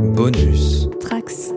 [0.00, 0.88] Bonus.
[0.98, 1.52] Trax.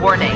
[0.00, 0.30] Warning.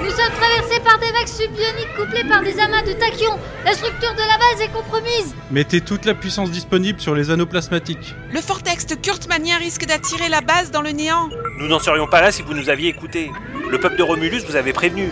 [0.00, 3.38] Nous sommes traversés par des vagues subbioniques couplées par des amas de tachyons.
[3.64, 5.34] La structure de la base est compromise.
[5.50, 8.14] Mettez toute la puissance disponible sur les anneaux plasmatiques.
[8.32, 11.28] Le vortex de Kurtmanien risque d'attirer la base dans le néant.
[11.58, 13.32] Nous n'en serions pas là si vous nous aviez écoutés.
[13.68, 15.08] Le peuple de Romulus vous avait prévenu.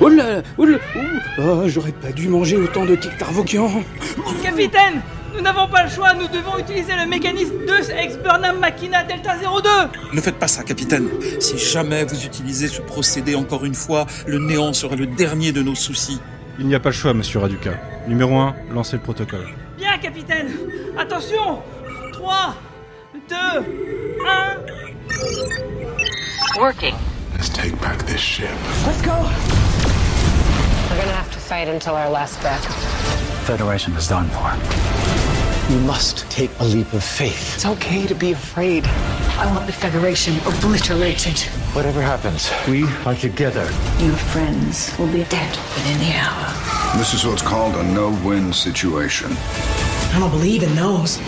[0.00, 1.00] Oh là, oh là, oh,
[1.38, 3.70] oh, j'aurais pas dû manger autant de Tiktarvokian.
[4.42, 5.00] Capitaine
[5.34, 9.36] Nous n'avons pas le choix, nous devons utiliser le mécanisme Deus Ex Burnham Machina Delta
[9.36, 9.70] 02
[10.12, 11.08] Ne faites pas ça, capitaine.
[11.38, 15.62] Si jamais vous utilisez ce procédé encore une fois, le néant sera le dernier de
[15.62, 16.20] nos soucis.
[16.58, 17.72] Il n'y a pas le choix, monsieur Raduca.
[18.08, 19.46] Numéro 1, lancez le protocole.
[19.78, 20.48] Bien, capitaine
[20.98, 21.62] Attention
[22.12, 22.54] 3,
[23.28, 23.36] 2,
[26.56, 26.60] 1...
[26.60, 26.94] Working.
[27.34, 28.48] Let's take back this ship.
[28.86, 29.63] Let's go
[30.94, 32.64] We're gonna have to fight until our last breath.
[33.48, 35.72] Federation is done for.
[35.72, 37.56] You must take a leap of faith.
[37.56, 38.86] It's okay to be afraid.
[38.86, 41.36] I want the Federation obliterated.
[41.74, 43.64] Whatever happens, we are together.
[43.98, 46.96] Your friends will be dead within the hour.
[46.96, 49.32] This is what's called a no-win situation.
[49.32, 51.18] I don't believe in those.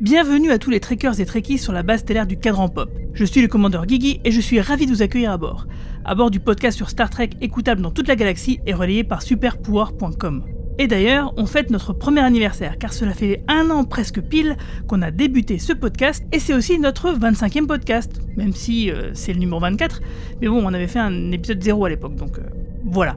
[0.00, 2.90] Bienvenue à tous les trekkers et trekkies sur la base stellaire du cadran pop.
[3.12, 5.66] Je suis le commandeur Guigui et je suis ravi de vous accueillir à bord.
[6.06, 9.20] À bord du podcast sur Star Trek écoutable dans toute la galaxie et relayé par
[9.20, 10.46] superpouvoir.com.
[10.78, 14.56] Et d'ailleurs, on fête notre premier anniversaire, car cela fait un an presque pile
[14.88, 19.34] qu'on a débuté ce podcast, et c'est aussi notre 25e podcast, même si euh, c'est
[19.34, 20.00] le numéro 24,
[20.40, 22.42] mais bon, on avait fait un épisode 0 à l'époque, donc euh,
[22.86, 23.14] voilà.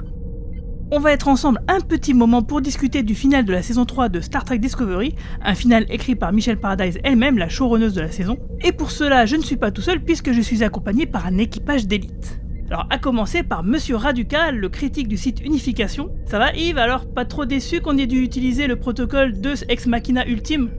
[0.92, 4.10] On va être ensemble un petit moment pour discuter du final de la saison 3
[4.10, 8.12] de Star Trek Discovery, un final écrit par Michelle Paradise elle-même, la showrunneuse de la
[8.12, 11.28] saison, et pour cela, je ne suis pas tout seul puisque je suis accompagné par
[11.28, 12.40] un équipage d'élite.
[12.72, 16.10] Alors, à commencer par Monsieur Raducal, le critique du site Unification.
[16.26, 16.78] Ça va Yves?
[16.80, 20.70] Alors, pas trop déçu qu'on ait dû utiliser le protocole Deus Ex Machina Ultime?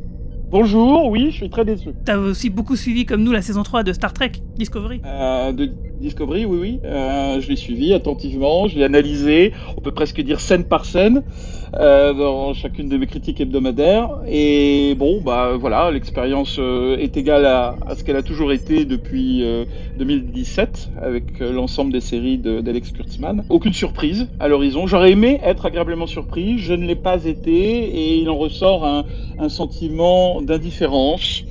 [0.51, 1.91] Bonjour, oui, je suis très déçu.
[2.05, 5.01] T'as aussi beaucoup suivi comme nous la saison 3 de Star Trek Discovery?
[5.05, 6.81] Euh, De Discovery, oui, oui.
[6.85, 11.23] Euh, je l'ai suivi attentivement, je l'ai analysé, on peut presque dire scène par scène,
[11.75, 14.09] euh, dans chacune de mes critiques hebdomadaires.
[14.27, 19.45] Et bon, bah voilà, l'expérience euh, est égale à, ce qu'elle a toujours été depuis
[19.99, 23.45] 2017, avec l'ensemble des séries d'Alex Kurtzman.
[23.51, 24.87] Aucune surprise à l'horizon.
[24.87, 28.87] J'aurais aimé être agréablement surpris, je ne l'ai pas été, et il en ressort
[29.39, 31.45] un sentiment d'indifférence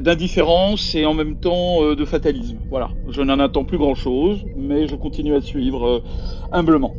[0.00, 2.58] d'indifférence et en même temps euh, de fatalisme.
[2.70, 6.00] Voilà, je n'en attends plus grand-chose, mais je continue à suivre euh,
[6.52, 6.94] humblement.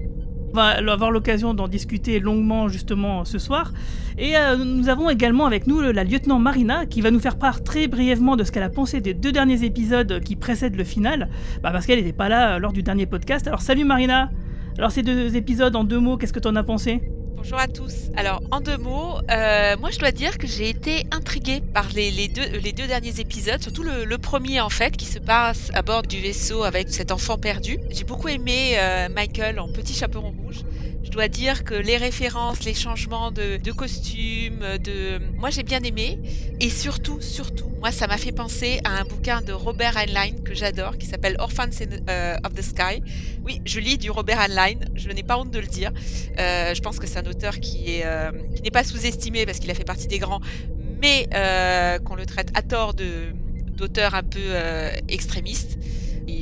[0.52, 3.74] On va avoir l'occasion d'en discuter longuement justement ce soir.
[4.20, 7.64] Et euh, nous avons également avec nous la lieutenant Marina qui va nous faire part
[7.64, 11.30] très brièvement de ce qu'elle a pensé des deux derniers épisodes qui précèdent le final,
[11.64, 13.48] bah, parce qu'elle n'était pas là lors du dernier podcast.
[13.48, 14.30] Alors salut Marina
[14.78, 17.02] Alors ces deux épisodes en deux mots, qu'est-ce que tu en as pensé?
[17.44, 18.10] Bonjour à tous.
[18.16, 22.30] Alors, en deux mots, euh, moi je dois dire que j'ai été intriguée par les,
[22.30, 26.22] deux derniers épisodes, surtout le, le, premier en fait, qui se passe à bord du
[26.22, 27.78] vaisseau avec cet enfant perdu.
[27.92, 30.64] J'ai beaucoup aimé euh, Michael en petit chaperon rouge.
[31.04, 35.20] Je dois dire que les références, les changements de, costumes, de...
[35.36, 36.18] moi j'ai bien aimé.
[36.62, 40.54] Et surtout, surtout, moi ça m'a fait penser à un bouquin de Robert Heinlein que
[40.56, 43.02] j'adore, qui s'appelle Orphans in, uh, of the Sky.
[43.44, 45.92] Oui, je lis du Robert Heinlein, je n'ai pas honte de le dire.
[46.40, 49.76] Euh, je pense que c'est un auteur euh, qui n'est pas sous-estimé parce qu'il a
[49.76, 50.40] fait partie des grands,
[50.78, 55.78] mais euh, qu'on le traite à tort d'auteur un peu euh, extrémiste.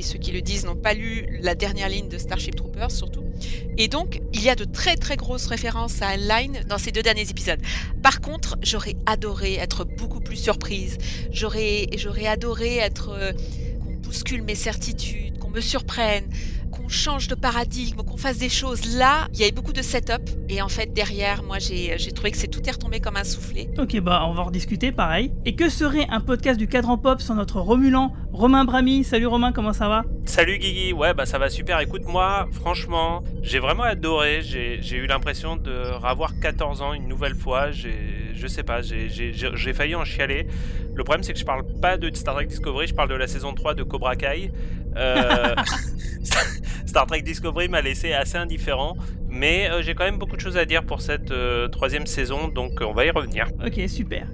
[0.02, 3.25] Ceux qui le disent n'ont pas lu la dernière ligne de Starship Troopers, surtout.
[3.78, 7.03] Et donc, il y a de très très grosses références à Heinlein dans ces deux
[7.03, 7.59] derniers épisodes.
[8.01, 10.97] Par contre, j'aurais adoré être beaucoup plus surprise.
[11.31, 13.34] J'aurais, j'aurais adoré être euh,
[13.80, 16.28] qu'on bouscule mes certitudes, qu'on me surprenne,
[16.91, 18.97] change de paradigme, qu'on fasse des choses.
[18.97, 22.38] Là, il y avait beaucoup de setup et en fait derrière, moi j'ai trouvé que
[22.38, 23.69] c'est tout est retombé comme un soufflé.
[23.78, 25.31] Ok, bah on va en rediscuter pareil.
[25.46, 29.04] Et que serait un podcast du cadran pop sans notre Romulan, Romain Brami?
[29.04, 30.04] Salut Romain, comment ça va?
[30.25, 31.80] Salut Guigui, ouais bah ça va super.
[31.80, 34.42] Écoute moi, franchement, j'ai vraiment adoré.
[34.42, 37.71] J'ai eu l'impression de revoir 14 ans une nouvelle fois.
[37.71, 40.48] Je sais pas, j'ai failli en chialer.
[40.94, 43.27] Le problème c'est que je parle pas de Star Trek Discovery, je parle de la
[43.27, 44.51] saison 3 de Cobra Kai.
[44.98, 45.56] Euh...
[46.86, 48.95] Star Trek Discovery m'a laissé assez indifférent,
[49.30, 52.48] mais euh, j'ai quand même beaucoup de choses à dire pour cette euh, troisième saison,
[52.48, 53.48] donc on va y revenir.
[53.66, 54.28] Ok, super.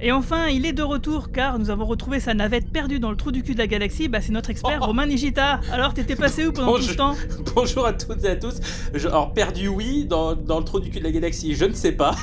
[0.00, 3.16] Et enfin, il est de retour car nous avons retrouvé sa navette perdue dans le
[3.16, 4.08] trou du cul de la galaxie.
[4.08, 4.86] Bah, c'est notre expert oh.
[4.86, 5.60] Romain Nigita.
[5.72, 6.86] Alors, t'étais passé où pendant Bonjour.
[6.86, 7.14] tout ce temps?
[7.54, 8.60] Bonjour à toutes et à tous.
[8.92, 9.08] Je...
[9.08, 11.92] Alors, perdu, oui, dans, dans, le trou du cul de la galaxie, je ne sais
[11.92, 12.14] pas.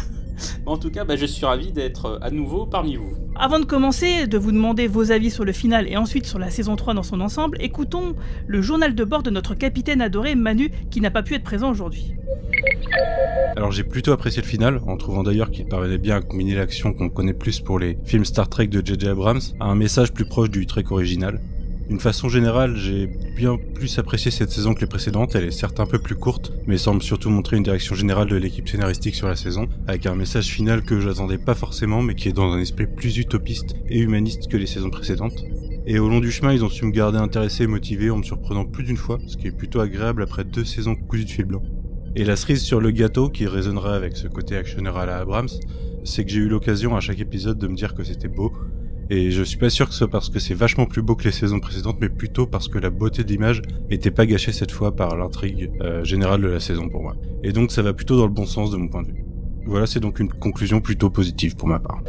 [0.65, 3.13] En tout cas, bah, je suis ravi d'être à nouveau parmi vous.
[3.35, 6.49] Avant de commencer, de vous demander vos avis sur le final et ensuite sur la
[6.49, 8.15] saison 3 dans son ensemble, écoutons
[8.47, 11.69] le journal de bord de notre capitaine adoré Manu qui n'a pas pu être présent
[11.71, 12.13] aujourd'hui.
[13.55, 16.93] Alors j'ai plutôt apprécié le final, en trouvant d'ailleurs qu'il parvenait bien à combiner l'action
[16.93, 19.09] qu'on connaît plus pour les films Star Trek de J.J.
[19.09, 21.41] Abrams à un message plus proche du Trek original.
[21.91, 23.05] D'une façon générale, j'ai
[23.35, 26.53] bien plus apprécié cette saison que les précédentes, elle est certes un peu plus courte,
[26.65, 30.15] mais semble surtout montrer une direction générale de l'équipe scénaristique sur la saison, avec un
[30.15, 33.99] message final que j'attendais pas forcément, mais qui est dans un esprit plus utopiste et
[33.99, 35.43] humaniste que les saisons précédentes.
[35.85, 38.23] Et au long du chemin, ils ont su me garder intéressé et motivé en me
[38.23, 41.43] surprenant plus d'une fois, ce qui est plutôt agréable après deux saisons cousues de fil
[41.43, 41.61] blanc.
[42.15, 45.49] Et la cerise sur le gâteau, qui résonnera avec ce côté actionneur à la Abrams,
[46.05, 48.53] c'est que j'ai eu l'occasion à chaque épisode de me dire que c'était beau,
[49.11, 51.25] et je suis pas sûr que ce soit parce que c'est vachement plus beau que
[51.25, 54.71] les saisons précédentes, mais plutôt parce que la beauté de l'image était pas gâchée cette
[54.71, 57.17] fois par l'intrigue euh, générale de la saison pour moi.
[57.43, 59.25] Et donc ça va plutôt dans le bon sens de mon point de vue.
[59.65, 62.01] Voilà, c'est donc une conclusion plutôt positive pour ma part.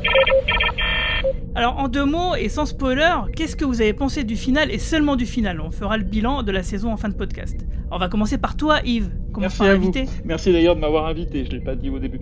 [1.54, 4.78] Alors en deux mots et sans spoiler, qu'est-ce que vous avez pensé du final et
[4.78, 5.60] seulement du final?
[5.60, 7.66] On fera le bilan de la saison en fin de podcast.
[7.90, 9.10] on va commencer par toi Yves.
[9.34, 12.20] Commence Merci par à Merci d'ailleurs de m'avoir invité, je l'ai pas dit au début.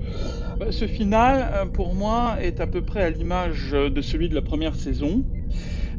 [0.58, 4.34] Bah, ce final, euh, pour moi, est à peu près à l'image de celui de
[4.34, 5.24] la première saison.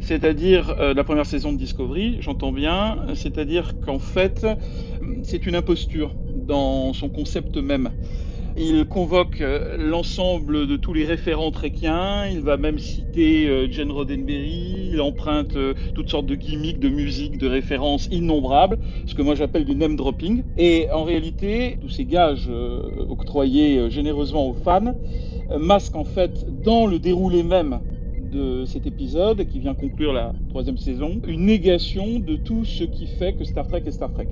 [0.02, 4.46] C'est-à-dire euh, la première saison de Discovery, j'entends bien, c'est-à-dire qu'en fait,
[5.24, 7.92] c'est une imposture dans son concept même.
[8.58, 13.92] Il convoque euh, l'ensemble de tous les référents tréquiens, il va même citer euh, Jane
[13.92, 19.22] Roddenberry, il emprunte euh, toutes sortes de gimmicks, de musique, de références innombrables, ce que
[19.22, 20.44] moi j'appelle du name dropping.
[20.58, 22.50] Et en réalité, tous ces gages
[23.08, 24.96] octroyés généreusement aux fans
[25.58, 27.82] masquent en fait dans le déroulé même
[28.32, 33.06] de cet épisode qui vient conclure la troisième saison, une négation de tout ce qui
[33.08, 34.30] fait que Star Trek est Star Trek.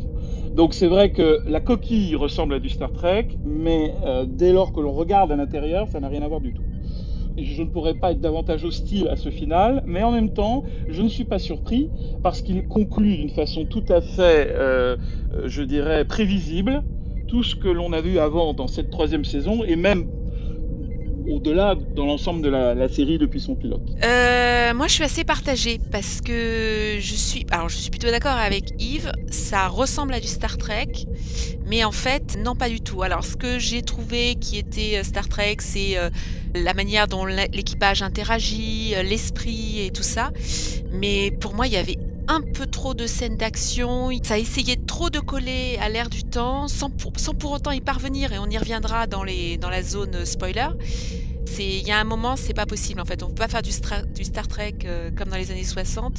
[0.55, 4.73] Donc c'est vrai que la coquille ressemble à du Star Trek, mais euh, dès lors
[4.73, 6.65] que l'on regarde à l'intérieur, ça n'a rien à voir du tout.
[7.37, 11.01] Je ne pourrais pas être davantage hostile à ce final, mais en même temps, je
[11.01, 11.91] ne suis pas surpris
[12.21, 14.97] parce qu'il conclut d'une façon tout à fait, euh,
[15.33, 16.83] euh, je dirais, prévisible
[17.27, 20.07] tout ce que l'on a vu avant dans cette troisième saison et même
[21.27, 25.79] au-delà dans l'ensemble de la, série depuis son pilote euh, Moi, je suis assez partagée
[25.91, 29.11] parce que je suis, alors je suis plutôt d'accord avec Yves.
[29.29, 30.87] Ça ressemble à du Star Trek,
[31.65, 33.03] mais en fait, non, pas du tout.
[33.03, 36.09] Alors, ce que j'ai trouvé qui était euh, Star Trek, c'est euh,
[36.55, 40.31] la manière dont l'équipage interagit, l'esprit et tout ça.
[40.91, 41.97] Mais pour moi, il y avait
[42.29, 46.67] un peu trop de scènes d'action, ça essayait trop de coller à l'air du temps
[46.67, 50.67] sans pour, autant y parvenir et on y reviendra dans, la zone spoiler.
[51.57, 53.23] Il y a un moment, c'est pas possible en fait.
[53.23, 53.71] On peut pas faire du,
[54.15, 56.13] du Star Trek euh, comme dans les années 60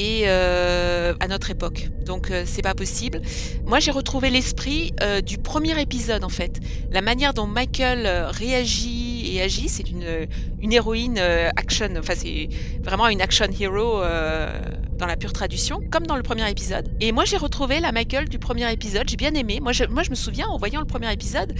[0.00, 1.90] et euh, à notre époque.
[2.06, 3.20] Donc euh, c'est pas possible.
[3.66, 4.92] Moi j'ai retrouvé l'esprit
[5.24, 6.58] du premier épisode en fait.
[6.90, 10.26] La manière dont Michael réagit et agit, c'est une,
[10.62, 11.88] héroïne action.
[11.98, 12.48] Enfin c'est
[12.84, 16.88] vraiment une action hero dans la pure traduction, comme dans le premier épisode.
[17.00, 19.04] Et moi, j'ai retrouvé la Michael du premier épisode.
[19.08, 19.58] J'ai bien aimé.
[19.60, 21.52] Moi moi, je me souviens, en voyant le premier épisode,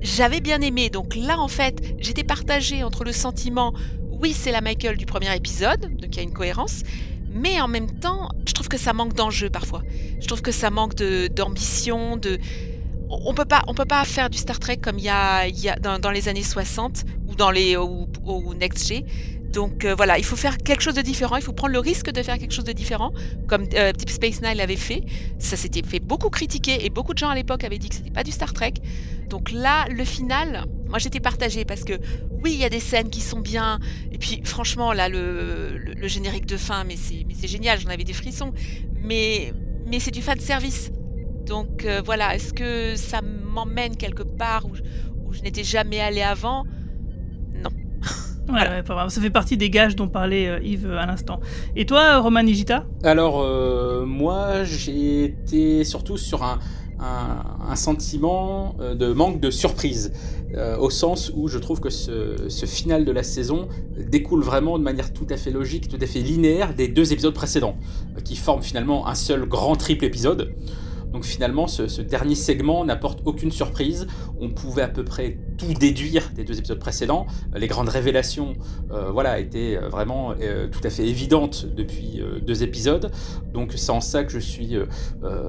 [0.00, 0.90] j'avais bien aimé.
[0.90, 3.72] Donc là, en fait, j'étais partagée entre le sentiment,
[4.10, 6.82] oui, c'est la Michael du premier épisode, donc il y a une cohérence,
[7.30, 9.82] mais en même temps, je trouve que ça manque d'enjeu parfois.
[10.20, 12.38] Je trouve que ça manque d'ambition, de,
[13.08, 15.68] on peut pas on peut pas faire du Star Trek comme il y a, y
[15.68, 18.08] a dans, les années 60 ou dans les ou,
[18.54, 19.04] Next G
[19.48, 22.10] donc euh, voilà, il faut faire quelque chose de différent, il faut prendre le risque
[22.10, 23.12] de faire quelque chose de différent,
[23.46, 25.00] comme euh, Deep Space Nine l'avait fait.
[25.38, 28.10] Ça s'était fait beaucoup critiquer et beaucoup de gens à l'époque avaient dit que c'était
[28.10, 28.74] pas du Star Trek.
[29.30, 31.94] Donc là, le final, moi j'étais partagée parce que
[32.42, 33.78] oui, il y a des scènes qui sont bien,
[34.12, 38.52] et puis franchement là, le, générique de fin, mais c'est génial, j'en avais des frissons,
[39.02, 39.52] mais,
[39.86, 40.90] mais c'est du fan service.
[41.46, 44.72] Donc euh, voilà, est-ce que ça m'emmène quelque part où,
[45.26, 46.64] où je n'étais jamais allée avant?
[48.48, 51.40] Ouais, ça fait partie des gages dont parlait euh, Yves à l'instant.
[51.76, 56.58] Et toi, Roman Nigita Alors, euh, moi, j'ai été surtout sur un,
[57.00, 60.12] un, sentiment euh, de manque de surprise,
[60.80, 64.82] au sens où je trouve que ce, ce, final de la saison découle vraiment de
[64.82, 67.76] manière tout à fait logique, tout à fait linéaire des deux épisodes précédents,
[68.24, 70.54] qui forment finalement un seul grand triple épisode.
[71.12, 74.06] Donc finalement, ce, dernier segment n'apporte aucune surprise.
[74.40, 77.26] On pouvait à peu près tout déduire des deux épisodes précédents.
[77.54, 78.54] Les grandes révélations,
[78.92, 83.10] euh, voilà, étaient euh, vraiment euh, tout à fait évidentes depuis deux épisodes.
[83.52, 84.76] Donc c'est en ça que je suis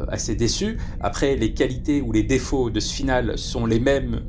[0.08, 0.78] assez déçu.
[1.00, 4.22] Après, les qualités ou les défauts de ce final sont les mêmes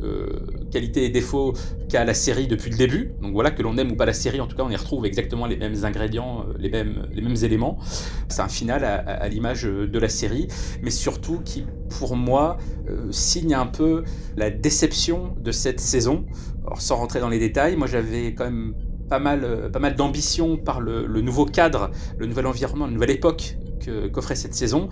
[0.70, 1.54] qualités et défauts
[1.88, 3.12] qu'à la série depuis le début.
[3.22, 5.06] Donc voilà, que l'on aime ou pas la série, en tout cas, on y retrouve
[5.06, 7.78] exactement les mêmes ingrédients, les mêmes, les mêmes éléments.
[8.28, 10.48] C'est un final à, à l'image de la série,
[10.82, 11.64] mais surtout qui
[11.98, 12.56] pour moi,
[13.10, 14.04] signe un peu
[14.36, 16.24] la déception de cette saison.
[16.66, 18.74] Alors, sans rentrer dans les détails, moi j'avais quand même
[19.08, 23.10] pas mal, euh, pas mal d'ambition par le, nouveau cadre, le nouvel environnement, la nouvelle
[23.10, 23.58] époque
[24.12, 24.88] qu'offrait cette saison.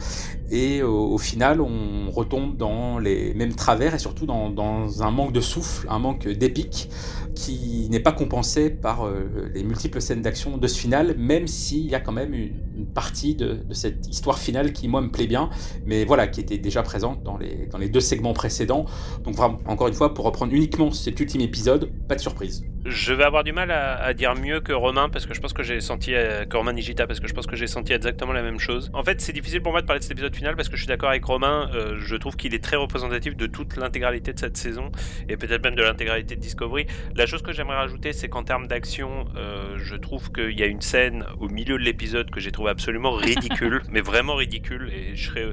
[0.50, 5.10] Et au, au, final, on retombe dans les mêmes travers et surtout dans, dans un
[5.10, 6.88] manque de souffle, un manque d'épique
[7.34, 11.86] qui n'est pas compensé par euh, les multiples scènes d'action de ce final, même s'il
[11.86, 15.26] y a quand même une, une partie de, cette histoire finale qui, moi, me plaît
[15.26, 15.50] bien,
[15.84, 18.86] mais voilà, qui était déjà présente dans les, dans les deux segments précédents.
[19.24, 22.64] Donc, vraiment, encore une fois, pour reprendre uniquement cet ultime épisode, pas de surprise.
[22.84, 25.52] Je vais avoir du mal à, à dire mieux que Romain, parce que je pense
[25.52, 28.32] que j'ai senti, euh, que Romain Nigita, parce que je pense que j'ai senti exactement
[28.32, 28.90] la même chose.
[28.94, 30.82] En fait, c'est difficile pour moi de parler de cet épisode final, parce que je
[30.82, 34.38] suis d'accord avec Romain, euh, je trouve qu'il est très représentatif de toute l'intégralité de
[34.38, 34.90] cette saison,
[35.28, 36.86] et peut-être même de l'intégralité de Discovery.
[37.14, 40.66] La chose que j'aimerais rajouter, c'est qu'en termes d'action, euh, je trouve qu'il y a
[40.66, 44.90] une scène au milieu de l'épisode que j'ai trouvé absolument ridicule, mais vraiment ridicule.
[44.92, 45.46] Et je serais...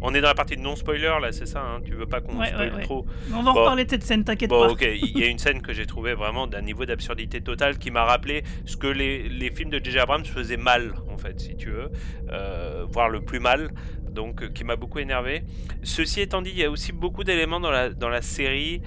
[0.00, 2.38] On est dans la partie de non-spoiler là, c'est ça hein Tu veux pas qu'on
[2.38, 2.82] ouais, spoil ouais, ouais.
[2.82, 3.60] trop On va bon.
[3.60, 4.72] reparler de cette scène, t'inquiète bon, pas.
[4.72, 7.90] ok, il y a une scène que j'ai trouvé vraiment d'un niveau d'absurdité totale qui
[7.90, 10.00] m'a rappelé ce que les, les films de J.J.
[10.00, 11.90] Abrams faisaient mal, en fait, si tu veux,
[12.30, 13.70] euh, voire le plus mal
[14.12, 15.42] donc euh, qui m'a beaucoup énervé.
[15.82, 18.82] Ceci étant dit, il y a aussi beaucoup d'éléments dans la, dans la série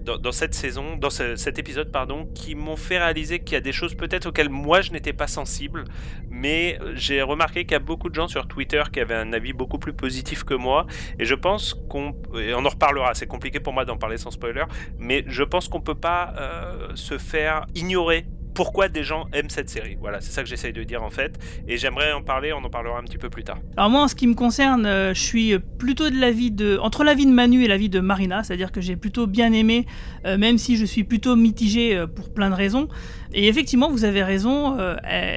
[0.00, 3.60] dans, cette saison, dans ce, cet épisode, pardon, qui m'ont fait réaliser qu'il y a
[3.60, 5.84] des choses peut-être auxquelles moi je n'étais pas sensible,
[6.30, 9.52] mais j'ai remarqué qu'il y a beaucoup de gens sur Twitter qui avaient un avis
[9.52, 10.86] beaucoup plus positif que moi,
[11.18, 14.30] et je pense qu'on, et on en reparlera, c'est compliqué pour moi d'en parler sans
[14.30, 14.64] spoiler,
[14.98, 18.26] mais je pense qu'on peut pas euh, se faire ignorer
[18.58, 19.96] pourquoi des gens aiment cette série.
[20.00, 21.38] Voilà, c'est ça que j'essaye de dire en fait.
[21.68, 23.58] Et j'aimerais en parler, on en parlera un petit peu plus tard.
[23.76, 26.76] Alors moi, en ce qui me concerne, euh, je suis plutôt de l'avis de...
[26.82, 29.86] entre l'avis de Manu et l'avis de Marina, c'est-à-dire que j'ai plutôt bien aimé,
[30.26, 32.88] euh, même si je suis plutôt mitigé euh, pour plein de raisons.
[33.32, 34.76] Et effectivement, vous avez raison,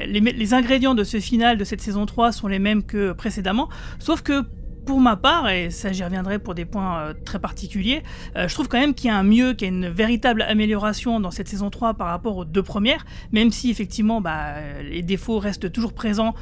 [0.06, 4.22] les ingrédients de ce final de cette saison 3 sont les mêmes que précédemment, sauf
[4.22, 4.44] que
[4.84, 8.02] pour ma part, et ça j'y reviendrai pour des points euh, très particuliers,
[8.36, 10.42] euh, je trouve quand même qu'il y a un mieux, qu'il y a une véritable
[10.42, 15.02] amélioration dans cette saison 3 par rapport aux deux premières, même si effectivement bah, les
[15.02, 16.34] défauts restent toujours présents.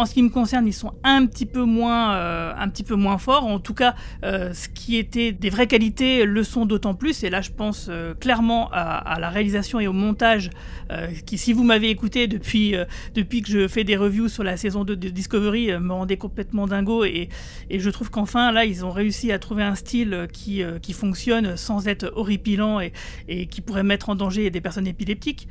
[0.00, 2.94] En ce qui me concerne, ils sont un petit peu moins, euh, un petit peu
[2.94, 3.44] moins forts.
[3.44, 7.22] En tout cas, euh, ce qui était des vraies qualités le sont d'autant plus.
[7.22, 10.48] Et là, je pense euh, clairement à, à, la réalisation et au montage.
[11.26, 12.74] qui, si vous m'avez écouté depuis,
[13.14, 16.66] depuis que je fais des reviews sur la saison 2 de Discovery, me rendait complètement
[16.66, 17.04] dingo.
[17.04, 17.28] Et,
[17.68, 21.58] et je trouve qu'enfin, là, ils ont réussi à trouver un style qui, qui fonctionne
[21.58, 22.94] sans être horripilant et,
[23.28, 25.46] et qui pourrait mettre en danger des personnes épileptiques.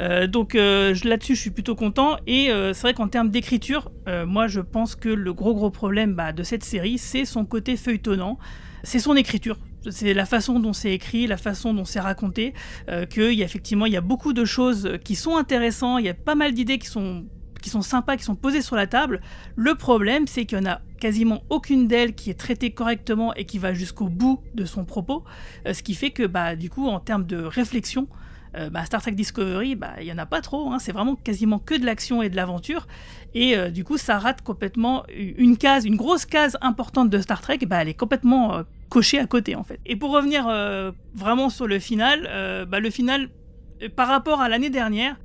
[0.00, 2.16] Euh, donc euh, là-dessus, je suis plutôt content.
[2.26, 3.90] Et euh, c'est vrai qu'en termes d'écriture,
[4.26, 7.76] moi, je pense que le gros gros problème bah, de cette série, c'est son côté
[7.76, 8.38] feuilletonnant,
[8.82, 9.58] c'est son écriture.
[9.88, 12.54] C'est la façon dont c'est écrit, la façon dont c'est raconté,
[13.10, 16.08] qu'il y a effectivement il y a beaucoup de choses qui sont intéressantes, il y
[16.08, 17.24] a pas mal d'idées qui sont
[17.62, 19.20] qui sont sympas, qui sont posées sur la table.
[19.56, 23.44] Le problème, c'est qu'il y en a quasiment aucune d'elles qui est traitée correctement et
[23.44, 25.24] qui va jusqu'au bout de son propos,
[25.70, 28.08] ce qui fait que bah du coup en termes de réflexion,
[28.54, 31.16] euh, bah, Star Trek Discovery, il bah, n'y en a pas trop, hein, c'est vraiment
[31.16, 32.86] quasiment que de l'action et de l'aventure,
[33.34, 37.40] et euh, du coup ça rate complètement une case, une grosse case importante de Star
[37.40, 39.80] Trek, bah, elle est complètement euh, cochée à côté en fait.
[39.84, 40.46] Et pour revenir
[41.14, 42.20] vraiment sur le final,
[42.70, 43.30] le final,
[43.96, 45.16] par rapport à l'année dernière,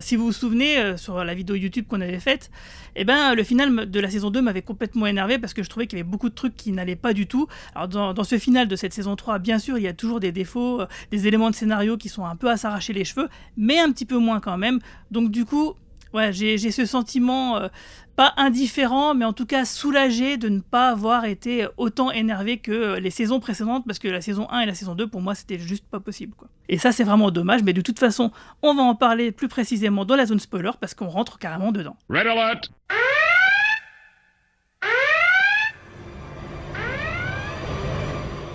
[0.00, 2.50] si vous vous souvenez, euh, sur la vidéo YouTube qu'on avait faite,
[2.96, 5.86] eh ben, le final de la saison 2 m'avait complètement énervé parce que je trouvais
[5.86, 7.48] qu'il y avait beaucoup de trucs qui n'allaient pas du tout.
[7.74, 10.32] Alors, dans, ce final de cette saison 3, bien sûr, il y a toujours des
[10.32, 13.78] défauts, euh, des éléments de scénario qui sont un peu à s'arracher les cheveux, mais
[13.78, 14.78] un petit peu moins quand même.
[15.10, 15.74] Donc, du coup,
[16.14, 17.68] ouais, j'ai ce sentiment euh,
[18.16, 22.98] pas indifférent, mais en tout cas soulagé de ne pas avoir été autant énervé que
[22.98, 25.58] les saisons précédentes, parce que la saison 1 et la saison 2, pour moi, c'était
[25.58, 26.34] juste pas possible.
[26.36, 26.48] Quoi.
[26.68, 30.04] Et ça, c'est vraiment dommage, mais de toute façon, on va en parler plus précisément
[30.04, 31.96] dans la zone spoiler, parce qu'on rentre carrément dedans.
[32.08, 32.70] Red alert!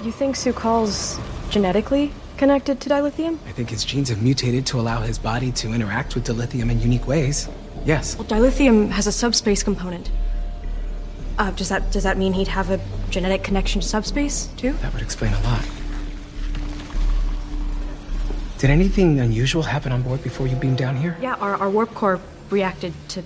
[0.04, 1.18] You think Su'Kal's
[1.50, 2.12] genetically?
[2.38, 3.38] Connected to dilithium?
[3.48, 6.80] I think his genes have mutated to allow his body to interact with dilithium in
[6.80, 7.50] unique ways.
[7.86, 8.18] Yes.
[8.18, 10.10] Well, dilithium has a subspace component.
[11.38, 14.74] Uh, does that does that mean he'd have a genetic connection to subspace too?
[14.74, 15.66] That would explain a lot.
[18.60, 21.18] Did anything unusual happen on board before you beamed down here?
[21.22, 23.24] Yeah, our, our warp core reacted to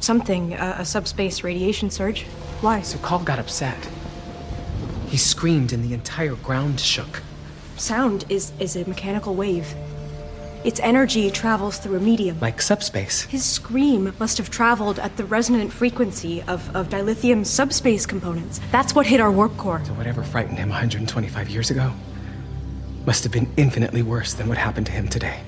[0.00, 2.22] something, uh, a subspace radiation surge.
[2.62, 2.80] Why?
[2.80, 3.76] So Call got upset.
[5.08, 7.22] He screamed and the entire ground shook.
[7.78, 9.74] Sound is is a mechanical wave.
[10.64, 12.38] Its energy travels through a medium.
[12.40, 13.22] Like subspace.
[13.22, 18.60] His scream must have traveled at the resonant frequency of, of dilithium's subspace components.
[18.72, 19.80] That's what hit our warp core.
[19.84, 21.92] So whatever frightened him 125 years ago
[23.06, 25.40] must have been infinitely worse than what happened to him today.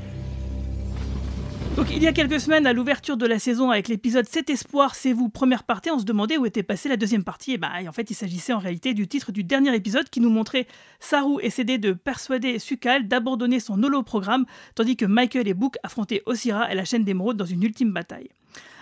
[1.80, 4.94] Donc il y a quelques semaines, à l'ouverture de la saison avec l'épisode 7 Espoir,
[4.94, 7.52] c'est vous, première partie, on se demandait où était passée la deuxième partie.
[7.52, 10.28] Et bah en fait il s'agissait en réalité du titre du dernier épisode qui nous
[10.28, 10.66] montrait
[10.98, 14.44] Saru essayer de persuader Sukal d'abandonner son holo-programme,
[14.74, 18.28] tandis que Michael et Book affrontaient Osira et la chaîne d'émeraude dans une ultime bataille.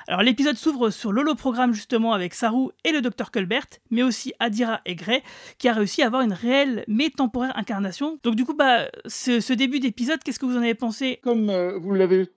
[0.08, 4.80] Alors l'épisode s'ouvre sur l'holoprogramme justement avec Saru et le docteur Colbert, mais aussi Adira
[4.86, 5.22] et Gray,
[5.58, 8.18] qui a réussi à avoir une réelle mais temporaire incarnation.
[8.22, 11.20] Donc du coup, bah, ce, début d'épisode, qu'est-ce que vous en avez pensé?
[11.22, 12.30] Comme euh, vous l'avez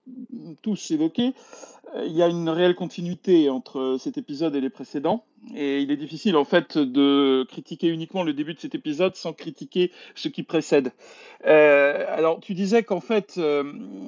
[0.62, 1.34] tous évoqué,
[1.96, 5.24] euh, il y a une réelle continuité entre cet épisode et les précédents.
[5.56, 9.34] Et il est difficile en fait de critiquer uniquement le début de cet épisode sans
[9.34, 10.92] critiquer ce qui précède.
[11.48, 13.64] Euh, alors tu disais qu'en fait euh,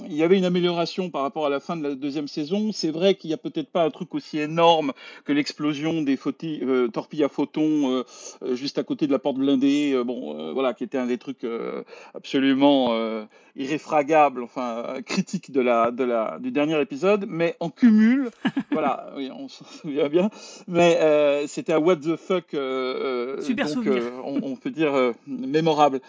[0.05, 2.71] il y avait une amélioration par rapport à la fin de la deuxième saison.
[2.71, 4.93] C'est vrai qu'il n'y a peut-être pas un truc aussi énorme
[5.25, 8.03] que l'explosion des euh, torpilles à photons
[8.51, 9.99] juste à côté de la porte blindée.
[10.05, 11.45] bon voilà qui était un des trucs
[12.13, 12.93] absolument
[13.55, 17.25] irréfragables, enfin critiques de la, de la, du dernier épisode.
[17.27, 18.29] Mais en cumul,
[18.71, 20.29] voilà, on s'en souvient bien.
[20.67, 23.87] Mais euh, c'était un what the fuck, euh, euh, Super donc,
[24.23, 26.01] on, peut dire mémorable,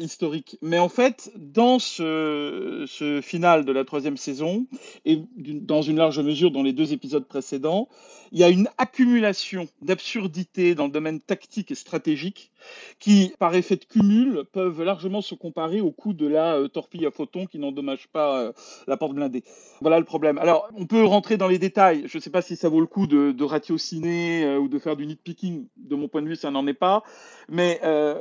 [0.00, 0.58] historique.
[0.62, 4.66] Mais en fait, dans ce, ce, final de la troisième saison,
[5.04, 7.88] et dans une large mesure dans les deux épisodes précédents,
[8.32, 12.50] il y a une accumulation d'absurdités dans le domaine tactique et stratégique
[12.98, 17.10] qui, par effet de cumul, peuvent largement se comparer au coup de la torpille à
[17.10, 18.52] photons qui n'endommage pas
[18.86, 19.44] la porte blindée.
[19.80, 20.38] Voilà le problème.
[20.38, 22.04] Alors, on peut rentrer dans les détails.
[22.06, 24.96] Je ne sais pas si ça vaut le coup de, ratiociner euh, ou de faire
[24.96, 25.66] du nitpicking.
[25.76, 27.02] De mon point de vue, ça n'en est pas.
[27.48, 28.14] Mais euh,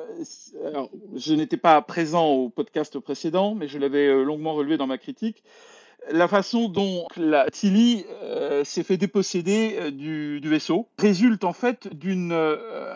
[1.15, 4.97] je n'étais pas présent au podcast précédent, mais je l'avais euh, longuement relevé dans ma
[4.97, 5.43] critique
[6.09, 8.05] la façon dont la Tilly
[8.63, 12.33] s'est fait déposséder du, du, vaisseau résulte en fait d'une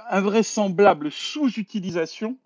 [0.10, 2.38] invraisemblable sous-utilisation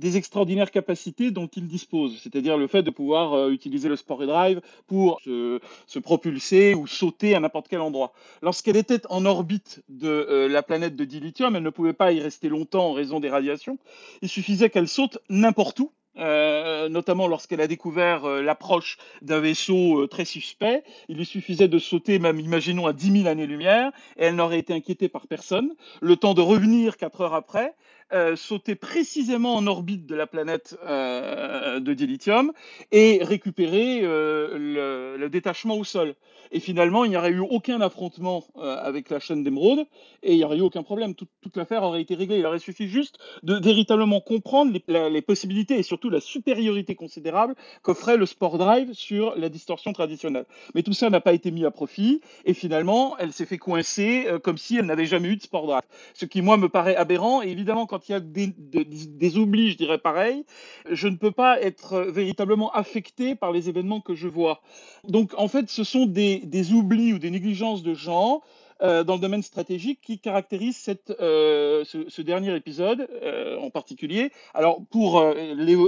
[0.00, 4.26] des extraordinaires capacités dont il dispose, c'est-à-dire le fait de pouvoir euh, utiliser le Sport
[4.26, 5.60] Drive pour se,
[6.00, 8.12] propulser ou sauter à n'importe quel endroit.
[8.42, 12.20] Lorsqu'elle était en orbite de euh, la planète de dilithium, elle ne pouvait pas y
[12.20, 13.78] rester longtemps en raison des radiations.
[14.22, 20.24] Il suffisait qu'elle saute n'importe où euh, notamment lorsqu'elle a découvert l'approche d'un vaisseau très
[20.24, 20.82] suspect.
[21.08, 25.08] Il lui suffisait de sauter, imaginons, à 10 000 années-lumière, et elle n'aurait été inquiétée
[25.08, 25.74] par personne.
[26.00, 27.74] Le temps de revenir quatre heures après,
[28.12, 32.52] euh, sauter précisément en orbite de la planète euh, de dilithium
[32.90, 36.16] et récupérer euh, le, détachement au sol.
[36.50, 39.86] Et finalement, il n'y aurait eu aucun affrontement avec la chaîne d'émeraude
[40.24, 41.14] et il n'y aurait eu aucun problème.
[41.14, 42.40] toute l'affaire aurait été réglée.
[42.40, 48.16] Il aurait suffi juste de véritablement comprendre les possibilités et surtout la supériorité considérable qu'offrait
[48.16, 50.46] le Sport Drive sur la distorsion traditionnelle.
[50.74, 54.26] Mais tout ça n'a pas été mis à profit et finalement, elle s'est fait coincer
[54.42, 55.84] comme si elle n'avait jamais eu de Sport Drive.
[56.14, 57.42] Ce qui, moi, me paraît aberrant.
[57.42, 60.44] Et évidemment, quand il y a des, oublis, je dirais pareil,
[60.90, 64.62] je ne peux pas être véritablement affecté par les événements que je vois.
[65.08, 68.42] Donc en fait, ce sont des, oublis ou des négligences de genre
[68.82, 74.32] euh, dans le domaine stratégique qui caractérisent cette, euh, ce, dernier épisode euh, en particulier.
[74.54, 75.22] Alors, pour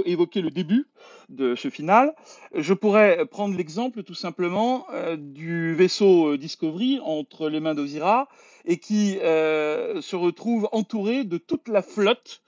[0.05, 0.87] évoquer le début
[1.29, 2.13] de ce final,
[2.53, 4.85] je pourrais prendre l'exemple tout simplement
[5.17, 8.27] du vaisseau Discovery entre les mains d'Ozira
[8.65, 12.41] et qui euh, se retrouve entouré de toute la flotte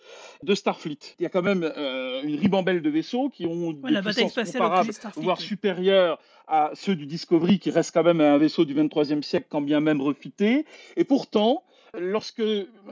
[0.44, 1.00] de Starfleet.
[1.20, 4.34] Il y a quand même euh, une ribambelle de vaisseaux qui ont des la puissances
[4.34, 9.24] comparables, voire supérieures à ceux du Discovery, qui reste quand même un vaisseau du 23e
[9.24, 10.66] siècle, quand bien même refité.
[10.96, 11.64] Et pourtant,
[12.00, 12.44] lorsque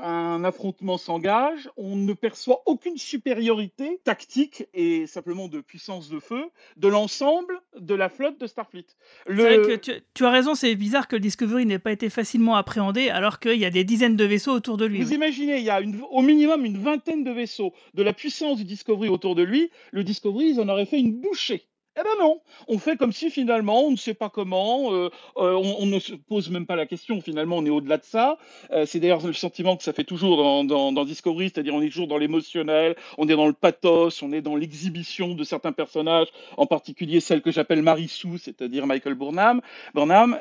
[0.01, 6.43] un affrontement s'engage, on ne perçoit aucune supériorité tactique et simplement de puissance de feu
[6.77, 8.85] de l'ensemble de la flotte de Starfleet.
[9.27, 12.55] C'est vrai que tu, as raison, c'est bizarre que le Discovery n'ait pas été facilement
[12.55, 15.01] appréhendé alors qu'il y a des dizaines de vaisseaux autour de lui.
[15.01, 18.63] Vous imaginez, il y a au minimum une vingtaine de vaisseaux de la puissance du
[18.63, 19.69] Discovery autour de lui.
[19.91, 21.63] Le Discovery, ils en auraient fait une bouchée.
[21.95, 25.53] Eh ben non, on fait comme si finalement on ne sait pas comment, euh, euh,
[25.53, 28.39] on, ne se pose même pas la question, finalement on est au-delà de ça.
[28.71, 31.89] Euh, c'est d'ailleurs le sentiment que ça fait toujours dans, dans, Discovery, c'est-à-dire on est
[31.89, 36.29] toujours dans l'émotionnel, on est dans le pathos, on est dans l'exhibition de certains personnages,
[36.57, 39.61] en particulier celle que j'appelle Marissou, c'est-à-dire Michael Burnham.
[39.93, 40.39] Burnham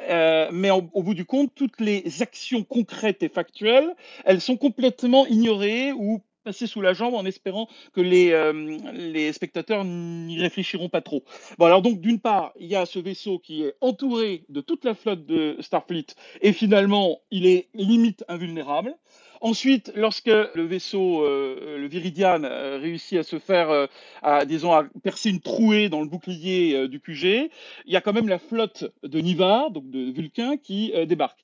[0.53, 5.93] mais au bout du compte, toutes les actions concrètes et factuelles, elles sont complètement ignorées
[5.93, 8.53] ou passer sous la jambe en espérant que les, euh,
[8.93, 11.25] les spectateurs n'y réfléchiront pas trop.
[11.59, 14.85] Bon, alors donc, d'une part, il y a ce vaisseau qui est entouré de toute
[14.85, 16.07] la flotte de Starfleet
[16.41, 18.95] et finalement, il est limite invulnérable.
[19.41, 23.89] Ensuite, lorsque le vaisseau, euh, le Viridian, euh, réussit à se faire,
[24.23, 27.51] à, disons, à percer une trouée dans le bouclier du QG,
[27.87, 31.41] il y a quand même la flotte de Nivar, donc de Vulcain, qui débarque.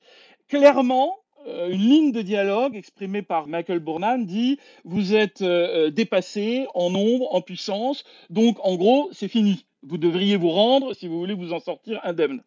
[0.49, 6.67] Clairement, une ligne de dialogue exprimée par Michael Burnham dit vous êtes euh, euh, dépassé
[6.75, 9.65] en nombre, en puissance, donc en gros c'est fini.
[9.83, 12.43] Vous devriez vous rendre si vous voulez vous en sortir indemne.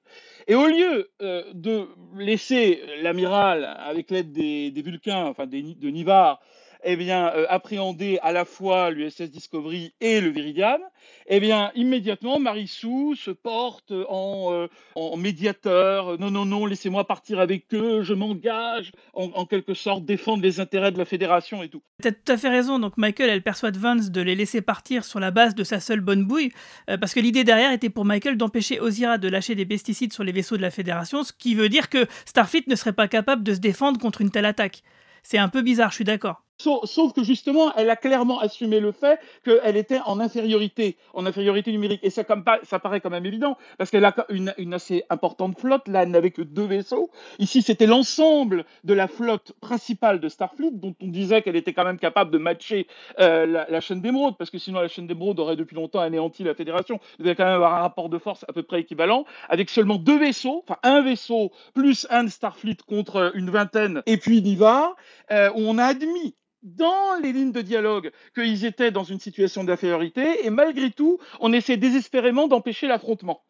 [0.48, 5.90] Et au lieu euh, de laisser l'amiral, avec l'aide des, des Vulcains, enfin des, de
[5.90, 6.42] Nivar,
[6.84, 10.80] eh bien, euh, appréhender à la fois l'USS Discovery et le Viridian,
[11.28, 16.20] eh bien, immédiatement, Marissou se porte en, euh, en médiateur.
[16.20, 20.92] Non, non, non, laissez-moi partir avec eux, je m'engage, en, quelque sorte, défendre les intérêts
[20.92, 21.82] de la fédération et tout.
[22.02, 22.80] Tu as tout à fait raison.
[22.80, 26.02] Donc, Michael, elle persuade Vance de les laisser partir sur la base de sa seule
[26.02, 26.52] bonne bouille,
[26.90, 30.24] euh, parce que l'idée derrière était pour Michael d'empêcher Ozira de lâcher des pesticides sur
[30.24, 33.44] les vaisseaux de la fédération, ce qui veut dire que Starfleet ne serait pas capable
[33.44, 34.84] de se défendre contre une telle attaque.
[35.24, 36.44] C'est un peu bizarre, je suis d'accord.
[36.62, 41.72] Sauf que justement, elle a clairement assumé le fait qu'elle était en infériorité, en infériorité
[41.72, 42.02] numérique.
[42.04, 45.60] Et ça, comme, ça paraît quand même évident, parce qu'elle a une, une, assez importante
[45.60, 45.88] flotte.
[45.88, 47.10] Là, elle n'avait que deux vaisseaux.
[47.40, 51.86] Ici, c'était l'ensemble de la flotte principale de Starfleet, dont on disait qu'elle était quand
[51.86, 52.88] même capable de matcher
[53.20, 56.44] euh, la, la, chaîne d'émeraude, parce que sinon la chaîne d'émeraude aurait depuis longtemps anéanti
[56.44, 57.00] la Fédération.
[57.20, 59.98] Elle devait quand même avoir un rapport de force à peu près équivalent, avec seulement
[59.98, 64.96] deux vaisseaux, enfin un vaisseau plus un de Starfleet contre une vingtaine, et puis Niva,
[65.32, 69.64] euh, où on a admis dans les lignes de dialogue qu'ils étaient dans une situation
[69.64, 73.44] d'infériorité, et malgré tout, on essaie désespérément d'empêcher l'affrontement.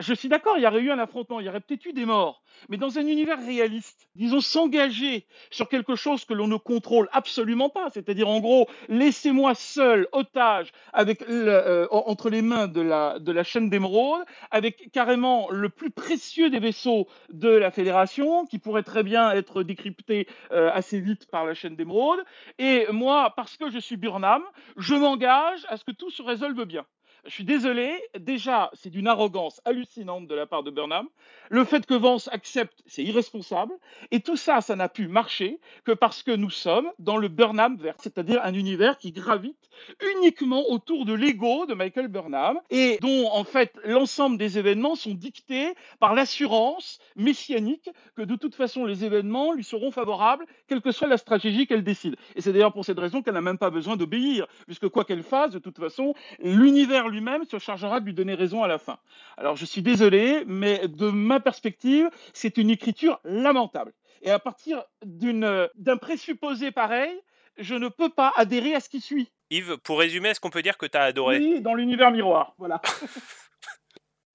[0.00, 2.04] Je suis d'accord, il y aurait eu un affrontement, il y aurait peut-être eu des
[2.04, 7.08] morts, mais dans un univers réaliste, disons s'engager sur quelque chose que l'on ne contrôle
[7.12, 13.18] absolument pas, c'est-à-dire en gros, laissez-moi seul, otage, avec euh, entre les mains de la,
[13.18, 18.58] de la chaîne d'émeraude, avec carrément le plus précieux des vaisseaux de la Fédération, qui
[18.58, 22.24] pourrait très bien être décrypté euh, assez vite par la chaîne d'émeraude,
[22.58, 24.42] et moi, parce que je suis Burnham,
[24.76, 26.84] je m'engage à ce que tout se résolve bien.
[27.24, 31.06] Je suis désolé, déjà, c'est d'une arrogance hallucinante de la part de Burnham.
[31.50, 33.72] Le fait que Vance accepte, c'est irresponsable.
[34.10, 37.76] Et tout ça, ça n'a pu marcher que parce que nous sommes dans le Burnham
[37.76, 39.68] vert, c'est-à-dire un univers qui gravite
[40.16, 45.14] uniquement autour de l'ego de Michael Burnham et dont, en fait, l'ensemble des événements sont
[45.14, 50.92] dictés par l'assurance messianique que de toute façon, les événements lui seront favorables, quelle que
[50.92, 52.16] soit la stratégie qu'elle décide.
[52.36, 55.22] Et c'est d'ailleurs pour cette raison qu'elle n'a même pas besoin d'obéir, puisque quoi qu'elle
[55.22, 58.98] fasse, de toute façon, l'univers lui-même se chargera de lui donner raison à la fin.
[59.36, 63.92] Alors je suis désolé, mais de ma perspective, c'est une écriture lamentable.
[64.22, 67.12] Et à partir d'un présupposé pareil,
[67.58, 69.30] je ne peux pas adhérer à ce qui suit.
[69.50, 71.38] Yves, pour résumer, est-ce qu'on peut dire que tu as adoré?
[71.38, 72.80] Oui, dans l'univers miroir, voilà.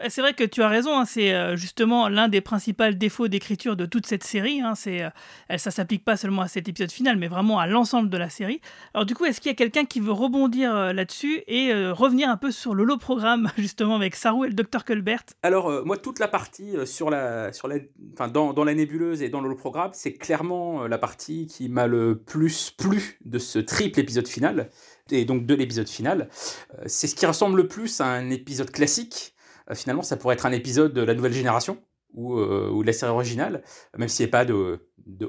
[0.10, 3.76] C'est vrai que tu as raison, hein, c'est euh, justement l'un des principaux défauts d'écriture
[3.76, 4.60] de toute cette série.
[4.60, 5.10] Hein, c'est, euh,
[5.58, 8.60] ça s'applique pas seulement à cet épisode final, mais vraiment à l'ensemble de la série.
[8.94, 12.30] Alors du coup, est-ce qu'il y a quelqu'un qui veut rebondir euh, là-dessus et revenir
[12.30, 15.24] un peu sur le programme justement avec Saru et le docteur Colbert?
[15.44, 17.76] Alors moi, toute la partie sur la, sur la,
[18.14, 21.88] enfin, dans, dans la nébuleuse et dans le programme, c'est clairement la partie qui m'a
[21.88, 24.70] le plus plu de ce triple épisode final
[25.12, 26.30] et donc de l'épisode final.
[26.86, 29.33] c'est ce qui ressemble le plus à un épisode classique euh,
[29.74, 31.78] finalement, ça pourrait être un épisode de la nouvelle génération
[32.14, 33.64] ou, euh, de la série originale,
[33.98, 34.80] même s'il n'y a pas de,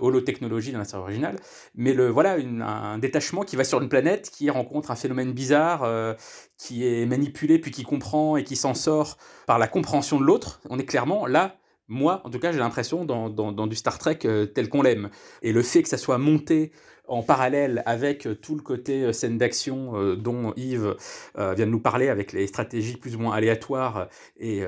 [0.01, 1.37] holotechnologie dans la série originale.
[1.75, 5.83] Mais le, voilà, un détachement qui va sur une planète, qui rencontre un phénomène bizarre,
[5.83, 6.15] euh,
[6.59, 9.17] qui est manipulé, puis qui comprend et qui s'en sort
[9.47, 10.61] par la compréhension de l'autre.
[10.69, 14.21] On est clairement là moi, en tout cas, j'ai l'impression dans, du Star Trek
[14.55, 15.11] tel qu'on l'aime.
[15.43, 16.73] Et le fait que ça soit monté
[17.07, 20.97] en parallèle avec euh, tout le côté euh, scène d'action euh, dont Yves
[21.37, 24.63] vient de nous parler, avec les stratégies plus ou moins aléatoires et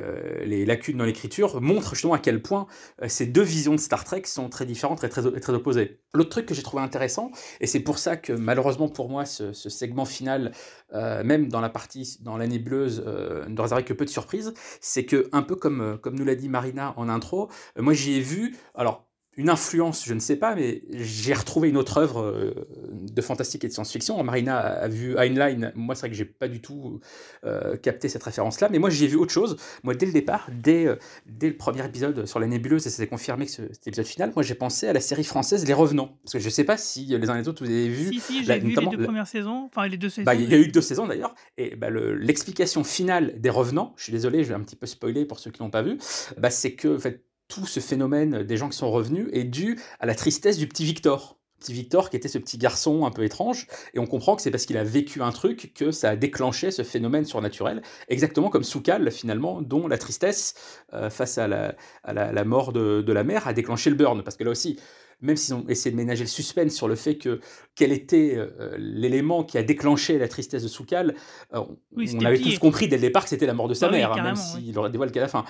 [0.44, 2.66] les lacunes dans l'écriture, montre justement à quel point
[3.07, 6.01] ces deux visions de Star Trek sont très différentes et très, très opposées.
[6.14, 9.53] L'autre truc que j'ai trouvé intéressant, et c'est pour ça que malheureusement pour moi ce,
[9.53, 10.53] segment final,
[10.92, 15.29] même dans la partie, dans la nébuleuse, ne réserve que peu de surprises, c'est que
[15.33, 19.06] un peu comme, comme nous l'a dit Marina en intro, moi j'y ai vu, alors
[19.37, 22.55] une influence, je ne sais pas, mais j'ai retrouvé une autre œuvre euh,
[22.90, 24.22] de fantastique et de science-fiction.
[24.25, 25.72] Marina a vu Heinlein.
[25.75, 27.01] Moi, c'est vrai que j'ai pas du tout
[27.44, 29.59] euh, capté cette référence-là, mais moi, j'ai vu autre chose.
[29.83, 30.96] Moi, dès le départ, dès, euh,
[31.27, 34.42] dès le premier épisode sur la nébuleuse, et s'est confirmé que cet épisode final, moi,
[34.42, 36.18] j'ai pensé à la série française Les Revenants.
[36.25, 38.14] Parce que je sais pas si les uns et les autres vous avez vu.
[38.14, 40.25] Si, si, j'ai vu les deux premières saisons, enfin les deux saisons.
[40.25, 44.05] Bah, il y a eu deux saisons d'ailleurs, et bah, l'explication finale des Revenants, je
[44.05, 45.99] suis désolé, je vais un petit peu spoiler pour ceux qui n'ont pas vu,
[46.38, 49.78] bah, c'est que, en fait, tout ce phénomène des gens qui sont revenus est dû
[50.00, 51.38] à la tristesse du petit Victor.
[51.61, 54.50] Petit Victor qui était ce petit garçon un peu étrange, et on comprend que c'est
[54.50, 58.64] parce qu'il a vécu un truc que ça a déclenché ce phénomène surnaturel, exactement comme
[58.64, 60.54] Soukal finalement, dont la tristesse
[60.92, 64.22] euh, face à la, à la, mort de, de, la mère a déclenché le burn,
[64.22, 64.78] parce que là aussi,
[65.20, 67.40] même s'ils ont essayé de ménager le suspense sur le fait que
[67.74, 71.14] quel était euh, l'élément qui a déclenché la tristesse de Soukal,
[71.54, 71.62] euh,
[71.96, 74.12] on avait tous compris dès le départ que c'était la mort de sa bah mère,
[74.12, 74.64] oui, hein, même oui.
[74.66, 75.44] s'il aurait dévoilé qu'à la fin.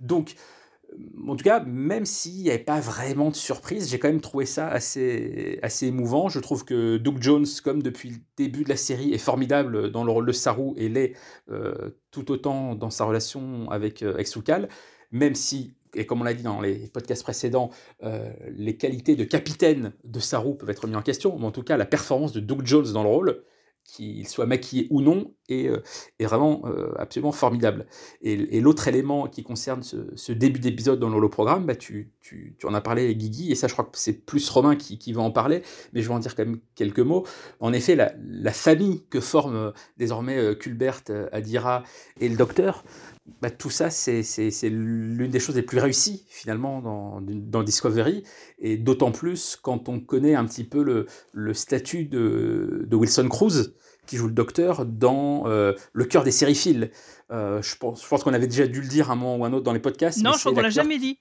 [0.00, 0.34] Donc
[1.26, 4.46] en tout cas, même s'il n'y avait pas vraiment de surprise, j'ai quand même trouvé
[4.46, 6.28] ça assez, assez émouvant.
[6.28, 10.04] Je trouve que Doug Jones, comme depuis le début de la série, est formidable dans
[10.04, 11.14] le rôle de Saru et l'est
[11.50, 14.22] euh, tout autant dans sa relation avec, euh,
[15.10, 17.70] même si, et comme on l'a dit dans les podcasts précédents,
[18.02, 21.62] euh, les qualités de capitaine de Saru peuvent être mises en question, mais en tout
[21.62, 23.42] cas, la performance de Doug Jones dans le rôle,
[23.84, 25.82] qu'il soit maquillé ou non, est, euh,
[26.18, 27.86] est vraiment euh, absolument formidable.
[28.22, 32.74] Et, l'autre élément qui concerne ce, début d'épisode dans l'holoprogramme, bah tu, tu, tu, en
[32.74, 35.30] as parlé, Guigui, et ça, je crois que c'est plus Romain qui, qui, va en
[35.30, 37.26] parler, mais je vais en dire quand même quelques mots.
[37.60, 41.82] En effet, la, la famille que forment euh, désormais Culbert, Adira
[42.20, 42.84] et le docteur,
[43.40, 44.22] bah, tout ça, c'est
[44.64, 48.24] l'une des choses les plus réussies finalement dans, dans Discovery,
[48.58, 53.28] et d'autant plus quand on connaît un petit peu le, le statut de, de, Wilson
[53.28, 53.74] Cruz,
[54.06, 56.90] qui joue le docteur dans euh, Le cœur des sériphiles.
[57.30, 59.52] Euh, je pense, je pense qu'on avait déjà dû le dire un moment ou un
[59.52, 60.20] autre dans les podcasts.
[60.22, 61.18] Non, je crois qu'on l'a jamais dit.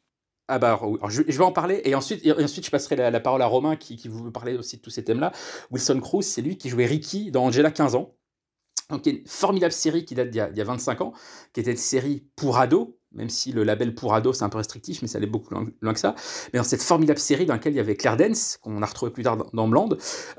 [0.48, 3.46] Ah bah, je, vais en parler et ensuite, et ensuite je passerai la, parole à
[3.46, 5.32] Romain qui, qui vous parler aussi de tous ces thèmes-là.
[5.70, 8.16] Wilson Cruz, c'est lui qui jouait Ricky dans Angela 15 ans.
[8.92, 11.14] Donc, une formidable série qui date d'il y, a 25 ans,
[11.54, 14.58] qui était une série pour ados, même si le label pour ados c'est un peu
[14.58, 16.16] restrictif, mais ça allait beaucoup loin, que ça.
[16.54, 19.12] Mais dans cette formidable série dans laquelle il y avait Claire Dance, qu'on a retrouvé
[19.12, 19.90] plus tard dans, dans Bland,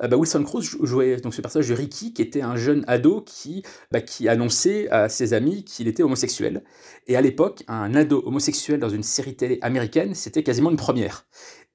[0.02, 3.22] euh, bah, Wilson Cruz jouait donc ce personnage de Ricky, qui était un jeune ado
[3.22, 6.64] qui, bah, qui annonçait à ses amis qu'il était homosexuel.
[7.06, 11.26] Et à l'époque, un ado homosexuel dans une série télé américaine, c'était quasiment une première.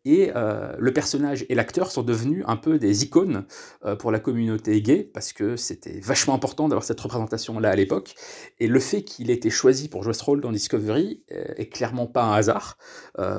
[0.07, 3.43] Et euh, le personnage et l'acteur sont devenus un peu des icônes
[3.83, 8.15] euh, pour la communauté gay, parce que c'était vachement important d'avoir cette représentation-là à l'époque.
[8.61, 11.67] Et le fait qu'il ait été choisi pour jouer ce rôle dans Discovery euh, est
[11.67, 12.77] clairement pas un hasard,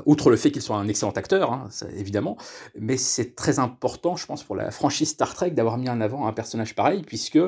[0.05, 2.37] outre le fait qu'il soit un excellent acteur, hein, évidemment,
[2.79, 6.27] mais c'est très important, je pense, pour la franchise Star Trek d'avoir mis en avant
[6.27, 7.39] un personnage pareil, puisque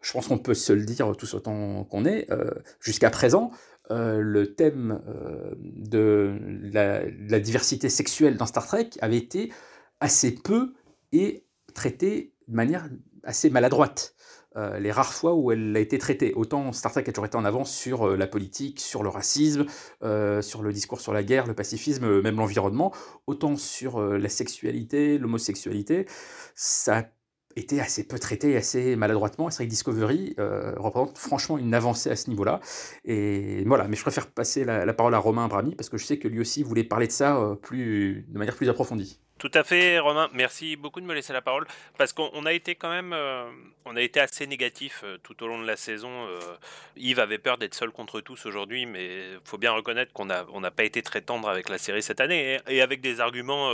[0.00, 2.28] je pense qu'on peut se le dire tous autant qu'on est,
[2.80, 3.50] jusqu'à présent,
[3.90, 6.36] euh, le thème euh, de
[6.72, 9.52] la, diversité sexuelle dans Star Trek avait été
[10.00, 10.74] assez peu
[11.12, 11.44] et
[11.74, 12.88] traité de manière
[13.22, 14.14] assez maladroite.
[14.56, 16.32] Euh, les rares fois où elle a été traitée.
[16.34, 19.66] Autant Star Trek a toujours été en avance sur la politique, sur le racisme,
[20.00, 22.92] sur le discours sur la guerre, le pacifisme, même l'environnement,
[23.26, 26.06] autant sur la sexualité, l'homosexualité,
[26.54, 27.04] ça
[27.56, 29.50] était assez peu traité assez maladroitement.
[29.50, 32.60] C'est vrai que Discovery euh, représente franchement une avancée à ce niveau-là.
[33.04, 36.18] Et voilà, mais je préfère passer la, parole à Romain Brami parce que je sais
[36.18, 39.20] que lui aussi voulait parler de ça euh, plus, de manière plus approfondie.
[39.38, 40.30] Tout à fait, Romain.
[40.32, 41.66] Merci beaucoup de me laisser la parole
[41.98, 43.44] parce qu'on a été quand même, euh,
[43.84, 46.08] on a été assez négatif euh, tout au long de la saison.
[46.08, 46.40] Euh,
[46.96, 50.62] Yves avait peur d'être seul contre tous aujourd'hui, mais faut bien reconnaître qu'on n'a on
[50.62, 53.70] pas été très tendre avec la série cette année et, avec des arguments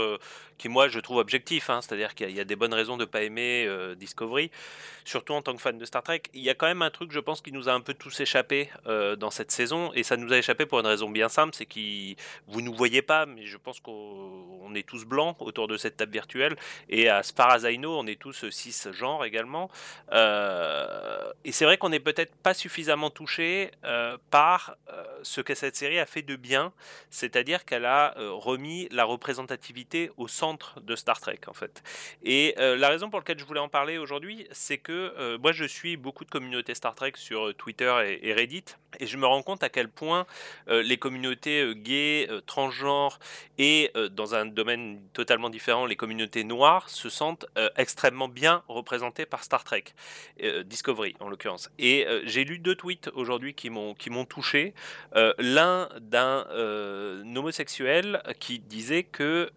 [0.57, 1.69] qui, moi, je trouve objectifs.
[1.69, 1.79] Hein.
[1.81, 4.51] C'est-à-dire qu'il y, a des bonnes raisons de pas aimer Discovery,
[5.05, 6.23] surtout en tant que fan de Star Trek.
[6.33, 8.19] Il y a quand même un truc, je pense, qui nous a un peu tous
[8.19, 11.65] échappé dans cette saison et ça nous a échappé pour une raison bien simple, c'est
[11.65, 11.79] que
[12.47, 16.11] vous nous voyez pas, mais je pense qu'on est tous blancs autour de cette table
[16.11, 16.55] virtuelle.
[16.89, 19.69] Et à Sparazaino, on est tous six genres également.
[20.11, 25.53] Euh, et c'est vrai qu'on n'est peut-être pas suffisamment touché euh, par euh, ce que
[25.53, 26.73] cette série a fait de bien,
[27.09, 31.83] c'est-à-dire qu'elle a remis la représentativité au centre de Star Trek en fait.
[32.23, 35.97] Et la raison pour laquelle je voulais en parler aujourd'hui, c'est que moi je suis
[35.97, 38.65] beaucoup de communautés Star Trek sur Twitter et, et Reddit,
[38.99, 40.25] et je me rends compte à quel point
[40.67, 43.19] les communautés gays, transgenres
[43.57, 49.25] et dans un domaine totalement différent, les communautés noires se sentent euh, extrêmement bien représentées
[49.25, 49.85] par Star Trek,
[50.41, 51.69] euh, Discovery en l'occurrence.
[51.79, 54.73] Et euh, j'ai lu deux tweets aujourd'hui qui m'ont qui m'ont touché.
[55.37, 56.45] L'un d'un
[57.35, 59.51] homosexuel qui disait que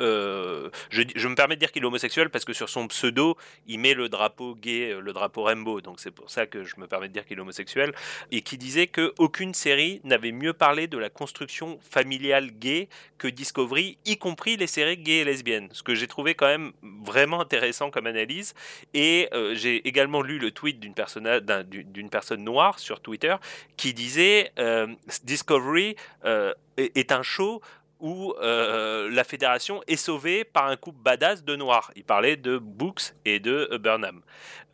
[0.90, 3.78] je, je, me permets de dire qu'il est homosexuel parce que sur son pseudo il
[3.78, 7.08] met le drapeau gay, le drapeau rainbow, donc c'est pour ça que je me permets
[7.08, 7.92] de dire qu'il est homosexuel,
[8.30, 13.28] et qui disait que aucune série n'avait mieux parlé de la construction familiale gay que
[13.28, 15.68] Discovery, y compris les séries gays et lesbiennes.
[15.76, 16.72] Ce que j'ai trouvé quand même
[17.04, 18.54] vraiment intéressant comme analyse.
[18.94, 21.28] Et euh, j'ai également lu le tweet d'une personne,
[21.68, 23.36] d'une personne noire sur Twitter
[23.76, 24.86] qui disait euh,
[25.24, 27.60] Discovery euh, est un show
[28.00, 31.90] où euh, la fédération est sauvée par un couple badass de noirs.
[31.96, 34.22] Il parlait de Books et de euh, Burnham.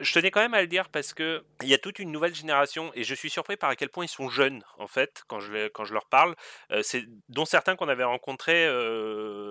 [0.00, 2.34] Je tenais quand même à le dire parce que il y a toute une nouvelle
[2.34, 5.38] génération et je suis surpris par à quel point ils sont jeunes en fait quand
[5.38, 6.34] je, quand je leur parle.
[6.72, 8.68] Euh, c'est dont certains qu'on avait rencontrés,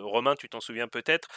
[0.02, 1.30] Romain, tu t'en souviens peut-être,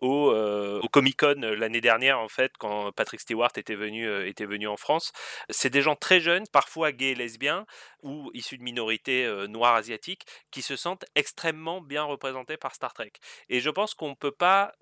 [0.00, 4.66] au, au Comic Con l'année dernière en fait, quand Patrick Stewart était venu, était venu
[4.66, 5.12] en France.
[5.50, 7.66] C'est des gens très jeunes, parfois gays lesbiens,
[8.02, 13.12] ou issus de minorités noires asiatiques, qui se sentent extrêmement bien représentés par Star Trek.
[13.48, 14.72] Et je pense qu'on peut pas,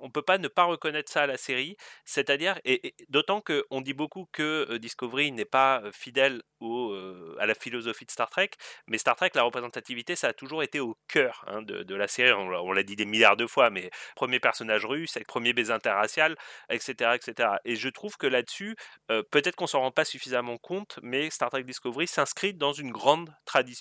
[0.00, 3.94] on peut pas ne pas reconnaître ça à la série, c'est-à-dire, et, d'autant qu'on dit
[3.94, 6.94] beaucoup que Discovery n'est pas fidèle au,
[7.38, 8.50] à la philosophie de Star Trek,
[8.86, 12.32] mais Star Trek, la représentativité, ça a toujours été au cœur hein, de, la série.
[12.32, 16.36] On, l'a dit des milliards de fois, mais premier personnage russe, avec premier baiser interracial,
[16.70, 17.50] etc., etc.
[17.64, 18.76] Et je trouve que là-dessus,
[19.08, 23.34] peut-être qu'on s'en rend pas suffisamment compte, mais Star Trek Discovery s'inscrit dans une grande,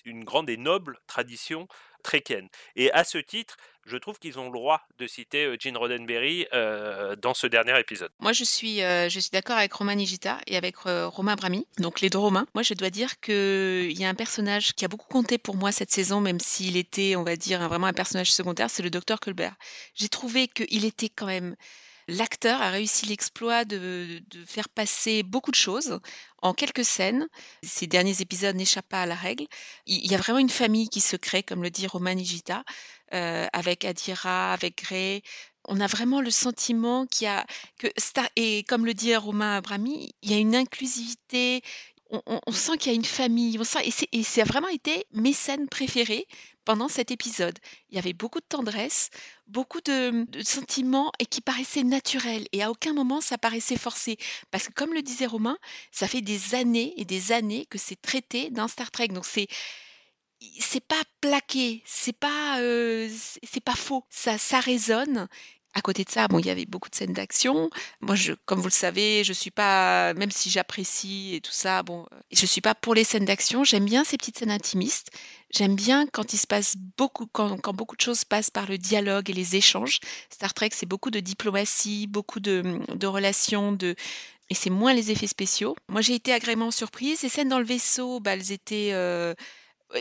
[0.06, 1.68] une grande et noble tradition
[2.02, 2.50] trekkienne.
[2.76, 6.46] Et à ce titre, je trouve qu'ils ont le droit de citer Gene Roddenberry
[7.22, 8.12] dans ce dernier épisode.
[8.20, 8.82] Moi, je suis,
[9.32, 12.46] d'accord avec Romain Nigita et avec Romain Brami, donc les deux Romains.
[12.54, 15.72] Moi, je dois dire qu'il y a un personnage qui a beaucoup compté pour moi
[15.72, 19.20] cette saison, même s'il était, on va dire, vraiment un personnage secondaire, c'est le docteur
[19.20, 19.56] Colbert.
[19.96, 21.56] J'ai trouvé qu'il était quand même
[22.12, 26.00] l'acteur a réussi l'exploit de, faire passer beaucoup de choses
[26.42, 27.28] en quelques scènes.
[27.64, 29.46] Ces derniers épisodes n'échappent pas à la règle.
[29.86, 32.64] Il y a vraiment une famille qui se crée, comme le dit Roman Nigita,
[33.14, 35.22] euh, avec Adira, avec Gray.
[35.66, 37.46] On a vraiment le sentiment qu'il y a
[37.78, 37.88] que
[38.36, 41.62] et comme le dit Romain Abrami, il y a une inclusivité,
[42.12, 43.80] on, sent qu'il y a une famille, on sent,
[44.12, 46.28] et, ça a vraiment été mes scènes préférées
[46.66, 47.58] pendant cet épisode.
[47.90, 49.10] Il y avait beaucoup de tendresse,
[49.48, 52.48] beaucoup de, sentiments et qui paraissaient naturels.
[52.52, 54.18] Et à aucun moment ça paraissait forcé.
[54.52, 55.58] Parce que comme le disait Romain,
[55.92, 59.10] ça fait des années et des années que c'est traité dans Star Trek.
[59.10, 59.48] Donc c'est
[60.60, 63.08] c'est pas plaqué, c'est pas euh,
[63.44, 65.28] c'est pas faux, ça ça résonne
[65.74, 67.70] à côté de ça, bon, il y avait beaucoup de scènes d'action.
[68.02, 71.82] Moi, je, comme vous le savez, je suis pas, même si j'apprécie et tout ça,
[71.84, 73.64] bon, euh, je suis pas pour les scènes d'action.
[73.64, 75.12] J'aime bien ces petites scènes intimistes.
[75.54, 78.78] J'aime bien quand il se passe beaucoup, quand, quand, beaucoup de choses passent par le
[78.78, 80.00] dialogue et les échanges.
[80.30, 83.96] Star Trek, c'est beaucoup de diplomatie, beaucoup de, de relations, de,
[84.50, 85.76] et c'est moins les effets spéciaux.
[85.88, 87.20] Moi, j'ai été agréablement surprise.
[87.20, 89.34] Ces scènes dans le vaisseau, bah, elles étaient euh,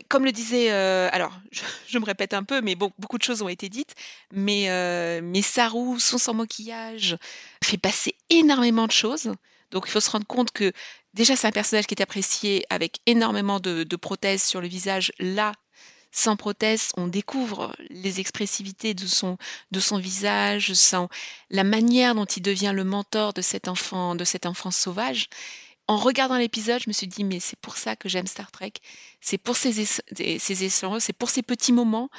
[0.08, 1.32] comme le disait, euh, alors
[1.88, 3.94] je, me répète un peu, mais beaucoup de choses ont été dites,
[4.32, 7.16] mais, euh, mais Saru, son sans maquillage,
[7.62, 9.32] fait passer énormément de choses.
[9.70, 10.72] Donc il faut se rendre compte que
[11.14, 15.12] déjà c'est un personnage qui est apprécié avec énormément de, prothèses sur le visage.
[15.18, 15.52] Là,
[16.12, 19.36] sans prothèses, on découvre les expressivités de son,
[19.98, 21.08] visage, sans,
[21.50, 25.28] la manière dont il devient le mentor de cet enfant, de enfant sauvage
[25.90, 28.74] en regardant l'épisode, je me suis dit, mais c'est pour ça que j'aime Star Trek.
[29.20, 32.10] C'est pour ces, ces échanges, c'est pour ces petits moments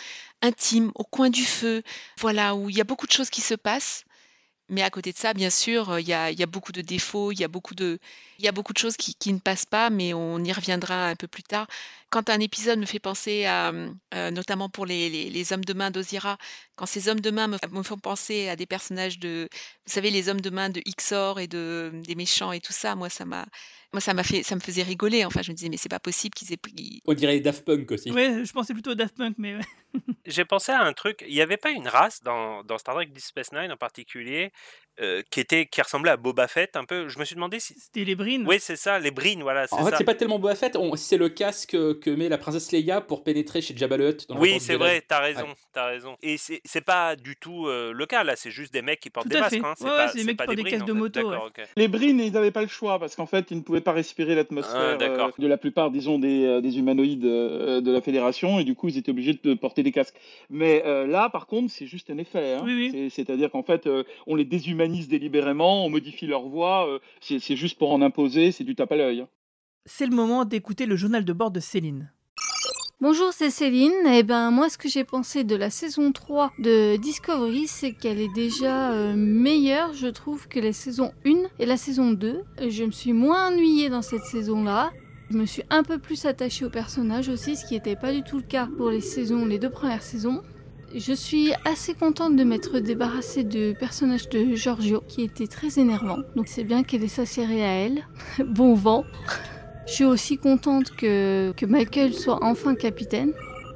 [0.41, 1.81] intimes, au coin du feu,
[2.19, 4.03] voilà, où il y a beaucoup de choses qui se passent.
[4.71, 7.43] Mais à côté de ça, bien sûr, il y a, beaucoup de défauts, il y
[7.43, 7.99] a beaucoup de,
[8.39, 11.17] il y a beaucoup de choses qui, ne passent pas, mais on y reviendra un
[11.17, 11.67] peu plus tard.
[12.09, 13.73] Quand un épisode me fait penser à,
[14.13, 16.37] euh, notamment pour les, hommes de main d'Ozira,
[16.77, 19.49] quand ces hommes de main me, font penser à des personnages de,
[19.85, 22.95] vous savez, les hommes de main de Xor et de, des méchants et tout ça,
[22.95, 23.45] moi, ça m'a,
[23.91, 25.25] moi, ça m'a fait, ça me faisait rigoler.
[25.25, 27.01] Enfin, je me disais, mais c'est pas possible qu'ils aient pris.
[27.05, 28.09] On dirait Daft Punk aussi.
[28.09, 29.59] Ouais, je pensais plutôt à Daft Punk, mais.
[30.25, 31.23] J'ai pensé à un truc.
[31.27, 34.51] Il n'y avait pas une race dans, dans Star Trek Deep Space Nine en particulier
[34.99, 37.07] euh, qui était qui ressemblait à Boba Fett un peu.
[37.07, 38.45] Je me suis demandé si c'était les Brines.
[38.45, 39.65] Oui, c'est ça, les Brines, voilà.
[39.71, 40.77] En fait, c'est pas tellement Boba Fett.
[40.95, 44.27] C'est le casque que met la princesse Leia pour pénétrer chez Jabba le Hutt.
[44.37, 45.01] oui, c'est vrai.
[45.07, 46.17] T'as raison, t'as raison.
[46.21, 48.35] Et c'est pas du tout euh, le cas là.
[48.35, 49.55] C'est juste des mecs qui portent des masques.
[49.63, 49.73] Hein.
[49.77, 51.33] C'est ouais, des mecs qui portent des, casques de moto.
[51.77, 54.35] Les Brines, ils n'avaient pas le choix parce qu'en fait, ils ne pouvaient pas respirer
[54.35, 58.75] l'atmosphère ah, euh, de la plupart, disons, des, des humanoïdes de la Fédération et du
[58.75, 60.15] coup, ils étaient obligés de porter des casques.
[60.49, 62.53] Mais là, par contre, c'est juste un effet.
[62.53, 63.09] Hein.
[63.09, 63.89] C'est-à-dire qu'en fait,
[64.27, 68.63] on les déshumanise délibérément on modifie leur voix, euh, c'est juste pour en imposer, c'est
[68.63, 69.21] du tape à l'œil.
[69.21, 69.27] Hein.
[69.85, 72.11] C'est le moment d'écouter le journal de bord de Céline.
[72.99, 73.91] Bonjour, c'est Céline.
[74.05, 77.93] Et eh ben moi, ce que j'ai pensé de la saison 3 de Discovery, c'est
[77.93, 82.43] qu'elle est déjà euh, meilleure, je trouve, que la saison 1 et la saison 2.
[82.69, 84.91] Je me suis moins ennuyée dans cette saison-là.
[85.31, 88.21] Je me suis un peu plus attachée au personnage aussi, ce qui n'était pas du
[88.21, 88.99] tout le cas pour les
[89.59, 90.41] deux premières saisons.
[90.93, 96.17] Je suis assez contente de m'être débarrassée du personnage de Giorgio qui était très énervant.
[96.35, 98.05] Donc c'est bien qu'elle ait sa série à elle.
[98.45, 99.05] bon vent.
[99.87, 103.31] Je suis aussi contente que, que Michael soit enfin capitaine.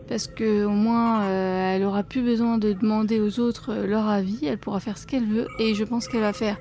[0.09, 4.09] Parce que au moins euh, elle aura plus besoin de demander aux autres euh, leur
[4.09, 6.57] avis, elle pourra faire ce qu'elle veut et je pense qu'elle va faire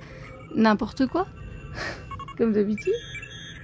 [0.54, 1.26] n'importe quoi,
[2.38, 2.94] comme d'habitude.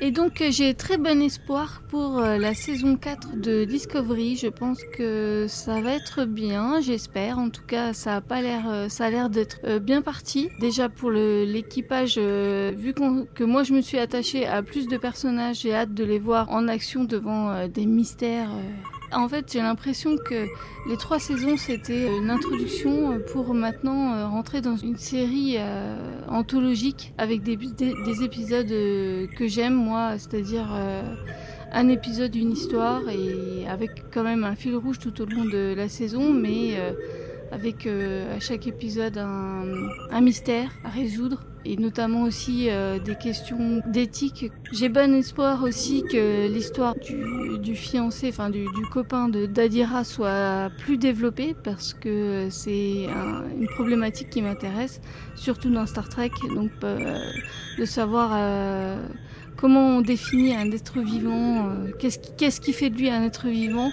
[0.03, 4.37] Et donc euh, j'ai très bon espoir pour euh, la saison 4 de Discovery.
[4.37, 7.39] Je pense que ça va être bien, j'espère.
[7.39, 10.49] En tout cas, ça a pas l'air, euh, ça a l'air d'être bien parti.
[10.59, 15.75] Déjà pour l'équipage, vu que moi je me suis attachée à plus de personnages, j'ai
[15.75, 18.51] hâte de les voir en action devant des mystères
[19.12, 20.46] En fait, j'ai l'impression que
[20.88, 25.96] les trois saisons, c'était une introduction pour maintenant euh, rentrer dans une série euh,
[26.29, 31.02] anthologique avec des, des, des épisodes euh, que j'aime, moi, c'est-à-dire euh,
[31.73, 35.75] un épisode, une histoire, et avec quand même un fil rouge tout au long de
[35.77, 36.92] la saison, mais euh,
[37.53, 39.65] avec euh, à chaque épisode un,
[40.11, 44.51] un mystère à résoudre et notamment aussi euh, des questions d'éthique.
[44.73, 50.05] J'ai bon espoir aussi que l'histoire du, du fiancé, enfin du, du copain de d'Adira
[50.05, 55.01] soit plus développée parce que c'est un- une problématique qui m'intéresse,
[55.35, 57.19] surtout dans Star Trek, donc euh,
[57.79, 58.96] de savoir euh,
[59.59, 63.23] comment on définit un être vivant, euh, qu'est-ce qui, qu'est-ce qui fait de lui un
[63.25, 63.90] être vivant.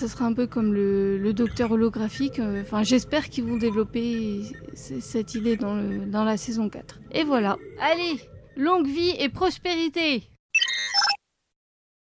[0.00, 2.38] Ce sera un peu comme le, docteur holographique.
[2.38, 7.00] euh, Enfin, j'espère qu'ils vont développer cette idée dans, la saison 4.
[7.12, 7.58] Et voilà.
[7.78, 8.18] Allez,
[8.56, 10.22] longue vie et prospérité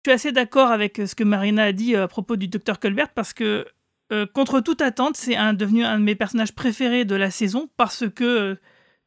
[0.05, 2.49] Je suis assez d'accord avec euh, ce que Marina a dit euh, à propos du
[2.49, 3.67] docteur Colbert parce que,
[4.35, 8.59] contre toute attente, c'est devenu un de mes personnages préférés de la saison parce que,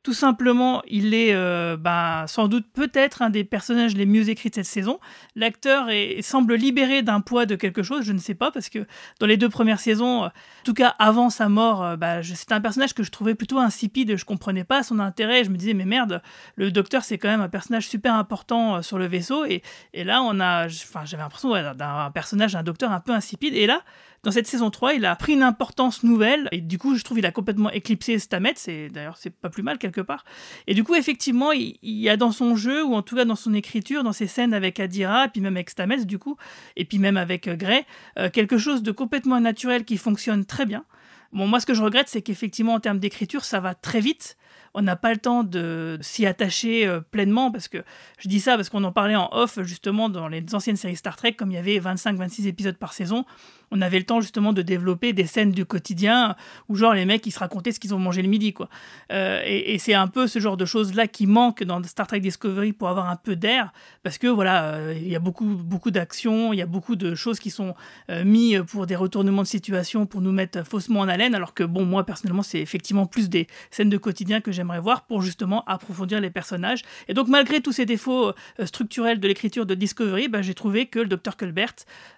[0.02, 4.50] tout simplement, il est euh, ben, sans doute peut-être un des personnages les mieux écrits
[4.50, 4.97] de cette saison.
[5.36, 5.88] L'acteur
[6.22, 8.88] semble libéré d'un poids de quelque chose, je ne sais pas, parce que
[9.20, 10.32] dans les deux premières saisons, euh, en
[10.64, 14.16] tout cas avant sa mort, euh, je- c'était un personnage que je trouvais plutôt insipide,
[14.16, 16.22] je comprenais pas son intérêt, je me disais mais merde,
[16.56, 19.62] le docteur c'est quand même un personnage super important euh, sur le vaisseau, et,
[19.93, 23.82] et là on a, j'avais l'impression d'un personnage, un docteur un peu insipide, et là
[24.24, 27.20] dans cette saison 3, il a pris une importance nouvelle et du coup, je trouve
[27.20, 28.53] il a complètement éclipsé Stamets.
[28.55, 30.26] C'est d'ailleurs c'est pas plus mal quelque part.
[30.67, 33.36] Et du coup, effectivement, il, y a dans son jeu ou en tout cas dans
[33.36, 36.36] son écriture, dans ses scènes avec Adira, et puis même avec Stamets du coup,
[36.76, 37.86] et puis même avec euh, Gray,
[38.17, 40.86] euh, quelque chose de complètement naturel qui fonctionne très bien.
[41.32, 44.36] Bon, moi, ce que je regrette, c'est qu'effectivement, en termes d'écriture, ça va très vite.
[44.74, 47.84] On n'a pas le temps de s'y attacher euh, pleinement parce que
[48.20, 51.15] je dis ça parce qu'on en parlait en off justement dans les anciennes séries Star
[51.15, 53.26] Trek, comme il y avait 25-26 épisodes par saison
[53.72, 56.36] on avait le temps justement de développer des scènes du quotidien
[56.67, 58.70] où genre les mecs ils se racontaient ce qu'ils ont mangé le midi quoi.
[59.11, 62.07] Euh, et et c'est un peu ce genre de choses là qui manque dans Star
[62.07, 63.72] Trek Discovery pour avoir un peu d'air
[64.03, 67.15] parce que voilà euh, il y a beaucoup beaucoup d'actions, il y a beaucoup de
[67.15, 67.76] choses qui sont
[68.09, 71.63] euh, mis pour des retournements de situation pour nous mettre faussement en haleine alors que
[71.63, 75.63] bon moi personnellement c'est effectivement plus des scènes de quotidien que j'aimerais voir pour justement
[75.65, 80.28] approfondir les personnages et donc malgré tous ces défauts euh, structurels de l'écriture de Discovery
[80.28, 81.76] bah, j'ai trouvé que le docteur Culbert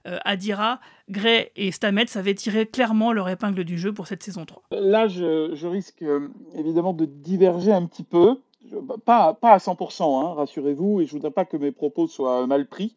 [0.08, 0.80] euh, Adira
[1.12, 4.64] Gray et Stamets avaient tiré clairement leur épingle du jeu pour cette saison 3.
[4.72, 8.38] Là, je, risque euh, évidemment de diverger un petit peu.
[8.70, 12.48] Je- pas, pas à 100%, hein, rassurez-vous, et je voudrais pas que mes propos soient
[12.48, 12.96] mal pris.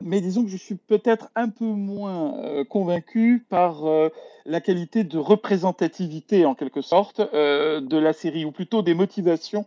[0.00, 4.08] Mais disons que je suis peut-être un peu moins euh, convaincu par euh,
[4.46, 9.66] la qualité de représentativité, en quelque sorte, de la série, ou plutôt des motivations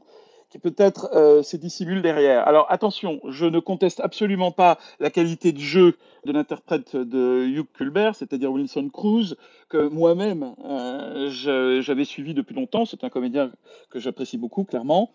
[0.49, 2.47] qui peut-être euh, se dissimulent derrière.
[2.47, 7.67] Alors attention, je ne conteste absolument pas la qualité de jeu de l'interprète de Hugh
[7.73, 9.35] Culbert, c'est-à-dire Wilson Cruz,
[9.69, 11.29] que moi-même euh,
[11.81, 12.85] j'avais suivi depuis longtemps.
[12.85, 13.51] C'est un comédien
[13.89, 15.11] que j'apprécie beaucoup, clairement.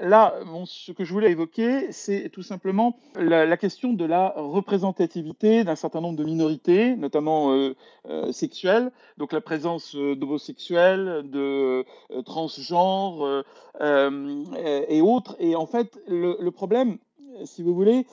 [0.00, 0.34] Là,
[0.64, 6.00] ce que je voulais évoquer, c'est tout simplement la, question de la représentativité d'un certain
[6.00, 7.74] nombre de minorités, notamment euh,
[8.08, 11.84] euh, sexuelles, donc la présence euh, d'homosexuels, de
[12.24, 13.44] transgenres
[13.80, 15.36] et autres.
[15.40, 16.98] Et en fait, le, problème,
[17.44, 18.06] si vous voulez,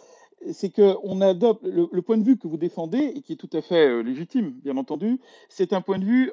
[0.51, 3.61] c'est qu'on adopte le, point de vue que vous défendez, et qui est tout à
[3.61, 5.19] fait légitime, bien entendu,
[5.49, 6.31] c'est un point de vue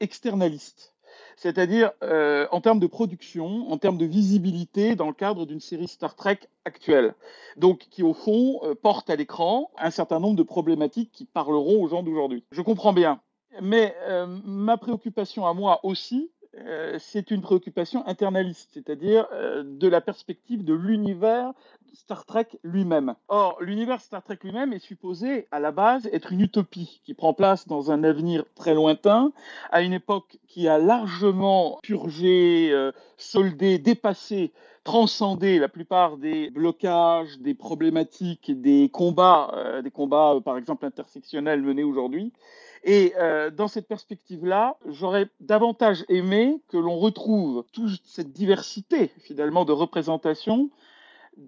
[0.00, 0.94] externaliste.
[1.36, 5.88] C'est-à-dire euh, en termes de production, en termes de visibilité dans le cadre d'une série
[5.88, 7.14] Star Trek actuelle.
[7.56, 11.82] Donc qui au fond euh, porte à l'écran un certain nombre de problématiques qui parleront
[11.82, 12.44] aux gens d'aujourd'hui.
[12.52, 13.20] Je comprends bien.
[13.60, 16.30] Mais euh, ma préoccupation à moi aussi,
[16.98, 19.28] c'est une préoccupation internaliste, c'est-à-dire
[19.64, 21.52] de la perspective de l'univers
[21.92, 23.14] Star Trek lui-même.
[23.28, 27.34] Or, l'univers Star Trek lui-même est supposé, à la base, être une utopie qui prend
[27.34, 29.32] place dans un avenir très lointain,
[29.70, 34.52] à une époque qui a largement purgé, euh, soldé, dépassé,
[34.84, 40.86] transcendé la plupart des blocages, des problématiques, des combats, euh, des combats, euh, par exemple,
[40.86, 42.32] intersectionnels menés aujourd'hui.
[42.82, 43.12] Et
[43.58, 50.70] dans cette perspective-là, j'aurais davantage aimé que l'on retrouve toute cette diversité, finalement, de représentation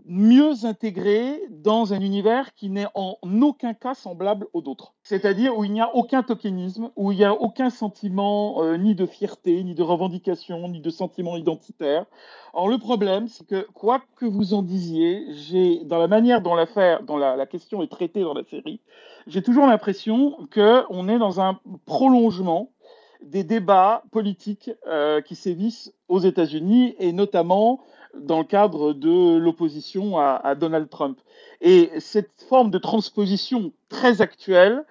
[0.07, 4.95] mieux intégrée dans un univers qui n'est en aucun cas semblable aux autres.
[5.03, 8.95] C'est-à-dire où il n'y a aucun tokenisme, où il n'y a aucun sentiment euh, ni
[8.95, 12.07] de fierté, ni de revendication, ni de sentiment identitaire.
[12.53, 16.55] Or, le problème, c'est que quoi que vous en disiez, j'ai, dans la manière dont
[16.55, 18.80] l'affaire, dont la, question est traitée dans la série,
[19.26, 22.70] j'ai toujours l'impression qu'on est dans un prolongement
[23.22, 27.80] des débats politiques euh, qui sévissent aux États-Unis et notamment
[28.18, 31.18] dans le cadre de l'opposition à, Donald Trump.
[31.60, 34.84] Et cette forme de transposition très actuelle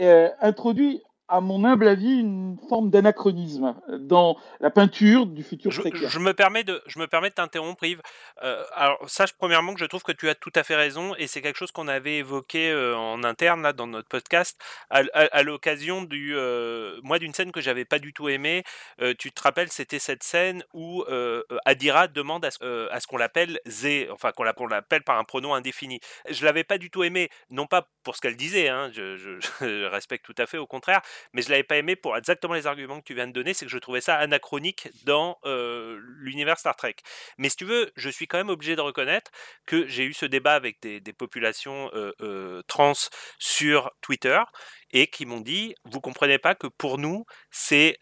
[0.00, 6.18] euh, introduit à mon humble avis, une forme d'anachronisme dans la peinture du futur je,
[6.18, 8.00] me permets de, je me permets de t'interrompre, Yves.
[8.42, 11.26] Euh, alors, sache premièrement que je trouve que tu as tout à fait raison, et
[11.26, 14.58] c'est quelque chose qu'on avait évoqué euh, en interne là dans notre podcast
[14.90, 18.64] à, à, à l'occasion du, euh, moi d'une scène que j'avais pas du tout aimée.
[19.18, 21.04] Tu te rappelles, c'était cette scène où
[21.64, 25.54] Adira demande à ce, à ce qu'on l'appelle Zé, enfin qu'on l'appelle par un pronom
[25.54, 26.00] indéfini.
[26.28, 29.30] Je l'avais pas du tout aimé, non pas pour ce qu'elle disait, hein, je, je,
[29.60, 32.66] je respecte tout à fait, au contraire mais je l'avais pas aimé pour exactement les
[32.66, 36.58] arguments que tu viens de donner, c'est que je trouvais ça anachronique dans euh, l'univers
[36.58, 36.96] Star Trek.
[37.38, 39.30] Mais si tu veux, je suis quand même obligé de reconnaître
[39.66, 42.92] que j'ai eu ce débat avec des, populations euh, euh, trans
[43.38, 44.40] sur Twitter
[44.92, 47.98] et qui m'ont dit vous comprenez pas que pour nous c'est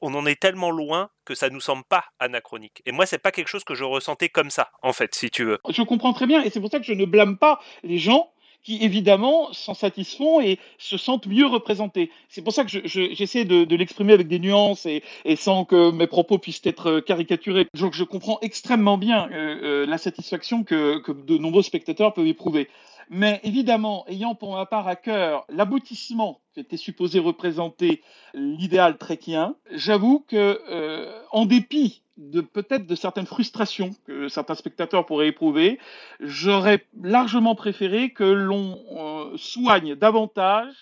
[0.00, 3.30] on en est tellement loin que ça nous semble pas anachronique et moi c'est pas
[3.30, 6.26] quelque chose que je ressentais comme ça en fait si tu veux je comprends très
[6.26, 8.32] bien et c'est pour ça que je ne blâme pas les gens
[8.66, 12.10] qui évidemment s'en satisfont et se sentent mieux représentés.
[12.28, 15.04] C'est pour ça que j'essaie je, je, de, l'exprimer avec des nuances et,
[15.36, 17.68] sans que mes propos puissent être caricaturés.
[17.78, 22.68] Donc je comprends extrêmement bien euh, euh, la satisfaction que de nombreux spectateurs peuvent éprouver.
[23.08, 28.02] Mais évidemment, ayant pour ma part à cœur l'aboutissement qui était supposé représenter
[28.34, 35.06] l'idéal tréquien, j'avoue que, euh, en dépit de peut-être de certaines frustrations que certains spectateurs
[35.06, 35.78] pourraient éprouver,
[36.20, 40.74] j'aurais largement préféré que l'on euh, soigne davantage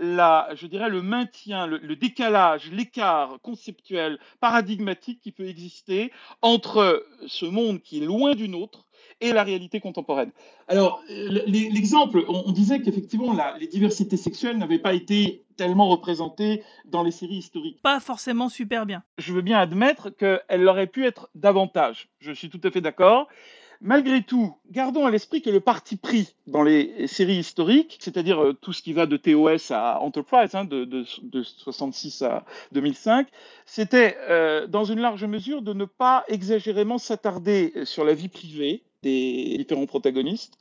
[0.00, 7.04] la, je dirais, le maintien, le, le décalage, l'écart conceptuel, paradigmatique qui peut exister entre
[7.26, 8.87] ce monde qui est loin du nôtre
[9.20, 10.30] et la réalité contemporaine.
[10.68, 17.10] Alors, l'exemple, on, disait qu'effectivement, les diversités sexuelles n'avaient pas été tellement représentées dans les
[17.10, 17.80] séries historiques.
[17.82, 19.02] Pas forcément super bien.
[19.18, 22.08] Je veux bien admettre qu'elles auraient pu être davantage.
[22.20, 23.28] Je suis tout à fait d'accord.
[23.80, 28.52] Malgré tout, gardons à l'esprit que le parti pris dans les séries historiques, c'est-à-dire euh,
[28.52, 33.28] tout ce qui va de TOS à Enterprise, hein, de, de, de, 66 à 2005,
[33.66, 38.82] c'était euh, dans une large mesure de ne pas exagérément s'attarder sur la vie privée
[39.02, 40.58] des différents protagonistes.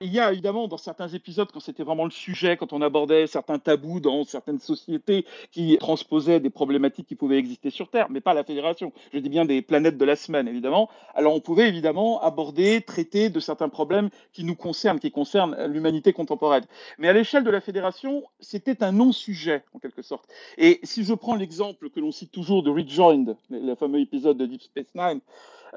[0.00, 3.26] Il y a évidemment dans certains épisodes, quand c'était vraiment le sujet, quand on abordait
[3.26, 8.20] certains tabous dans certaines sociétés qui transposaient des problématiques qui pouvaient exister sur Terre, mais
[8.20, 11.68] pas la Fédération, je dis bien des planètes de la semaine évidemment, alors on pouvait
[11.68, 16.64] évidemment aborder, traiter de certains problèmes qui nous concernent, qui concernent l'humanité contemporaine.
[16.98, 20.28] Mais à l'échelle de la Fédération, c'était un non-sujet en quelque sorte.
[20.58, 24.46] Et si je prends l'exemple que l'on cite toujours de Rejoined, le fameux épisode de
[24.46, 25.20] Deep Space Nine,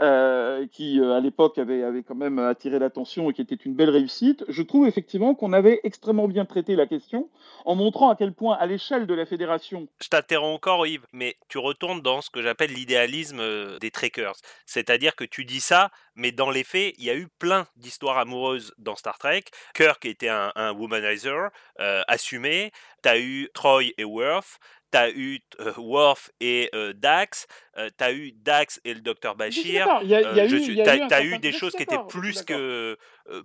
[0.02, 3.89] euh, qui euh, à l'époque avait, quand même attiré l'attention et qui était une belle
[3.89, 7.30] réussite, je trouve effectivement qu'on avait extrêmement bien traité la question
[7.64, 9.88] en montrant à quel point à l'échelle de la fédération...
[10.02, 14.36] Je t'interromps encore Yves, mais tu retournes dans ce que j'appelle l'idéalisme euh, des trekkers.
[14.66, 18.18] C'est-à-dire que tu dis ça, mais dans les faits, il y a eu plein d'histoires
[18.18, 19.43] amoureuses dans Star Trek.
[19.74, 21.49] Kirk était un, un womanizer
[21.80, 24.59] euh, assumé, t'as eu Troy et Worf,
[24.95, 27.47] t'as eu euh, Worf et euh, Dax,
[27.78, 29.86] euh, t'as eu Dax et le docteur Bashir.
[29.88, 32.97] T'as eu, eu des choses qui étaient plus que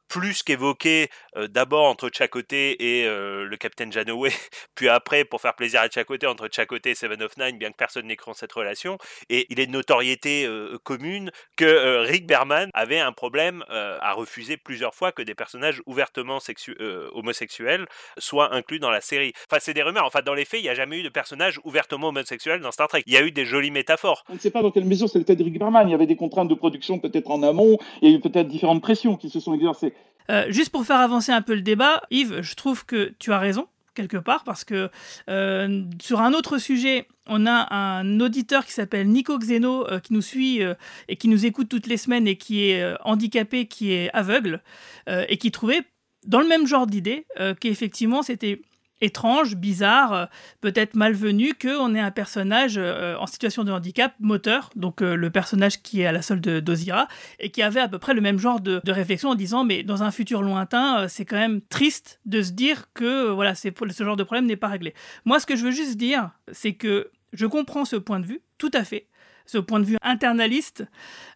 [0.09, 1.09] plus qu'évoquées
[1.49, 4.31] d'abord entre Chakoté et le capitaine Janeway,
[4.75, 7.77] puis après pour faire plaisir à Chakoté entre Chakoté et Seven of Nine, bien que
[7.77, 8.99] personne n'ait cette relation.
[9.31, 10.47] Et il est de notoriété
[10.85, 16.41] commune que Rick Berman avait un problème à refuser plusieurs fois que des personnages ouvertement
[16.41, 16.77] sexu
[17.13, 17.87] homosexuels
[18.19, 19.33] soient inclus dans la série.
[19.51, 20.05] Enfin, c'est des rumeurs.
[20.05, 22.89] Enfin, dans les faits, il n'y a jamais eu de personnage ouvertement homosexuel dans Star
[22.89, 23.03] Trek.
[23.07, 24.25] Il y a eu des jolies métaphores.
[24.29, 25.89] On ne sait pas dans quelle mesure c'était le cas d'Eric Berman.
[25.89, 27.79] Il y avait des contraintes de production peut-être en amont.
[28.03, 29.95] Il y a eu peut-être différentes pressions qui se sont exercées.
[30.31, 33.39] Euh, juste pour faire avancer un peu le débat, Yves, je trouve que tu as
[33.39, 34.89] raison quelque part parce que
[35.29, 40.13] euh, sur un autre sujet, on a un auditeur qui s'appelle Nico Xeno euh, qui
[40.13, 40.75] nous suit euh,
[41.09, 44.61] et qui nous écoute toutes les semaines et qui est euh, handicapé, qui est aveugle
[45.07, 45.83] et qui trouvait
[46.27, 47.27] dans le même genre d'idée
[47.61, 48.61] qu'effectivement c'était
[49.01, 50.29] étrange, bizarre,
[50.61, 56.03] peut-être malvenu qu'on ait un personnage en situation de handicap moteur, donc le personnage qui
[56.03, 57.09] est à la solde d'Ozira,
[57.39, 59.83] et qui avait à peu près le même genre de, de réflexion en disant mais
[59.83, 64.05] dans un futur lointain, c'est quand même triste de se dire que voilà, c'est ce
[64.05, 64.95] genre de problème n'est pas réglé.
[65.25, 68.43] Moi, ce que je veux juste dire, c'est que je comprends ce point de vue,
[68.59, 69.09] tout à fait
[69.47, 70.87] ce point de vue internaliste,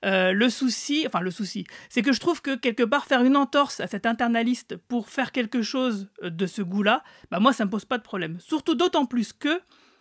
[0.04, 3.36] euh, le souci, enfin le souci, c'est que je trouve que quelque part faire une
[3.36, 7.70] entorse à cet internaliste pour faire quelque chose de ce goût-là, bah moi ça me
[7.70, 8.38] pose pas de problème.
[8.38, 9.60] Surtout d'autant plus que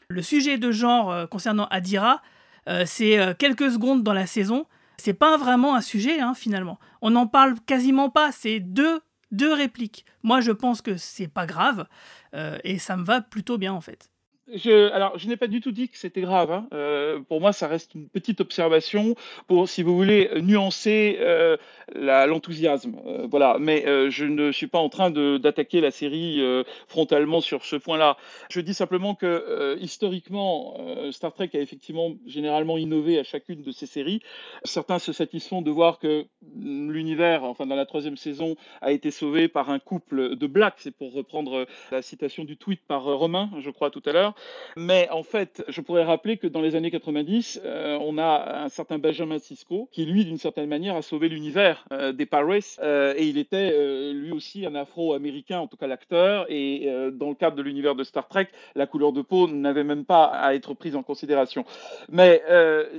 [0.10, 2.22] le sujet de genre euh, concernant Adira,
[2.70, 4.68] euh, c'est euh, quelques secondes dans la saison,
[4.98, 6.80] c'est pas vraiment un sujet hein, finalement.
[7.02, 10.06] On n'en parle quasiment pas, c'est deux deux répliques.
[10.22, 11.88] Moi je pense que c'est pas grave
[12.36, 14.13] euh, et ça me va plutôt bien en fait.
[14.52, 16.52] Je, alors, je n'ai pas du tout dit que c'était grave.
[16.52, 16.68] Hein.
[16.74, 19.16] Euh, pour moi, ça reste une petite observation
[19.48, 21.56] pour, si vous voulez, nuancer euh,
[21.96, 22.98] l'enthousiasme.
[23.06, 23.58] Euh, voilà.
[23.60, 26.42] Mais je ne suis pas en train d'attaquer la série
[26.88, 28.18] frontalement sur ce point-là.
[28.50, 30.78] Je dis simplement que historiquement,
[31.12, 34.22] Star Trek a effectivement généralement innové à chacune de ses séries.
[34.64, 36.26] Certains se satisfont de voir que
[36.56, 40.76] l'univers, enfin dans la troisième saison, a été sauvé par un couple de blacks.
[40.78, 44.33] C'est pour reprendre la citation du tweet par Romain, je crois tout à l'heure.
[44.76, 48.70] Mais en fait, je pourrais rappeler que dans les années 90, euh, on a un
[48.70, 52.80] certain Benjamin Sisko qui, lui, d'une certaine manière, a sauvé l'univers euh, des Pirates.
[52.82, 56.46] Euh, et il était euh, lui aussi un Afro-américain, en tout cas l'acteur.
[56.50, 60.06] Et dans le cadre de l'univers de Star Trek, la couleur de peau n'avait même
[60.06, 61.66] pas à être prise en considération.
[62.10, 62.42] Mais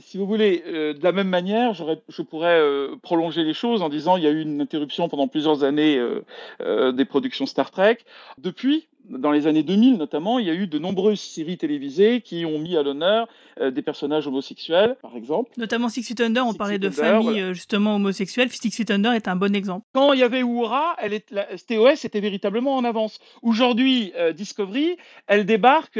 [0.01, 2.61] si vous voulez, de la même manière, je pourrais
[3.03, 6.01] prolonger les choses en disant il y a eu une interruption pendant plusieurs années
[6.61, 7.99] des productions Star Trek.
[8.39, 12.45] Depuis, dans les années 2000 notamment, il y a eu de nombreuses séries télévisées qui
[12.45, 13.29] ont mis à l'honneur
[13.61, 15.51] euh, des personnages homosexuels, par exemple.
[15.57, 17.43] Notamment Six Feet Under, on Six parlait de famille voilà.
[17.49, 18.51] euh, justement homosexuelle.
[18.51, 19.87] Six Feet Under est un bon exemple.
[19.93, 23.19] Quand il y avait Uhura, elle est, la, TOS était véritablement en avance.
[23.43, 24.97] Aujourd'hui, euh, Discovery,
[25.27, 25.99] elle débarque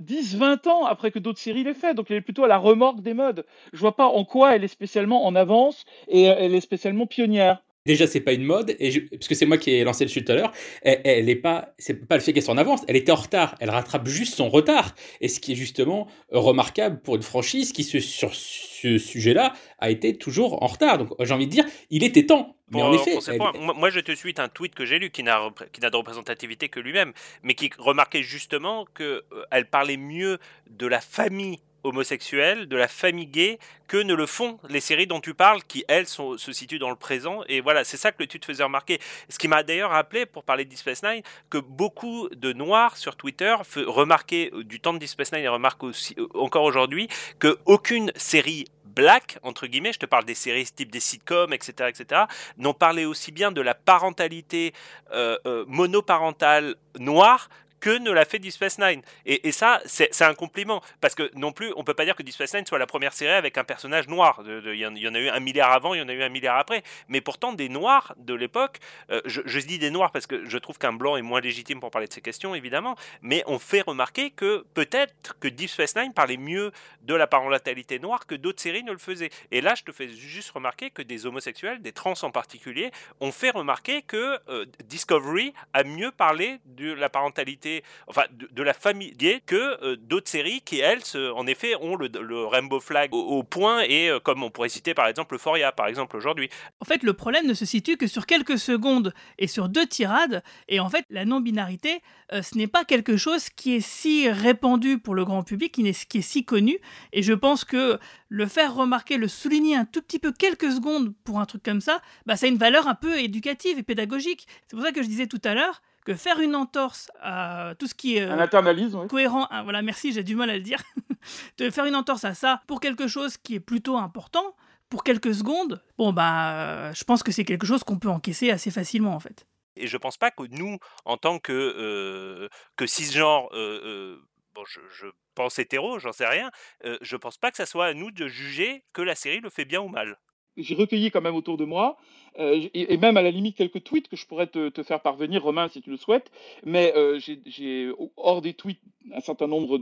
[0.00, 3.00] 10-20 ans après que d'autres séries l'aient fait, donc elle est plutôt à la remorque
[3.00, 3.44] des modes.
[3.72, 7.63] Je vois pas en quoi elle est spécialement en avance et elle est spécialement pionnière.
[7.86, 10.10] Déjà, c'est pas une mode, et je, parce que c'est moi qui ai lancé le
[10.10, 10.52] chute tout à l'heure.
[10.80, 12.80] Elle, elle est pas, c'est pas le fait qu'elle soit en avance.
[12.88, 13.56] Elle était en retard.
[13.60, 14.94] Elle rattrape juste son retard.
[15.20, 19.90] Et ce qui est justement remarquable pour une franchise qui, se, sur ce sujet-là, a
[19.90, 20.96] été toujours en retard.
[20.96, 22.56] Donc, j'ai envie de dire, il était temps.
[22.70, 23.36] Mais en effet, elle...
[23.36, 25.96] moi, moi, je te suis un tweet que j'ai lu qui n'a qui n'a de
[25.96, 27.12] représentativité que lui-même,
[27.42, 30.38] mais qui remarquait justement que euh, elle parlait mieux
[30.70, 35.20] de la famille homosexuels, de la famille gay, que ne le font les séries dont
[35.20, 37.42] tu parles, qui elles sont, se situent dans le présent.
[37.48, 38.98] Et voilà, c'est ça que tu te faisais remarquer.
[39.28, 42.96] Ce qui m'a d'ailleurs rappelé, pour parler de Deep Space Nine, que beaucoup de noirs
[42.96, 43.54] sur Twitter
[43.86, 47.08] remarquaient du temps de Deep Space Nine et remarquent aussi encore aujourd'hui
[47.38, 51.88] que aucune série black, entre guillemets, je te parle des séries type des sitcoms, etc.,
[51.88, 52.22] etc.,
[52.58, 54.72] n'ont parlé aussi bien de la parentalité
[55.12, 57.48] euh, euh, monoparentale noire
[57.84, 59.02] que ne l'a fait Deep Space Nine.
[59.26, 60.82] Et, ça, c'est un compliment.
[61.02, 63.12] Parce que non plus, on peut pas dire que Deep Space Nine soit la première
[63.12, 64.42] série avec un personnage noir.
[64.46, 66.56] Il y, en a eu un milliard avant, il y en a eu un milliard
[66.56, 66.82] après.
[67.08, 68.78] Mais pourtant, des noirs de l'époque,
[69.10, 71.78] euh, je, je, dis des noirs parce que je trouve qu'un blanc est moins légitime
[71.78, 72.96] pour parler de ces questions, évidemment.
[73.20, 76.72] Mais on fait remarquer que peut-être que Deep Space Nine parlait mieux
[77.02, 79.30] de la parentalité noire que d'autres séries ne le faisaient.
[79.50, 83.30] Et là, je te fais juste remarquer que des homosexuels, des trans en particulier, ont
[83.30, 87.73] fait remarquer que euh, Discovery a mieux parlé de la parentalité
[88.06, 89.14] enfin de, la famille
[89.46, 91.02] que euh, d'autres séries qui elles
[91.34, 95.06] en effet ont le, rainbow flag au, point et euh, comme on pourrait citer par
[95.06, 96.48] exemple Euphoria par exemple aujourd'hui.
[96.80, 100.42] En fait le problème ne se situe que sur quelques secondes et sur deux tirades
[100.68, 102.00] et en fait la non-binarité
[102.32, 105.86] euh, ce n'est pas quelque chose qui est si répandu pour le grand public qui
[105.86, 106.78] est, qui est si connu
[107.12, 107.98] et je pense que
[108.34, 111.80] le faire remarquer, le souligner un tout petit peu quelques secondes pour un truc comme
[111.80, 114.48] ça, bah, ça a une valeur un peu éducative et pédagogique.
[114.66, 117.86] C'est pour ça que je disais tout à l'heure que faire une entorse à tout
[117.86, 119.08] ce qui est euh, un internalisme oui.
[119.08, 120.80] cohérent, ah, voilà, merci, j'ai du mal à le dire,
[121.58, 124.54] de faire une entorse à ça pour quelque chose qui est plutôt important,
[124.88, 128.50] pour quelques secondes, bon bah, euh, je pense que c'est quelque chose qu'on peut encaisser
[128.50, 129.46] assez facilement en fait.
[129.76, 134.20] Et je pense pas que nous, en tant que euh, que cisgenre, euh,
[134.54, 136.52] bon, je, je, pense hétéro, j'en sais rien,
[137.00, 139.64] je pense pas que ça soit à nous de juger que la série le fait
[139.64, 140.16] bien ou mal
[140.56, 141.96] j'ai recueilli quand même autour de moi,
[142.38, 145.68] euh, et, même à la limite quelques tweets que je pourrais te, faire parvenir, Romain,
[145.68, 146.30] si tu le souhaites.
[146.64, 148.80] Mais euh, j'ai hors des tweets
[149.12, 149.78] un certain nombre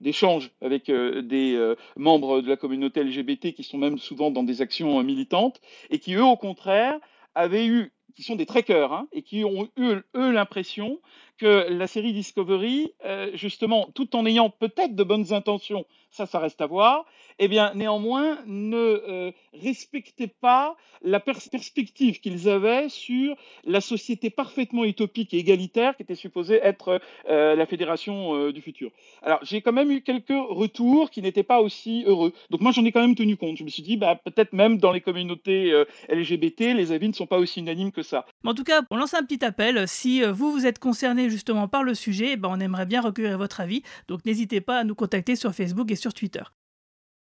[0.00, 4.62] d'échanges avec euh, des membres de la communauté LGBT qui sont même souvent dans des
[4.62, 5.60] actions militantes,
[5.90, 6.98] et qui eux, au contraire,
[7.34, 11.00] avaient eu, qui sont des trekkers, hein, et qui ont eu, eux, l'impression
[11.38, 12.92] que la série Discovery,
[13.34, 17.06] justement, tout en ayant peut-être de bonnes intentions, ça, ça reste à voir,
[17.38, 24.28] eh bien, néanmoins, ne euh, respectait pas la pers perspective qu'ils avaient sur la société
[24.30, 28.90] parfaitement utopique et égalitaire qui était supposée être euh, la fédération euh, du futur.
[29.22, 32.32] Alors, j'ai quand même eu quelques retours qui n'étaient pas aussi heureux.
[32.50, 33.56] Donc, moi, j'en ai quand même tenu compte.
[33.56, 37.14] Je me suis dit, bah, peut-être même dans les communautés euh, LGBT, les avis ne
[37.14, 38.26] sont pas aussi unanimes que ça.
[38.44, 39.86] En tout cas, on lance un petit appel.
[39.88, 43.60] Si vous, vous êtes concerné justement par le sujet, bah, on aimerait bien recueillir votre
[43.60, 43.82] avis.
[44.08, 46.42] Donc, n'hésitez pas à nous contacter sur Facebook et sur Twitter.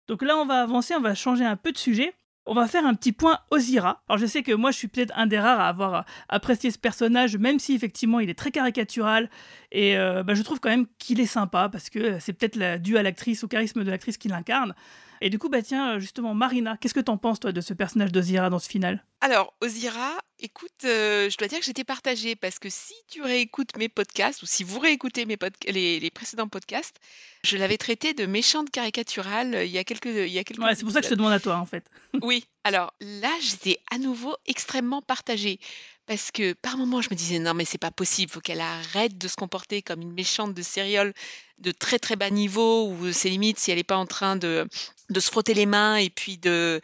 [0.08, 2.14] Donc là, on va avancer, on va changer un peu de sujet.
[2.46, 4.02] On va faire un petit point Ozira.
[4.06, 6.70] Alors je sais que moi je suis peut-être un des rares à avoir euh, apprécié
[6.70, 9.30] ce personnage, même si effectivement il est très caricatural.
[9.72, 12.98] Et euh, bah, je trouve quand même qu'il est sympa parce que c'est peut-être dû
[12.98, 14.74] à l'actrice, au charisme de l'actrice qui l'incarne.
[15.20, 18.12] Et du coup, bah tiens, justement, Marina, qu'est-ce que t'en penses toi de ce personnage
[18.12, 19.04] d'Ozira dans ce final?
[19.20, 23.76] Alors, Ozira, écoute, euh, je dois dire que j'étais partagée parce que si tu réécoutes
[23.78, 26.96] mes podcasts ou si vous réécoutez mes les, les précédents podcasts,
[27.42, 30.60] je l'avais traité de méchante caricaturale euh, il y a quelques, il y a quelques.
[30.60, 31.88] Ouais, c'est pour ça que je te demande à toi en fait.
[32.22, 32.44] oui.
[32.64, 35.58] Alors là, j'étais à nouveau extrêmement partagée
[36.06, 39.16] parce que par moments, je me disais non mais c'est pas possible, faut qu'elle arrête
[39.16, 41.14] de se comporter comme une méchante de sériole
[41.58, 44.68] de très très bas niveau où c'est limite si elle n'est pas en train de,
[45.10, 46.80] de se frotter les mains et puis de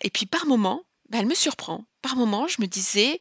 [0.00, 1.84] et puis par moments, bah, elle me surprend.
[2.00, 3.20] Par moments, je me disais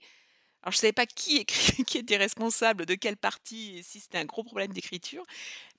[0.63, 1.43] alors je savais pas qui,
[1.87, 5.23] qui était responsable de quelle partie et si c'était un gros problème d'écriture,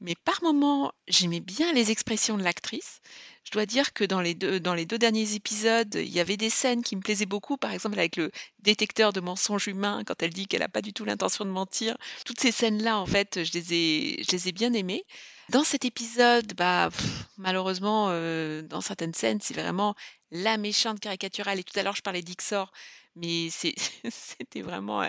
[0.00, 3.00] mais par moments, j'aimais bien les expressions de l'actrice.
[3.44, 6.36] Je dois dire que dans les deux, dans les deux derniers épisodes, il y avait
[6.36, 10.20] des scènes qui me plaisaient beaucoup, par exemple avec le détecteur de mensonges humains, quand
[10.22, 11.96] elle dit qu'elle n'a pas du tout l'intention de mentir.
[12.24, 15.04] Toutes ces scènes-là, en fait, je les ai, je les ai bien aimées.
[15.52, 16.88] Dans cet épisode, bah,
[17.36, 19.94] malheureusement, euh, dans certaines scènes, c'est vraiment
[20.30, 21.58] la méchante caricaturale.
[21.58, 22.72] Et tout à l'heure, je parlais d'Ixor
[23.14, 23.50] mais
[24.10, 25.06] c'était vraiment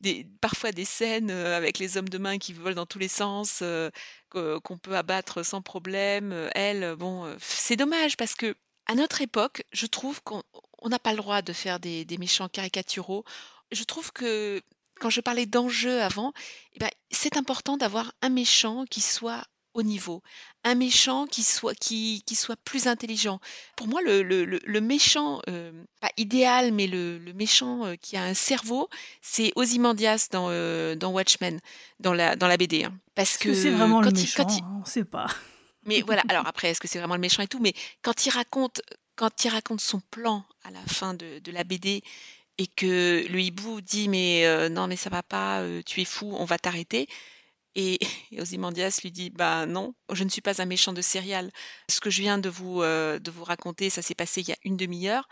[0.00, 3.62] des, parfois des scènes avec les hommes de main qui volent dans tous les sens,
[4.30, 6.50] qu'on peut abattre sans problème.
[6.56, 10.42] Elle, bon, c'est dommage parce que à notre époque, je trouve qu'on
[10.84, 13.24] n'a pas le droit de faire des, méchants caricaturaux.
[13.70, 14.60] Je trouve que
[15.00, 16.32] quand je parlais d'enjeux avant,
[16.72, 19.44] eh ben, c'est important d'avoir un méchant qui soit
[19.74, 20.22] au niveau,
[20.62, 23.40] un méchant qui soit, qui, qui soit plus intelligent.
[23.76, 28.16] Pour moi, le, le, le méchant, euh, pas idéal, mais le, le, méchant euh, qui
[28.16, 28.88] a un cerveau,
[29.20, 31.60] c'est Ozymandias dans, euh, dans Watchmen,
[31.98, 32.84] dans la, dans la BD.
[32.84, 32.94] Hein.
[33.16, 34.62] Parce que, c'est vraiment le méchant, il...
[34.80, 35.26] on sait pas.
[35.84, 37.60] Mais voilà, alors après, est-ce que c'est vraiment le méchant et tout?
[37.60, 38.80] Mais quand il raconte,
[39.16, 42.02] quand il raconte son plan à la fin de, de la BD
[42.58, 46.44] et que le hibou dit mais non mais ça va pas, tu es fou, on
[46.44, 47.08] va t'arrêter.
[47.74, 47.98] Et,
[48.38, 51.50] Ozymandias lui dit Bah non, je ne suis pas un méchant de céréales.
[51.90, 54.52] Ce que je viens de vous, euh, de vous raconter, ça s'est passé il y
[54.52, 55.28] a une demi-heure.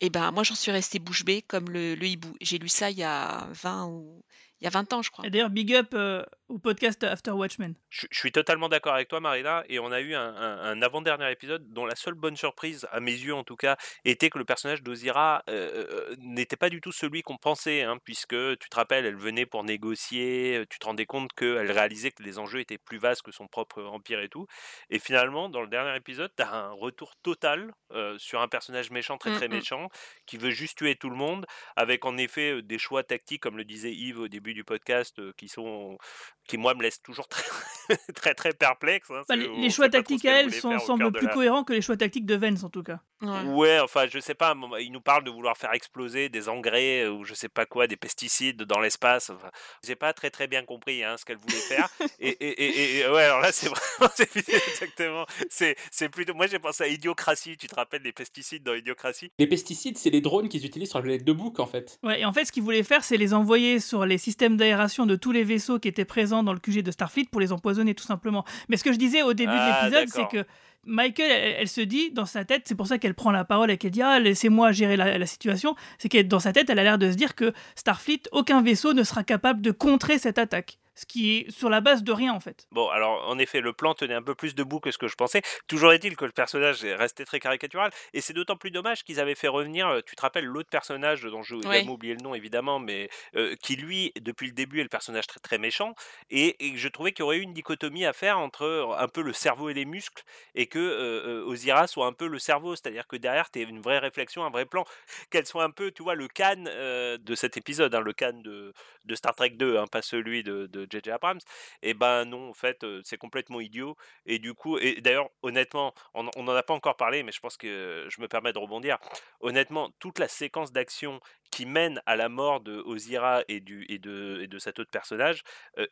[0.00, 2.34] Et ben moi, j'en suis restée bouche bée comme le, le hibou.
[2.40, 4.22] J'ai lu ça il y a 20 ou
[4.60, 5.26] il y a 20 ans, je crois.
[5.26, 7.74] Et d'ailleurs, big up euh, au podcast After Watchmen.
[7.88, 11.86] Je, suis totalement d'accord avec toi, Marina, et on a eu un, avant-dernier épisode dont
[11.86, 15.42] la seule bonne surprise, à mes yeux en tout cas, était que le personnage d'Ozira
[15.50, 19.16] euh, euh, n'était pas du tout celui qu'on pensait, hein, puisque tu te rappelles, elle
[19.16, 23.22] venait pour négocier, tu te rendais compte qu'elle réalisait que les enjeux étaient plus vastes
[23.22, 24.46] que son propre empire et tout,
[24.90, 27.72] et finalement, dans le dernier épisode, tu as un retour total
[28.18, 29.88] sur un personnage méchant, très très méchant,
[30.26, 33.64] qui veut juste tuer tout le monde, avec en effet des choix tactiques, comme le
[33.64, 35.98] disait Yves au début du podcast qui sont
[36.46, 39.10] qui moi me laissent toujours très très, très perplexe.
[39.10, 42.26] Hein, bah, les, choix tactiques à elle sont, semblent plus cohérents que les choix tactiques
[42.26, 43.00] de Vence en tout cas.
[43.22, 43.80] Ouais.
[43.80, 47.34] enfin je sais pas, il nous parle de vouloir faire exploser des engrais ou je
[47.34, 49.30] sais pas quoi, des pesticides dans l'espace.
[49.30, 49.50] Enfin,
[49.84, 51.88] j'ai pas très très bien compris hein, ce qu'elle voulait faire.
[52.20, 56.84] et, et, et, ouais, alors là c'est vraiment exactement, c'est c'est plutôt, moi j'ai pensé
[56.84, 57.56] à Idiocratie.
[57.56, 59.32] Tu te rappelles des pesticides dans Idiocratie?
[59.38, 61.98] Les pesticides, c'est les drones qu'ils utilisent sur la planète de Book en fait.
[62.02, 65.06] Ouais, et en fait ce qu'il voulait faire, c'est les envoyer sur les systèmes d'aération
[65.06, 67.94] de tous les vaisseaux qui étaient présents dans le QG de Starfleet pour les empoisonner
[67.94, 68.44] tout simplement.
[68.68, 70.46] Mais ce que je disais au début de ah, l'épisode, c'est que
[70.86, 73.76] Michael, elle, se dit dans sa tête, c'est pour ça qu'elle prend la parole et
[73.76, 76.84] qu'elle dit ah laissez-moi gérer la, la situation, c'est que dans sa tête, elle a
[76.84, 80.78] l'air de se dire que Starfleet, aucun vaisseau ne sera capable de contrer cette attaque
[80.96, 82.66] ce qui est sur la base de rien en fait.
[82.72, 85.14] Bon, alors en effet, le plan tenait un peu plus debout que ce que je
[85.14, 85.42] pensais.
[85.68, 89.20] Toujours est-il que le personnage est resté très caricatural, et c'est d'autant plus dommage qu'ils
[89.20, 92.34] avaient fait revenir, euh, tu te rappelles l'autre personnage dont je vais oublié le nom
[92.34, 95.94] évidemment, mais euh, qui lui, depuis le début, est le personnage très très méchant,
[96.30, 99.22] et, je trouvais qu'il y aurait eu une dichotomie à faire entre euh, un peu
[99.22, 100.24] le cerveau et les muscles,
[100.54, 103.98] et que euh, Ozira soit un peu le cerveau, c'est-à-dire que derrière, tu une vraie
[103.98, 104.84] réflexion, un vrai plan,
[105.30, 108.72] qu'elle soit un peu, tu vois, le Cannes de cet épisode, hein, le Cannes de,
[109.06, 111.40] de, Star Trek 2, hein, pas celui de, de JJ Abrams,
[111.82, 113.96] et ben non, en fait, c'est complètement idiot.
[114.26, 117.56] Et du coup, et d'ailleurs, honnêtement, on n'en a pas encore parlé, mais je pense
[117.56, 118.98] que je me permets de rebondir.
[119.40, 121.20] Honnêtement, toute la séquence d'action
[121.50, 124.90] qui mène à la mort de Ozira et, du, et, de, et de cet autre
[124.90, 125.42] personnage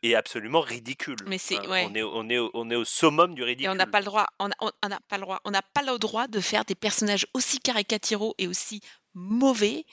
[0.03, 1.17] est absolument ridicule.
[1.25, 1.87] Mais c'est, hein.
[1.89, 3.65] on, est, on, est au, on est au summum du ridicule.
[3.65, 5.97] Et on n'a pas le droit, on n'a pas le droit, on n'a pas le
[5.97, 8.81] droit de faire des personnages aussi caricaturaux et aussi
[9.13, 9.85] mauvais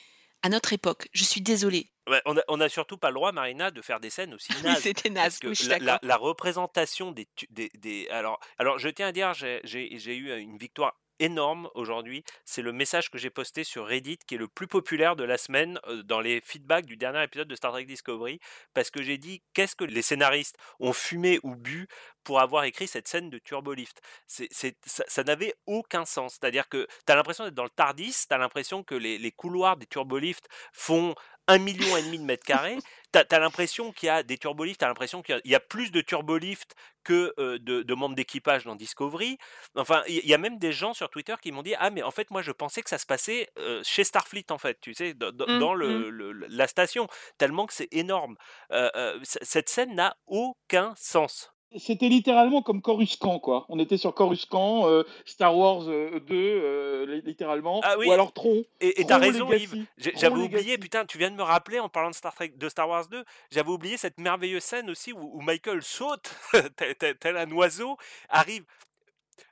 [0.43, 1.09] à notre époque.
[1.13, 1.91] Je suis désolée.
[2.27, 4.81] on, a, surtout pas le droit, Marina, de faire des scènes aussi nazes.
[4.81, 5.39] C'était naze.
[5.41, 10.59] Parce que la, représentation des, des, Alors, alors, je tiens à dire, j'ai eu une
[10.59, 14.67] victoire énorme aujourd'hui, c'est le message que j'ai posté sur Reddit qui est le plus
[14.67, 18.41] populaire de la semaine dans les feedbacks du dernier épisode de Star Trek Discovery,
[18.75, 21.89] parce que j'ai dit qu'est-ce que les scénaristes ont fumé ou bu
[22.25, 24.01] pour avoir écrit cette scène de turbolift.
[24.27, 26.39] C'est, ça, n'avait aucun sens.
[26.41, 29.33] C'est-à-dire que tu as l'impression d'être dans le TARDIS, tu as l'impression que les, les
[29.33, 31.15] couloirs des turbolifts font
[31.49, 32.79] un million et demi de mètres carrés.
[33.13, 35.93] T'as as, l'impression qu'il y a des turbolifts, t'as l'impression qu'il y, y, a plus
[35.93, 39.39] de turbolifts que euh, de, de, membres d'équipage dans Discovery.
[39.77, 42.11] Enfin, il y, a même des gens sur Twitter qui m'ont dit ah mais en
[42.11, 45.15] fait moi je pensais que ça se passait euh, chez Starfleet en fait, tu sais,
[45.15, 46.09] dans, mmh, le, mmh.
[46.09, 47.07] le, la station,
[47.39, 48.37] tellement que c'est énorme.
[48.71, 51.53] Euh, cette scène n'a aucun sens.
[51.77, 53.67] C'était littéralement comme Coruscant, quoi.
[53.69, 57.81] On était sur Coruscant, euh, Star Wars 2, euh, littéralement.
[57.83, 58.07] Ah oui.
[58.09, 58.65] Ou alors Tron.
[58.81, 59.87] Et t'as raison, Legacy.
[59.99, 60.13] Yves.
[60.17, 62.89] J'avais oublié, putain, tu viens de me rappeler en parlant de Star, Trek, de Star
[62.89, 66.35] Wars 2, j'avais oublié cette merveilleuse scène aussi où, où Michael saute,
[67.21, 67.97] tel un oiseau,
[68.29, 68.65] arrive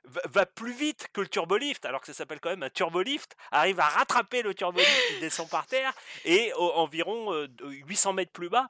[0.05, 3.79] va plus vite que le turbolift, alors que ça s'appelle quand même un turbolift, arrive
[3.79, 5.93] à rattraper le turbolift qui descend par terre
[6.25, 8.67] et au, environ euh, 800 mètres plus bas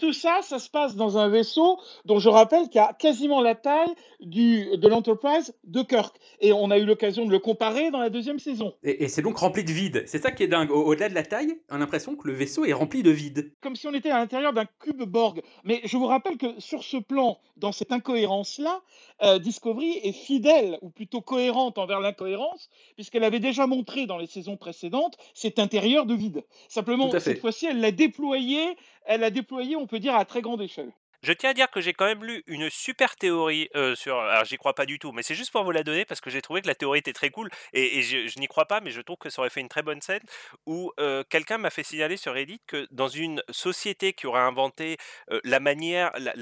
[0.00, 3.54] tout ça, ça se passe dans un vaisseau dont je rappelle qu'il a quasiment la
[3.54, 6.16] taille du, de l'Enterprise de Kirk.
[6.40, 8.74] Et on a eu l'occasion de le comparer dans la deuxième saison.
[8.82, 10.04] Et, et c'est donc rempli de vide.
[10.06, 10.70] C'est ça qui est dingue.
[10.70, 13.52] Au-delà de la taille, on a l'impression que le vaisseau est rempli de vide.
[13.60, 15.42] Comme si on était à l'intérieur d'un cube Borg.
[15.64, 18.80] Mais je vous rappelle que sur ce plan, dans cette incohérence-là,
[19.22, 24.26] euh, Discovery est fidèle, ou plutôt cohérente envers l'incohérence, puisqu'elle avait déjà montré dans les
[24.26, 26.44] saisons précédentes cet intérieur de vide.
[26.68, 30.62] Simplement, cette fois-ci, elle l'a déployé, elle l'a déployé, on peut dire, à très grande
[30.62, 30.92] échelle.
[31.24, 34.18] Je tiens à dire que j'ai quand même lu une super théorie euh, sur.
[34.18, 36.28] Alors, j'y crois pas du tout, mais c'est juste pour vous la donner parce que
[36.28, 39.00] j'ai trouvé que la théorie était très cool et, je, n'y crois pas, mais je
[39.00, 40.20] trouve que ça aurait fait une très bonne scène
[40.66, 44.98] où euh, quelqu'un m'a fait signaler sur Reddit que dans une société qui aurait inventé
[45.30, 45.60] euh, la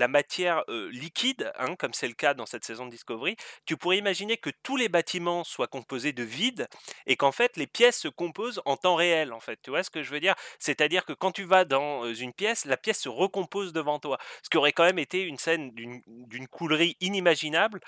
[0.08, 4.36] matière liquide, hein, comme c'est le cas dans cette saison de Discovery, tu pourrais imaginer
[4.36, 6.66] que tous les bâtiments soient composés de vide
[7.06, 9.32] et qu'en fait les pièces se composent en temps réel.
[9.32, 10.34] En fait, tu vois ce que je veux dire?
[10.58, 14.50] C'est-à-dire que quand tu vas dans une pièce, la pièce se recompose devant toi, ce
[14.50, 17.80] qui aurait quand même été une scène d'une coulerie inimaginable.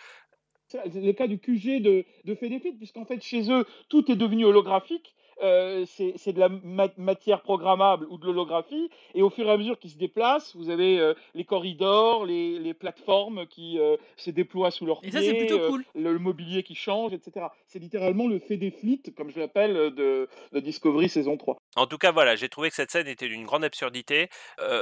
[0.69, 2.35] C'est le cas du QG de, de
[2.79, 5.15] puisqu'en fait, chez eux, tout est devenu holographique.
[5.45, 9.59] Euh, c'est de la ma matière programmable ou de l'holographie, et au fur et à
[9.59, 14.31] mesure qu'ils se déplacent, vous avez euh, les corridors, les, les plateformes qui euh, se
[14.31, 15.85] déploient sous leurs pieds, ça, plutôt cool.
[15.95, 17.47] le, le, mobilier qui change, etc.
[17.67, 21.59] C'est littéralement le fait des flits, comme je l'appelle, de, de, Discovery saison 3.
[21.77, 24.29] En tout cas, voilà, j'ai trouvé que cette scène était d'une grande absurdité.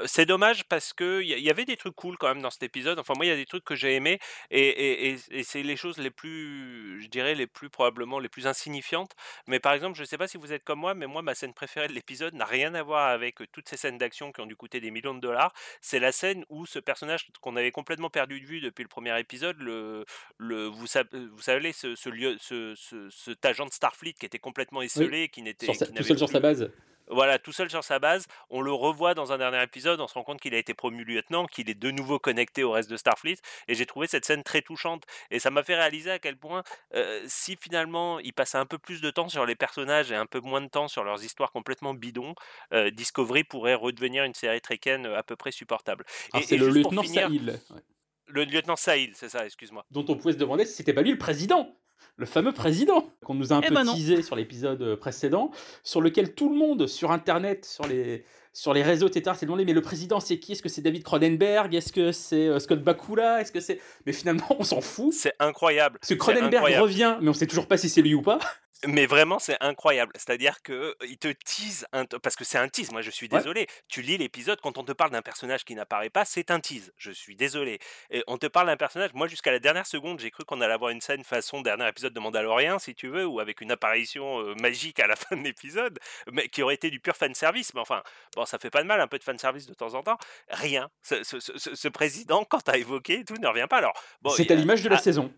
[0.04, 3.00] c'est dommage parce qu'il y, y, avait des trucs cool quand même dans cet épisode.
[3.00, 5.62] Enfin, moi, il y a des trucs que j'ai aimés, et, et, et, et c'est
[5.62, 9.12] les choses les plus, je dirais, les plus probablement les plus insignifiantes.
[9.48, 11.52] Mais par exemple, je sais pas si vous êtes comme moi, mais moi, ma scène
[11.52, 14.56] préférée de l'épisode n'a rien à voir avec toutes ces scènes d'action qui ont dû
[14.56, 15.52] coûter des millions de dollars.
[15.80, 19.18] C'est la scène où ce personnage qu'on avait complètement perdu de vue depuis le premier
[19.18, 20.04] épisode, le,
[20.38, 24.38] le, vous, vous savez, ce, ce lieu, ce, ce, cet agent de Starfleet qui était
[24.38, 25.28] complètement oui.
[25.28, 26.70] qui n'était tout seul sur sa base
[27.08, 28.26] voilà, tout seul sur sa base.
[28.50, 31.04] On le revoit dans un dernier épisode, on se rend compte qu'il a été promu
[31.04, 33.38] lieutenant, qu'il est de nouveau connecté au reste de Starfleet,
[33.68, 35.04] et j'ai trouvé cette scène très touchante.
[35.30, 36.62] Et ça m'a fait réaliser à quel point,
[36.94, 40.26] euh, si finalement il passait un peu plus de temps sur les personnages et un
[40.26, 42.34] peu moins de temps sur leurs histoires complètement bidons,
[42.72, 46.04] euh, Discovery pourrait redevenir une série trekkienne à peu près supportable.
[46.42, 47.60] c'est le lieutenant finir, Sahil.
[47.70, 47.80] Ouais.
[48.28, 49.84] Le lieutenant Sahil, c'est ça, excuse-moi.
[49.90, 51.76] Dont on pouvait se demander si c'était pas lui le président
[52.16, 55.50] le fameux président qu'on nous a un eh peu ben teasé sur l'épisode précédent,
[55.82, 59.64] sur lequel tout le monde sur Internet, sur les, sur les réseaux, etc., s'est demandé
[59.64, 60.52] mais le président c'est qui?
[60.52, 61.74] Est-ce que c'est David Cronenberg?
[61.74, 63.40] Est-ce que c'est euh, Scott Bakula?
[63.40, 63.80] Est-ce que c'est?
[64.06, 65.12] Mais finalement on s'en fout.
[65.12, 65.98] C'est incroyable.
[66.00, 66.82] Parce que Cronenberg incroyable.
[66.82, 68.38] revient, mais on sait toujours pas si c'est lui ou pas.
[68.86, 70.12] Mais vraiment, c'est incroyable.
[70.16, 72.90] C'est-à-dire que il te tease un parce que c'est un tease.
[72.90, 73.62] Moi, je suis désolé.
[73.62, 73.68] Ouais.
[73.88, 76.92] Tu lis l'épisode quand on te parle d'un personnage qui n'apparaît pas, c'est un tease.
[76.96, 77.78] Je suis désolé.
[78.10, 79.12] Et on te parle d'un personnage.
[79.14, 82.12] Moi, jusqu'à la dernière seconde, j'ai cru qu'on allait avoir une scène façon dernier épisode
[82.12, 85.42] de Mandalorian, si tu veux, ou avec une apparition euh, magique à la fin de
[85.42, 85.98] l'épisode,
[86.32, 87.74] mais qui aurait été du pur fan service.
[87.74, 88.02] Mais enfin,
[88.34, 90.18] bon, ça fait pas de mal, un peu de fan service de temps en temps.
[90.48, 90.90] Rien.
[91.02, 93.78] Ce, ce, ce, ce président, quand t'as évoqué, tout ne revient pas.
[93.78, 95.32] Alors, bon, c'est à l'image de la ah, saison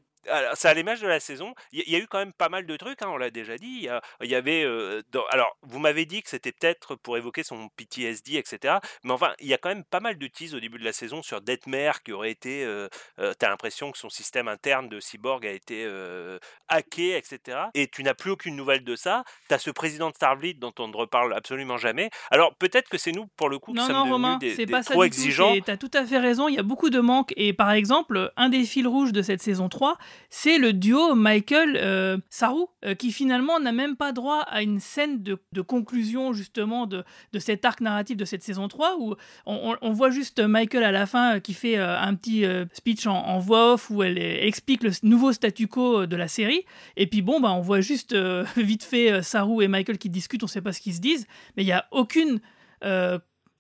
[0.54, 1.54] c'est à l'image de la saison.
[1.72, 3.56] Il y, y, a eu quand même pas mal de trucs, hein, on l'a déjà
[3.56, 3.88] dit.
[4.20, 4.64] Il y, avait.
[4.64, 8.78] Euh, dans, alors, vous m'avez dit que c'était peut-être pour évoquer son PTSD, etc.
[9.02, 10.92] Mais enfin, il y a quand même pas mal de teases au début de la
[10.92, 12.64] saison sur Detmer qui aurait été.
[12.64, 17.58] Euh, euh, T'as l'impression que son système interne de cyborg a été euh, hacké, etc.
[17.74, 19.24] Et tu n'as plus aucune nouvelle de ça.
[19.48, 22.10] T'as ce président de Starfleet dont on ne reparle absolument jamais.
[22.30, 24.66] Alors, peut-être que c'est nous, pour le coup, qui non, sommes non, Romain, des, des
[24.66, 25.54] pas trop ça exigeants.
[25.64, 27.32] T'as tout à fait raison, il y a beaucoup de manques.
[27.36, 29.98] Et par exemple, un des fils rouges de cette saison 3,
[30.30, 32.64] c'est le duo Michael-Saru,
[32.98, 37.64] qui finalement n'a même pas droit à une scène de, conclusion justement de, de, cet
[37.64, 39.14] arc narratif de cette saison 3, où
[39.46, 43.90] on, voit juste Michael à la fin qui fait un petit speech en, voix off
[43.90, 46.64] où elle, explique le nouveau statu quo de la série,
[46.96, 48.16] et puis bon, bah, on voit juste
[48.56, 51.26] vite fait Saru et Michael qui discutent, on ne sait pas ce qu'ils se disent,
[51.56, 52.40] mais il n'y a aucune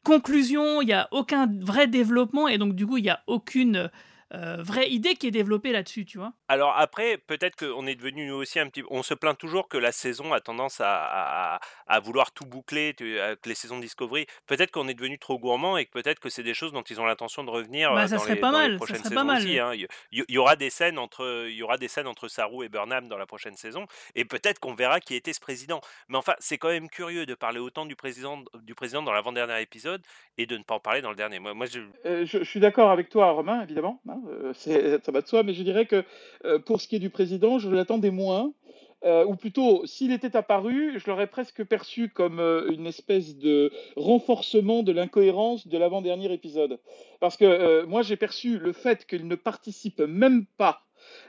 [0.04, 3.90] conclusion, il n'y a aucun vrai développement et donc du coup il n'y a aucune
[4.34, 6.32] euh, vraie idée qui est développée là-dessus, tu vois.
[6.48, 8.82] Alors après, peut-être qu'on est devenu aussi un petit...
[8.90, 13.46] On se plaint toujours que la saison a tendance à, à, vouloir tout boucler avec
[13.46, 14.26] les saisons Discovery.
[14.46, 17.00] Peut-être qu'on est devenu trop gourmand et que peut-être que c'est des choses dont ils
[17.00, 19.02] ont l'intention de revenir bah, ça dans, serait les, pas dans mal, les prochaines ça
[19.04, 19.42] serait saisons pas mal.
[19.42, 19.58] aussi.
[19.58, 19.72] Hein.
[19.74, 22.68] Il, y, y aura des scènes entre, il y aura des scènes entre Saru et
[22.68, 25.80] Burnham dans la prochaine saison et peut-être qu'on verra qui était ce président.
[26.08, 29.60] Mais enfin, c'est quand même curieux de parler autant du président, du président dans l'avant-dernier
[29.60, 30.02] épisode
[30.38, 31.38] et de ne pas en parler dans le dernier.
[31.38, 31.80] Moi, moi je...
[32.06, 34.00] Euh, je, suis d'accord avec toi, Romain, évidemment.
[34.08, 34.20] Hein,
[34.54, 36.04] ça va de soi, mais je dirais que
[36.44, 38.52] euh, pour ce qui est du président, je l'attendais moins.
[39.04, 43.70] Euh, ou plutôt, s'il était apparu, je l'aurais presque perçu comme euh, une espèce de
[43.96, 46.78] renforcement de l'incohérence de l'avant-dernier épisode.
[47.20, 50.83] Parce que moi, j'ai perçu le fait qu'il ne participe même pas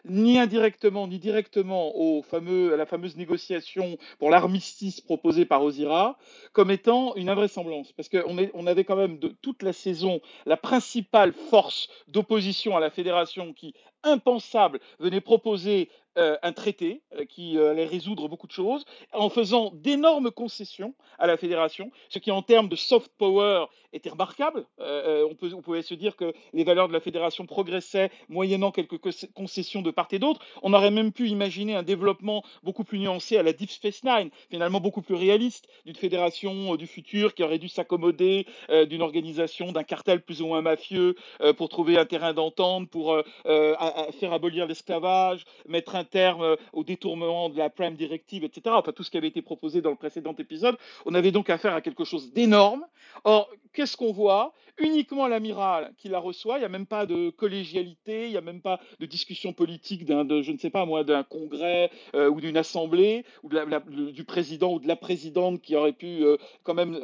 [0.05, 6.17] ni indirectement ni directement au fameux, à la fameuse négociation pour l'armistice proposé par Ozira
[6.53, 7.91] comme étant une invraisemblance.
[7.93, 12.79] Parce qu'on on avait quand même de toute la saison la principale force d'opposition à
[12.79, 13.73] la fédération qui,
[14.03, 19.27] impensable, venait proposer euh, un traité euh, qui euh, allait résoudre beaucoup de choses, en
[19.29, 24.65] faisant d'énormes concessions à la fédération, ce qui en termes de soft power était remarquable.
[24.77, 28.99] On, pouvait se dire que les valeurs de la fédération progressaient moyennant quelques
[29.33, 30.41] concessions de part et d'autre.
[30.63, 34.31] On aurait même pu imaginer un développement beaucoup plus nuancé à la Deep Space Nine,
[34.49, 38.45] finalement beaucoup plus réaliste, d'une fédération du futur qui aurait dû s'accommoder
[38.89, 41.15] d'une organisation, d'un cartel plus ou moins mafieux
[41.55, 47.49] pour trouver un terrain d'entente, pour faire abolir l'esclavage, mettre un terme euh, au détournement
[47.49, 48.61] de la Prime Directive, etc.
[48.67, 50.77] Enfin, tout ce qui avait été proposé dans le précédent épisode.
[51.05, 52.85] On avait donc affaire à quelque chose d'énorme.
[53.23, 54.53] Or, qu'est-ce qu'on voit?
[54.77, 56.57] Uniquement l'amiral qui la reçoit.
[56.57, 60.05] Il n'y a même pas de collégialité, il n'y a même pas de discussion politique
[60.05, 64.73] d'un, je ne sais pas moi, d'un congrès euh, ou d'une assemblée ou du président
[64.73, 66.99] ou de la présidente qui aurait pu euh, quand même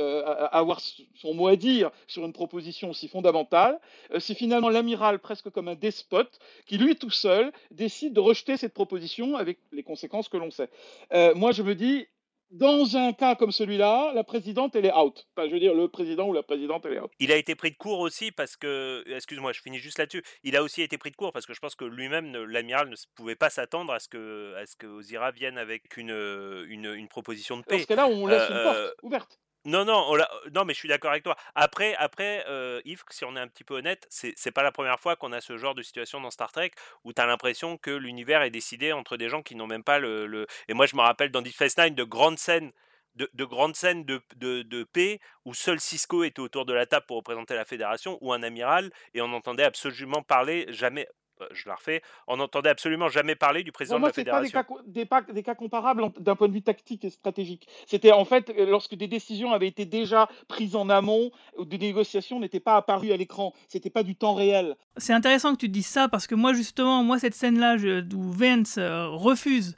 [0.51, 0.81] avoir
[1.15, 3.79] son mot à dire sur une proposition aussi fondamentale.
[4.19, 8.73] c'est finalement l'amiral presque comme un despote qui lui tout seul décide de rejeter cette
[8.73, 8.90] proposition
[9.37, 10.69] avec les conséquences que l'on sait.
[11.13, 12.07] Euh, moi, je me dis,
[12.51, 15.25] dans un cas comme celui-là, la présidente, elle est out.
[15.35, 17.11] Enfin, je veux dire, le président ou la présidente, elle est out.
[17.19, 20.23] Il a été pris de court aussi parce que, excuse-moi, je finis juste là-dessus.
[20.43, 22.95] Il a aussi été pris de court parce que je pense que lui-même, l'amiral, ne
[23.15, 26.11] pouvait pas s'attendre à ce que, à ce que Ozira vienne avec une,
[26.67, 27.77] une, une proposition de paix.
[27.77, 29.39] Parce que là, on laisse une porte euh, ouverte.
[29.65, 30.17] Non, non,
[30.55, 31.35] non, mais je suis d'accord avec toi.
[31.53, 32.43] Après, après
[32.83, 35.39] Yves, si on est un petit peu honnête, c'est, pas la première fois qu'on a
[35.41, 36.71] ce genre de situation dans Star Trek
[37.03, 39.99] où tu as l'impression que l'univers est décidé entre des gens qui n'ont même pas
[39.99, 42.71] le, Et moi, je me rappelle dans Deep Space Nine de grandes scènes.
[43.15, 47.05] De, grandes scènes de, de, de, paix où seul Cisco était autour de la table
[47.05, 51.09] pour représenter la fédération ou un amiral et on n'entendait absolument parler jamais
[51.53, 54.63] je la refais, on n'entendait absolument jamais parler du président de la fédération.
[54.63, 57.67] Pas des, cas, des, cas comparables d'un point de vue tactique et stratégique.
[57.87, 61.77] C'était en fait euh, lorsque des décisions avaient été déjà prises en amont, ou des
[61.77, 63.53] négociations n'étaient pas apparues à l'écran.
[63.67, 64.75] C'était pas du temps réel.
[64.97, 67.77] C'est intéressant que tu dises ça parce que moi justement, moi cette scène-là
[68.13, 69.77] où Vance euh, refuse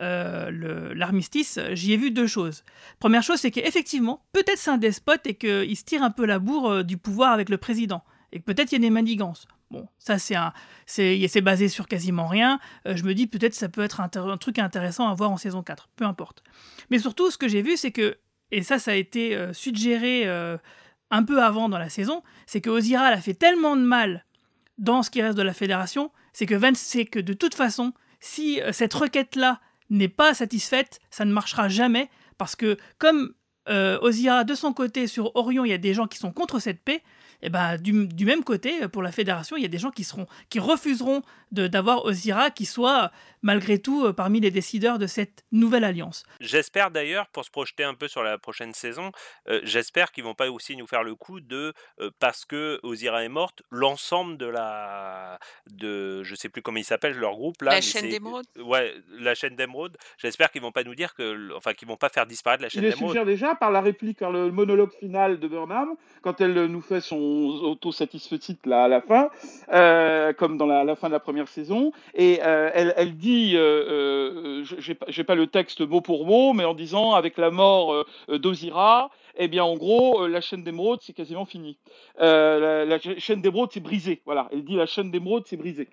[0.00, 2.64] l'armistice, j'y ai vu deux choses.
[2.98, 6.40] Première chose, c'est qu'effectivement, peut-être c'est un despote et qu'il se tire un peu la
[6.40, 8.02] bourre du pouvoir avec le président.
[8.32, 9.46] Et peut-être il y a des manigances.
[9.70, 10.52] Bon, ça c'est un,
[10.86, 12.60] c'est, basé sur quasiment rien.
[12.86, 15.62] Euh, je me dis peut-être ça peut être un, truc intéressant à voir en saison
[15.62, 16.42] 4, peu importe.
[16.90, 18.18] Mais surtout, ce que j'ai vu, c'est que,
[18.50, 20.58] et ça, ça a été euh, suggéré euh,
[21.10, 24.24] un peu avant dans la saison, c'est que Ozira a fait tellement de mal
[24.78, 27.92] dans ce qui reste de la fédération, c'est que Vance sait que de toute façon,
[28.20, 33.34] si cette requête-là n'est pas satisfaite, ça ne marchera jamais, parce que comme
[33.68, 36.82] Ozira, de son côté, sur Orion, il y a des gens qui sont contre cette
[36.82, 37.04] paix,
[37.44, 39.90] et eh ben, du, du, même côté, pour la fédération, il y a des gens
[39.90, 41.20] qui, seront, qui refuseront
[41.52, 43.10] d'avoir Ozira qui soit
[43.42, 46.24] malgré tout euh, parmi les décideurs de cette nouvelle alliance.
[46.40, 49.12] J'espère d'ailleurs, pour se projeter un peu sur la prochaine saison,
[49.48, 53.22] euh, j'espère qu'ils vont pas aussi nous faire le coup de euh, parce que Ozira
[53.22, 55.38] est morte, l'ensemble de la
[55.70, 57.72] de je sais plus comment il s'appelle leur groupe là.
[57.72, 58.46] La chaîne d'émeraude.
[58.56, 59.98] Ouais, la chaîne d'émeraude.
[60.16, 62.82] J'espère qu'ils vont pas nous dire que enfin qu'ils vont pas faire disparaître la chaîne
[62.82, 63.02] d'émeraude.
[63.02, 66.80] Il suggère déjà par la réplique, par le monologue final de Burnham quand elle nous
[66.80, 69.30] fait son auto-satisfait là à la fin,
[70.34, 74.84] comme dans la, la, fin de la première saison, et elle, elle dit euh, euh
[75.08, 79.10] j'ai pas le texte mot pour mot, mais en disant avec la mort euh, d'Ozira,
[79.36, 81.78] eh bien en gros euh, la chaîne d'émeraude c'est quasiment fini.
[82.18, 84.48] la, chaîne d'émeraude c'est brisé, voilà.
[84.52, 85.88] Elle dit la chaîne d'émeraude c'est brisé.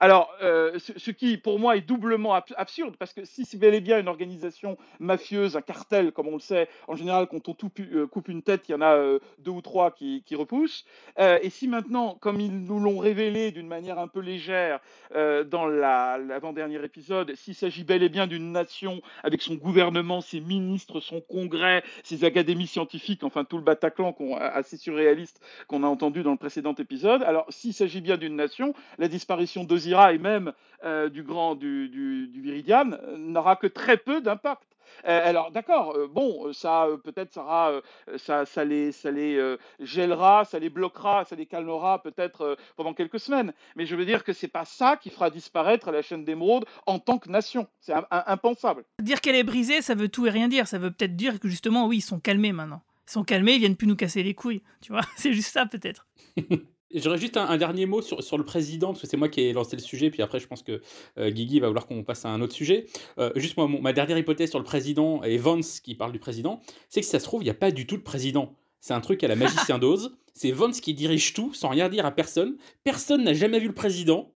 [0.00, 3.74] Alors, euh, ce, qui, pour moi, est doublement ab- absurde, parce que si c'est bel
[3.74, 7.56] et bien une organisation mafieuse, un cartel, comme on le sait, en général, quand on
[7.80, 10.84] euh, coupe une tête, il y en a euh, deux ou trois qui, repoussent.
[11.18, 14.80] Et si maintenant, comme ils nous l'ont révélé d'une manière un peu légère
[15.14, 20.40] dans la- l'avant-dernier épisode, s'il s'agit bel et bien d'une nation avec son gouvernement, ses
[20.40, 26.22] ministres, son congrès, ses académies scientifiques, enfin tout le Bataclan assez surréaliste qu'on a entendu
[26.22, 30.52] dans le précédent épisode, alors s'il s'agit bien d'une nation, la disparition et même
[30.84, 34.62] euh, du grand du, du, du Viridian euh, n'aura que très peu d'impact.
[35.06, 37.80] Euh, alors d'accord, euh, bon, ça euh, peut-être ça, euh,
[38.16, 42.56] ça, ça les, ça les euh, gèlera, ça les bloquera, ça les calmera peut-être euh,
[42.76, 43.52] pendant quelques semaines.
[43.74, 46.98] Mais je veux dire que c'est pas ça qui fera disparaître la chaîne d'émeraude en
[46.98, 47.66] tant que nation.
[47.80, 48.84] C'est impensable.
[49.00, 50.68] Dire qu'elle est brisée, ça veut tout et rien dire.
[50.68, 52.82] Ça veut peut-être dire que justement, oui, ils sont calmés maintenant.
[53.08, 54.62] Ils sont calmés, ils viennent plus nous casser les couilles.
[54.80, 56.06] Tu vois, c'est juste ça peut-être.
[56.94, 59.40] J'aurais juste un, un dernier mot sur, sur le président, parce que c'est moi qui
[59.40, 60.80] ai lancé le sujet, puis après je pense que
[61.18, 62.86] euh, Guigui va vouloir qu'on passe à un autre sujet.
[63.18, 66.18] Euh, juste moi, mon- ma dernière hypothèse sur le président, et Vance qui parle du
[66.20, 68.54] président, c'est que si ça se trouve, il n'y a pas du tout de président.
[68.80, 69.34] C'est un truc à la
[69.70, 70.16] magicien d'Oz.
[70.32, 72.56] C'est Vance qui dirige tout sans rien dire à personne.
[72.84, 74.32] Personne n'a jamais vu le président.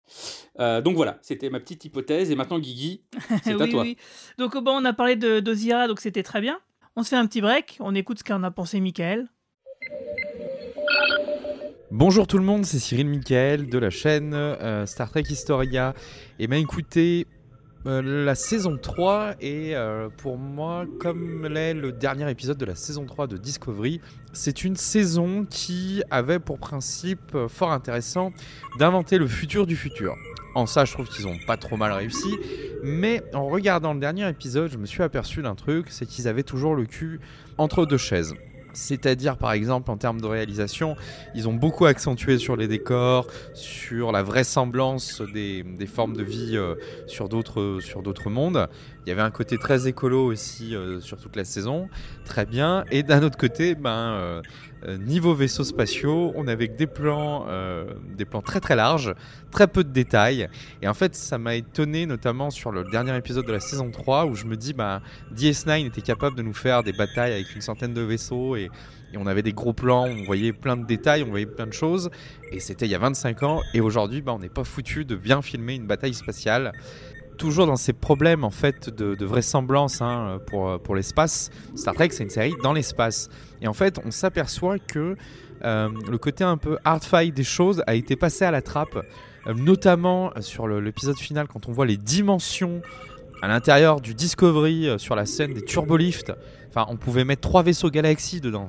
[0.61, 2.31] Euh, donc voilà, c'était ma petite hypothèse.
[2.31, 3.03] Et maintenant, Guigui,
[3.43, 3.83] c'est à oui, toi.
[3.83, 3.97] oui.
[4.39, 6.61] Donc bon, on a parlé de d'Ozira, donc c'était très bien.
[6.95, 9.27] On se fait un petit break, on écoute ce qu'en a pensé Michael.
[11.93, 15.95] Bonjour tout le monde, c'est Cyril Michael de la chaîne euh, Star Trek Historia.
[16.41, 17.29] Et bien écoutez,
[17.87, 22.75] euh, la saison 3 est euh, pour moi comme l'est le dernier épisode de la
[22.75, 24.01] saison 3 de Discovery.
[24.33, 28.33] C'est une saison qui avait pour principe fort intéressant
[28.81, 30.17] d'inventer le futur du futur.
[30.57, 32.37] En ça, je trouve qu'ils ont pas trop mal réussi.
[32.83, 36.43] Mais en regardant le dernier épisode, je me suis aperçu d'un truc, c'est qu'ils avaient
[36.43, 37.21] toujours le cul
[37.59, 38.35] entre deux chaises.
[38.77, 40.97] C'est-à-dire, par exemple, en termes de réalisation,
[41.35, 46.75] ils ont beaucoup accentué sur les décors, sur la vraisemblance des, formes de vie euh,
[47.07, 48.69] sur d'autres mondes.
[49.07, 51.89] Il y avait un côté très écolo aussi euh, sur toute la saison,
[52.25, 52.85] très bien.
[52.91, 54.43] Et d'un autre côté, ben, euh,
[54.99, 59.15] niveau vaisseaux spatiaux, on avait des plans, euh, des plans très très larges,
[59.51, 60.49] très peu de détails.
[60.83, 64.27] Et en fait, ça m'a étonné, notamment sur le dernier épisode de la saison 3,
[64.27, 65.03] où je me dis, bah,
[65.35, 68.71] DS9 était capable de nous faire des batailles avec une centaine de vaisseaux et,
[69.13, 71.73] et on avait des gros plans, on voyait plein de détails, on voyait plein de
[71.73, 72.11] choses.
[72.53, 73.63] Et c'était il y a 25 ans.
[73.75, 76.73] Et aujourd'hui, bah, on n'est pas foutu de bien filmer une bataille spatiale.
[77.39, 81.51] Toujours dans ces problèmes en fait de, vraisemblance hein, pour, l'espace.
[81.75, 83.29] Star Trek, c'est une série dans l'espace.
[83.61, 85.17] Et en fait, on s'aperçoit que
[85.65, 88.97] euh, le côté un peu hard fight des choses a été passé à la trappe,
[89.47, 92.83] euh, notamment sur l'épisode final quand on voit les dimensions
[93.43, 96.33] à l'intérieur du Discovery euh, sur la scène des turbolifts.
[96.77, 98.67] Enfin, on pouvait mettre trois vaisseaux Galaxy dedans.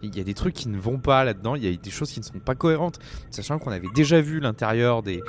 [0.00, 1.56] Il y a des trucs qui ne vont pas là-dedans.
[1.56, 3.00] Il y a des choses qui ne sont pas cohérentes,
[3.30, 5.22] sachant qu'on avait déjà vu l'intérieur des,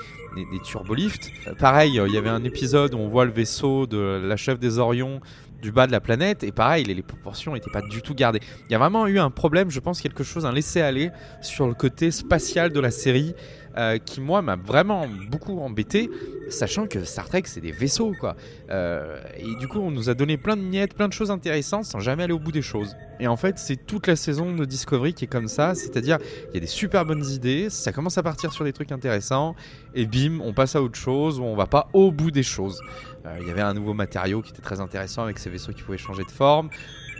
[0.63, 1.31] turbolifts.
[1.47, 4.37] Euh, pareil, euh, il y avait un épisode où on voit le vaisseau de la
[4.37, 5.21] chef des Orions
[5.59, 8.39] du bas de la planète et pareil les, les proportions n'étaient pas du tout gardées.
[8.69, 11.09] Il y a vraiment eu un problème, je pense quelque chose, un laisser aller
[11.41, 13.33] sur le côté spatial de la série
[13.79, 16.09] euh, qui moi m'a vraiment beaucoup embêté,
[16.49, 18.35] sachant que Star Trek c'est des vaisseaux quoi.
[18.69, 21.85] Euh, et du coup on nous a donné plein de miettes, plein de choses intéressantes
[21.85, 22.97] sans jamais aller au bout des choses.
[23.21, 26.17] Et en fait c'est toute la saison de Discovery qui est comme ça, c'est-à-dire
[26.49, 29.55] il y a des super bonnes idées, ça commence à partir sur des trucs intéressants
[29.95, 32.81] et bim on passe à autre chose ou on va pas au bout des choses.
[33.25, 35.83] Euh, Il y avait un nouveau matériau qui était très intéressant avec ces vaisseaux qui
[35.83, 36.69] pouvaient changer de forme.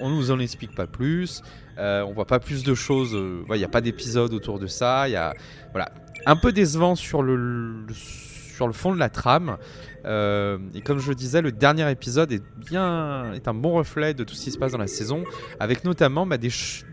[0.01, 1.41] On nous en explique pas plus.
[1.78, 3.12] Euh, on voit pas plus de choses.
[3.14, 5.07] Il n'y a pas d'épisode autour de ça.
[5.07, 5.34] Il y a
[5.72, 5.91] voilà
[6.26, 9.57] un peu décevant sur le, sur le fond de la trame.
[10.05, 14.13] Euh, et comme je le disais, le dernier épisode est bien est un bon reflet
[14.13, 15.24] de tout ce qui se passe dans la saison,
[15.59, 16.86] avec notamment bah, des ch-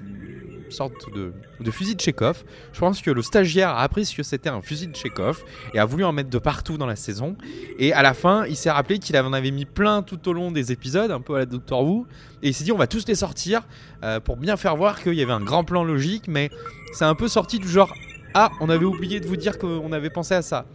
[0.64, 2.42] une sorte de, de fusil de Chekhov.
[2.72, 5.78] Je pense que le stagiaire a appris ce que c'était un fusil de Chekhov et
[5.78, 7.36] a voulu en mettre de partout dans la saison.
[7.78, 10.50] Et à la fin, il s'est rappelé qu'il en avait mis plein tout au long
[10.50, 12.08] des épisodes, un peu à la Doctor Who.
[12.42, 13.62] Et il s'est dit, on va tous les sortir
[14.02, 16.50] euh, pour bien faire voir qu'il y avait un grand plan logique, mais
[16.92, 17.94] c'est un peu sorti du genre.
[18.38, 20.66] Ah, on avait oublié de vous dire qu'on avait pensé à ça.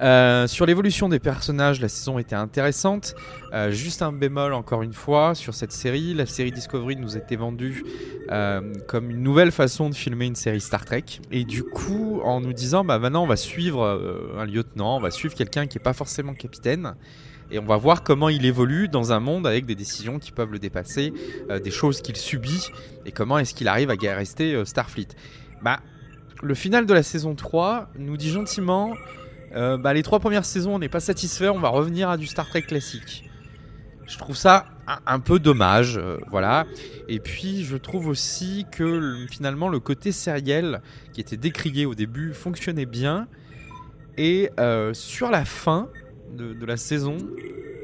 [0.00, 3.14] Euh, sur l'évolution des personnages, la saison était intéressante.
[3.52, 6.14] Euh, juste un bémol encore une fois sur cette série.
[6.14, 7.84] La série Discovery nous était vendue
[8.30, 11.04] euh, comme une nouvelle façon de filmer une série Star Trek.
[11.30, 13.84] Et du coup, en nous disant, bah maintenant on va suivre
[14.38, 16.94] un lieutenant, on va suivre quelqu'un qui n'est pas forcément capitaine.
[17.50, 20.52] Et on va voir comment il évolue dans un monde avec des décisions qui peuvent
[20.52, 21.12] le dépasser,
[21.62, 22.70] des choses qu'il subit,
[23.04, 25.08] et comment est-ce qu'il arrive à rester Starfleet.
[25.60, 25.80] Bah,
[26.42, 28.94] le final de la saison 3 nous dit gentiment
[29.54, 32.26] euh, bah, les trois premières saisons, on n'est pas satisfait, on va revenir à du
[32.26, 33.28] Star Trek classique.
[34.06, 34.66] Je trouve ça
[35.06, 36.66] un, peu dommage, euh, voilà.
[37.08, 40.80] Et puis, je trouve aussi que le- finalement, le côté sériel
[41.12, 43.28] qui était décrié au début fonctionnait bien.
[44.18, 45.88] Et euh, sur la fin
[46.32, 47.18] de, la saison,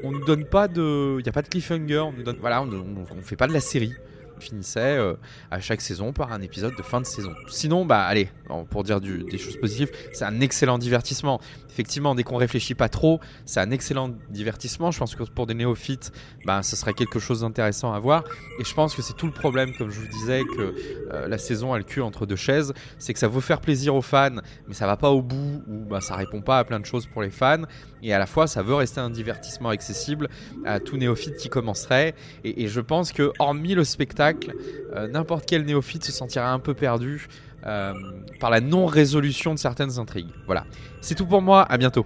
[0.03, 1.15] on ne donne pas de.
[1.19, 3.93] Il n'y a pas de cliffhanger, on ne fait pas de la série
[4.39, 5.13] finissait euh,
[5.51, 7.33] à chaque saison par un épisode de fin de saison.
[7.47, 8.29] Sinon, bah allez,
[8.69, 11.39] pour dire des choses positives, c'est un excellent divertissement.
[11.69, 14.89] Effectivement, dès qu'on réfléchit pas trop, c'est un excellent divertissement.
[14.89, 16.11] Je pense que pour des néophytes,
[16.43, 18.23] bah, ce serait quelque chose d'intéressant à voir.
[18.59, 20.73] Et je pense que c'est tout le problème, comme je vous disais, que
[21.11, 22.73] euh, la saison a le cul entre deux chaises.
[22.97, 25.85] C'est que ça veut faire plaisir aux fans, mais ça va pas au bout, ou
[25.85, 27.61] bah, ça répond pas à plein de choses pour les fans.
[28.01, 30.29] Et à la fois, ça veut rester un divertissement accessible
[30.65, 32.15] à tout néophyte qui commencerait.
[32.43, 34.17] Et, et je pense que, hormis le spectacle,
[34.95, 37.27] euh, n'importe quel néophyte se sentira un peu perdu
[37.65, 37.93] euh,
[38.39, 40.31] par la non-résolution de certaines intrigues.
[40.45, 40.65] Voilà.
[41.01, 42.05] C'est tout pour moi, à bientôt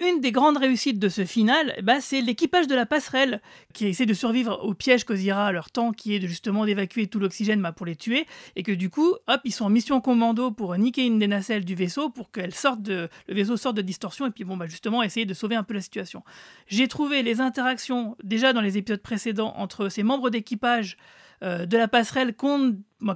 [0.00, 3.40] une des grandes réussites de ce final, bah, c'est l'équipage de la passerelle
[3.74, 7.06] qui essaie de survivre au piège qu'osira à leur temps, qui est de, justement d'évacuer
[7.06, 10.00] tout l'oxygène bah, pour les tuer, et que du coup, hop, ils sont en mission
[10.00, 13.76] commando pour niquer une des nacelles du vaisseau pour qu'elle sorte de, le vaisseau sorte
[13.76, 16.22] de distorsion, et puis bon, bah, justement, essayer de sauver un peu la situation.
[16.66, 20.96] J'ai trouvé les interactions déjà dans les épisodes précédents entre ces membres d'équipage
[21.42, 22.34] euh, de la passerelle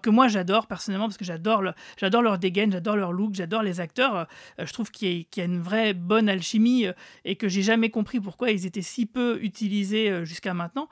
[0.03, 1.63] que moi j'adore personnellement parce que j'adore
[1.97, 4.17] j'adore leur dégaine, j'adore leur look, j'adore les acteurs.
[4.17, 6.93] Euh, je trouve qu'il y, a une vraie bonne alchimie euh,
[7.25, 10.89] et que j'ai jamais compris pourquoi ils étaient si peu utilisés jusqu'à maintenant.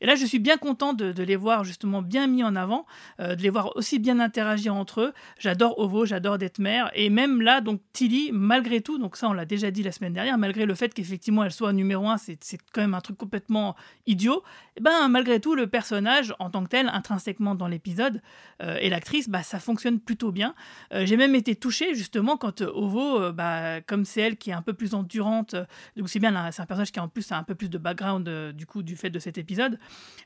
[0.00, 2.86] Et là, je suis bien content de, les voir justement bien mis en avant,
[3.18, 5.12] de les voir aussi bien interagir entre eux.
[5.38, 9.44] J'adore Ovo, j'adore Detmer et même là, donc Tilly, malgré tout, donc ça on l'a
[9.44, 12.38] déjà dit la semaine dernière, malgré le fait qu'effectivement elle soit numéro un, c'est
[12.72, 13.74] quand même un truc complètement
[14.06, 14.42] idiot.
[14.76, 18.20] Et eh ben malgré tout, le personnage en tant que tel intrinsèquement dans l'épisode
[18.62, 20.54] euh, et l'actrice, bah, ça fonctionne plutôt bien.
[20.92, 24.54] Euh, j'ai même été touchée justement quand euh, Ovo, bah, comme c'est elle qui est
[24.54, 25.54] un peu plus endurante,
[25.96, 28.28] donc c'est bien, c'est un personnage qui en plus a un peu plus de background
[28.52, 29.78] du coup du fait de cet épisode,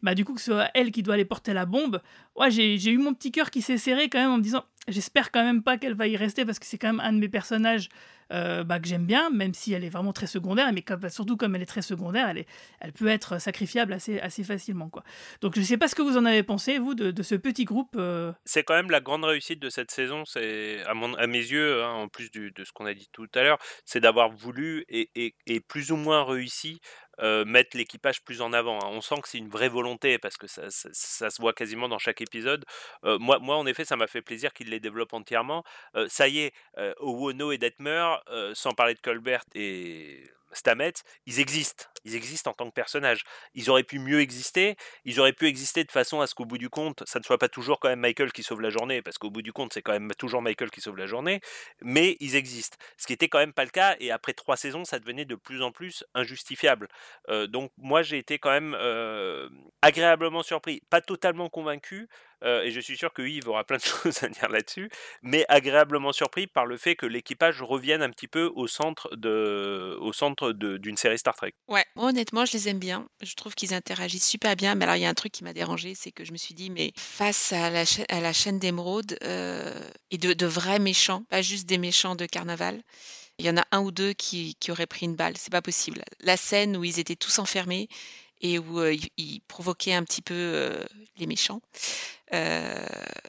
[0.02, 2.00] bah, du coup que ce soit elle qui doit aller porter la bombe,
[2.36, 5.30] ouais, j'ai eu mon petit cœur qui s'est serré quand même en me disant j'espère
[5.30, 7.28] quand même pas qu'elle va y rester parce que c'est quand même un de mes
[7.28, 7.88] personnages
[8.32, 11.56] euh, bah, que j'aime bien, même si elle est vraiment très secondaire, mais surtout comme
[11.56, 12.46] elle est très secondaire, elle, est,
[12.80, 14.88] elle peut être sacrifiable assez, assez facilement.
[14.88, 15.02] Quoi.
[15.40, 17.64] Donc je ne sais pas ce que vous en avez pensé, vous, de, ce petit
[17.64, 17.96] groupe.
[17.96, 18.32] Euh.
[18.44, 22.08] C'est quand même la grande réussite de cette saison, à, à mes yeux, hein, en
[22.08, 25.60] plus de ce qu'on a dit tout à l'heure, c'est d'avoir voulu et, et, et,
[25.60, 26.80] plus ou moins réussi
[27.20, 28.78] euh, mettre l'équipage plus en avant.
[28.78, 28.88] Hein.
[28.90, 32.20] On sent que c'est une vraie volonté parce que ça, se voit quasiment dans chaque
[32.20, 32.64] épisode.
[33.04, 35.64] Euh, moi, moi, en effet, ça m'a fait plaisir qu'il les développe entièrement.
[35.96, 36.54] Euh, ça y est,
[36.98, 38.16] Owono et Detmer,
[38.54, 40.92] sans parler de Colbert et Stamets,
[41.26, 41.84] ils existent.
[42.04, 43.24] Ils existent en tant que personnages.
[43.54, 44.76] Ils auraient pu mieux exister.
[45.04, 47.38] Ils auraient pu exister de façon à ce qu'au bout du compte, ça ne soit
[47.38, 49.82] pas toujours quand même Michael qui sauve la journée, parce qu'au bout du compte, c'est
[49.82, 51.40] quand même toujours Michael qui sauve la journée.
[51.82, 52.76] Mais ils existent.
[52.96, 53.96] Ce qui était quand même pas le cas.
[54.00, 56.88] Et après trois saisons, ça devenait de plus en plus injustifiable.
[57.28, 59.48] Euh, donc moi, j'ai été quand même euh,
[59.82, 62.08] agréablement surpris, pas totalement convaincu,
[62.42, 64.90] euh, et je suis sûr que Yves aura plein de choses à dire là-dessus,
[65.22, 69.10] mais agréablement surpris par le fait que l'équipage revienne un petit peu au centre
[70.52, 71.54] d'une série Star Trek.
[71.68, 73.08] Ouais, honnêtement, je les aime bien.
[73.22, 74.74] Je trouve qu'ils interagissent super bien.
[74.74, 76.54] Mais alors, il y a un truc qui m'a dérangé, c'est que je me suis
[76.54, 79.72] dit, mais face à la, chaîne d'émeraude euh,
[80.10, 82.82] et de, vrais méchants, pas juste des méchants de carnaval.
[83.38, 85.34] Il y en a un ou deux qui, auraient pris une balle.
[85.36, 86.02] C'est pas possible.
[86.20, 87.88] La scène où ils étaient tous enfermés
[88.42, 88.82] et où
[89.16, 90.78] il, provoquait un petit peu
[91.16, 91.62] les méchants.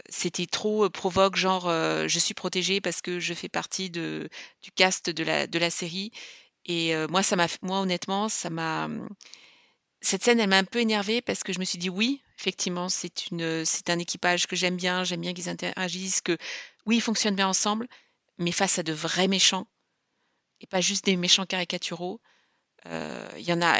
[0.10, 4.30] C'était trop provoque, genre je suis protégée parce que je fais partie du
[4.76, 6.12] cast de la série.
[6.66, 8.88] Et moi, ça m'a, moi, honnêtement, ça m'a.
[8.88, 9.10] Mmh,
[10.02, 12.90] cette scène, elle m'a un peu énervée parce que je me suis dit oui, effectivement,
[12.90, 16.38] c'est une, c'est un équipage que j'aime bien, j'aime bien qu'ils interagissent, que
[16.86, 17.88] oui, ils fonctionnent bien ensemble,
[18.40, 19.68] mais face à de vrais méchants
[20.60, 22.20] et pas juste des méchants caricaturaux,
[22.86, 23.80] il y en a,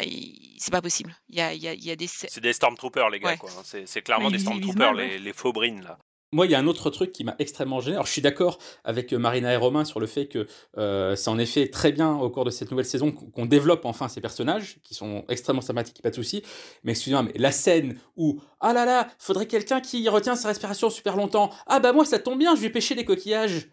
[0.60, 1.16] c'est pas possible.
[1.30, 2.08] Il y a, y a, y a des.
[2.08, 3.50] C'est des Stormtroopers, les gars, quoi.
[3.52, 3.84] Hein.
[3.86, 5.98] C'est clairement des Stormtroopers, les, les faux brines, là.
[6.34, 7.96] Moi, il y a un autre truc qui m'a extrêmement gêné.
[7.98, 10.48] Alors, je suis d'accord avec Marina et Romain sur le fait que
[10.78, 14.08] euh, c'est en effet très bien au cours de cette nouvelle saison qu'on développe enfin
[14.08, 16.42] ces personnages qui sont extrêmement sympathiques, pas de souci.
[16.86, 20.90] Mais excusez-moi, mais la scène où ah là là, faudrait quelqu'un qui retient sa respiration
[20.90, 21.50] super longtemps.
[21.68, 23.68] Ah bah moi, ça tombe bien, je vais pêcher des coquillages.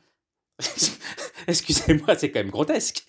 [1.47, 3.07] excusez-moi, c'est quand même grotesque.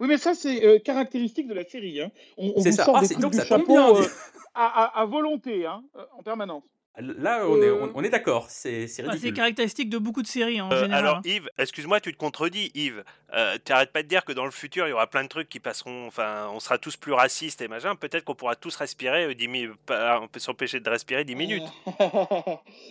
[0.00, 2.00] Oui, mais ça, c'est euh, caractéristique de la série.
[2.00, 2.10] Hein.
[2.38, 2.84] On, on vous ça.
[2.86, 3.94] sort Ah, des donc du ça tombe chapeau bien.
[3.94, 4.06] euh,
[4.54, 6.64] à, à- à volonté, hein, euh, en permanence.
[6.98, 10.60] Là, on est, on, on est d'accord, c'est c'est Ah, caractéristique de beaucoup de séries
[10.62, 11.04] en Euh, général.
[11.04, 11.22] alors hein.
[11.26, 13.04] Yves, excuse-moi, tu te contredis, Yves.
[13.34, 15.48] Euh, T'arrêtes pas de dire que dans le futur, il y aura plein de trucs
[15.50, 16.06] qui passeront.
[16.06, 17.96] Enfin, on sera tous plus racistes et machin.
[17.96, 21.34] Peut-être qu'on pourra tous respirer euh, 10 mi- pas- On peut s'empêcher de respirer 10
[21.34, 21.64] minutes.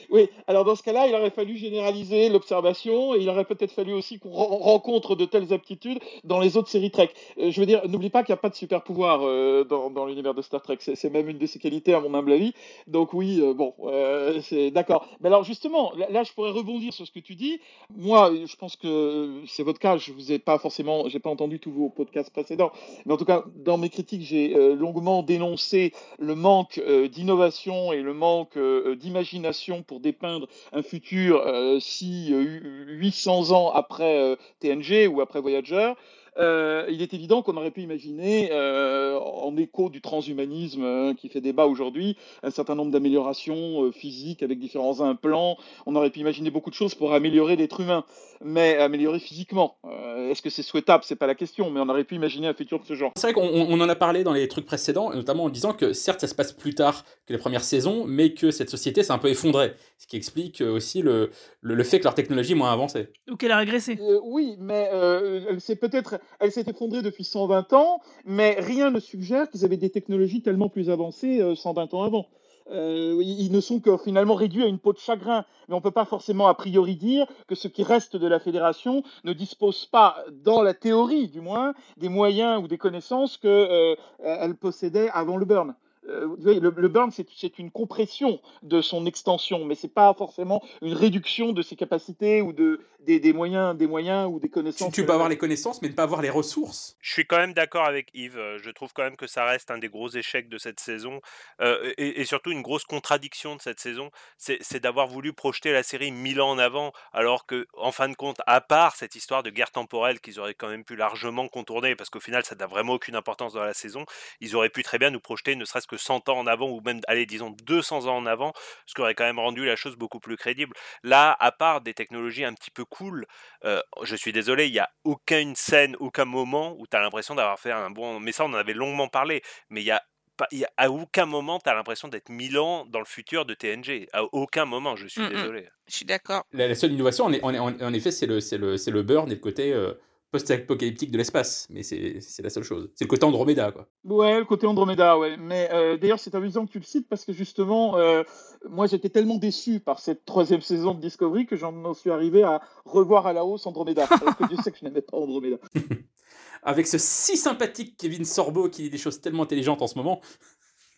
[0.10, 3.94] oui, alors dans ce cas-là, il aurait fallu généraliser l'observation et il aurait peut-être fallu
[3.94, 7.10] aussi qu'on ren- rencontre de telles aptitudes dans les autres séries Trek.
[7.40, 9.90] Euh, je veux dire, n'oublie pas qu'il n'y a pas de super pouvoir euh, dans,
[9.90, 10.77] dans l'univers de Star Trek.
[10.80, 12.53] C'est même une de ses qualités, à mon humble avis.
[12.88, 15.08] Donc oui, euh, bon, euh, d'accord.
[15.22, 17.60] Mais alors justement, là, je pourrais rebondir sur ce que tu dis.
[17.96, 19.98] Moi, je pense que c'est votre cas.
[19.98, 22.72] Je vous ai pas forcément, j'ai pas entendu tous vos podcasts précédents,
[23.06, 27.94] mais en tout cas, dans mes critiques, j'ai euh, longuement dénoncé le manque euh, d'innovation
[27.94, 31.44] et le manque d'imagination pour dépeindre un futur
[31.80, 35.94] si euh, 800 ans après TNG ou après Voyager.
[36.38, 41.30] Euh, il est évident qu'on aurait pu imaginer, euh, en écho du transhumanisme euh, qui
[41.30, 45.57] fait débat aujourd'hui, un certain nombre d'améliorations euh, physiques avec différents implants.
[45.86, 48.03] On aurait pu imaginer beaucoup de choses pour améliorer l'être humain,
[48.44, 49.78] mais améliorer physiquement.
[49.86, 51.03] Euh, Est-ce que c'est souhaitable?
[51.06, 53.12] C'est pas la question, mais on aurait pu imaginer un futur de ce genre.
[53.16, 55.94] C'est vrai qu'on on en a parlé dans les trucs précédents, notamment en disant que
[55.94, 59.14] certes ça se passe plus tard que les premières saisons, mais que cette société s'est
[59.14, 61.32] un peu effondrée, ce qui explique aussi le,
[61.62, 63.07] le, le fait que leur technologie est moins avancée.
[63.32, 63.98] Ou qu'elle a régressé.
[64.02, 69.00] Euh, oui, mais euh, s'est peut-être, elle s'est effondrée depuis 120 ans, mais rien ne
[69.00, 72.28] suggère qu'ils avaient des technologies tellement plus avancées euh, 120 ans avant.
[72.72, 75.84] Euh, ils ne sont que finalement réduits à une peau de chagrin, mais on ne
[75.84, 79.86] peut pas forcément a priori dire que ce qui reste de la fédération ne dispose
[79.86, 85.38] pas, dans la théorie du moins, des moyens ou des connaissances qu'elle euh, possédait avant
[85.38, 85.76] le burn.
[86.07, 90.14] Euh, vous voyez, le, le burn, c'est une compression de son extension, mais c'est pas
[90.14, 94.49] forcément une réduction de ses capacités ou de, des, des moyens, des moyens ou des
[94.49, 94.94] Tu, connaissances.
[94.94, 96.95] tu peux avoir les connaissances, mais ne pas avoir les ressources.
[97.02, 98.38] Je suis quand même d'accord avec Yves.
[98.38, 101.22] euh, Je trouve quand même que ça reste un des gros échecs de cette saison.
[101.61, 105.72] euh, et, et surtout, une grosse contradiction de cette saison, c'est c'est d'avoir voulu projeter
[105.72, 109.15] la série mille ans en avant, alors que, en fin de compte, à part cette
[109.15, 112.56] histoire de guerre temporelle qu'ils auraient quand même pu largement contourner, parce qu'au final, ça
[112.56, 114.06] n'a vraiment aucune importance dans la saison,
[114.41, 116.82] ils auraient pu très bien nous projeter ne serait-ce que 100 ans en avant, ou
[116.82, 118.54] même, allez, disons 200 ans en avant,
[118.86, 120.74] ce qui aurait quand même rendu la chose beaucoup plus crédible.
[121.04, 123.26] Là, à part des technologies un petit peu cool,
[123.64, 127.36] euh, je suis désolé, il n'y a aucune scène, aucun moment où tu as l'impression
[127.36, 128.20] d'avoir fait un bon.
[128.20, 129.42] Mais ça, on en avait longuement parlé.
[129.70, 130.02] Mais il y a.
[130.38, 133.06] Pas, il y a- à aucun moment, tu as l'impression d'être mille ans dans le
[133.06, 134.10] futur de TNG.
[134.12, 135.30] À aucun moment, je suis Mm, mm.
[135.30, 135.70] désolé.
[135.88, 136.44] Je suis d'accord.
[136.52, 138.76] La, la seule innovation, en, est- en, est- en- en effet, c'est le, c'est le,
[138.76, 139.94] c'est le burn et le côté euh,
[140.36, 141.66] post-apocalyptique de l'espace.
[141.70, 142.90] Mais c'est la seule chose.
[142.95, 143.88] C'est le côté Andromeda, quoi.
[144.03, 145.38] Ouais, le côté Andromeda, ouais.
[145.38, 148.24] Mais euh, d'ailleurs, c'est amusant que tu le cites parce que justement, euh,
[148.70, 152.62] moi, j'étais tellement déçu par cette troisième saison de Discovery que j'en suis arrivé à
[152.84, 154.06] revoir à la hausse Andromeda.
[154.22, 155.57] alors que Dieu sait que je n'aimais pas Andromeda.
[156.64, 160.20] Avec ce si sympathique Kevin Sorbo qui dit des choses tellement intelligentes en ce moment.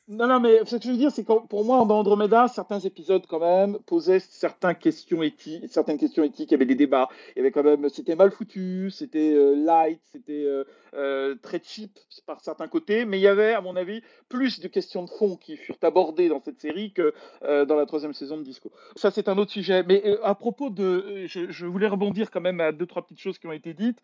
[0.10, 2.80] Non, non, mais ce que je veux dire, c'est que pour moi, dans Andromeda, certains
[2.80, 7.10] épisodes, quand même, posaient certaines questions éthiques, certaines questions éthiques, il y avait des débats.
[7.36, 10.64] Il y avait quand même, c'était mal foutu, c'était euh, light, c'était euh,
[10.94, 11.92] euh, très cheap
[12.26, 15.36] par certains côtés, mais il y avait, à mon avis, plus de questions de fond
[15.36, 18.72] qui furent abordées dans cette série que dans la troisième saison de Disco.
[18.96, 19.84] Ça, c'est un autre sujet.
[19.84, 23.38] Mais à propos de, je, je voulais rebondir quand même à deux, trois petites choses
[23.38, 24.02] qui ont été dites.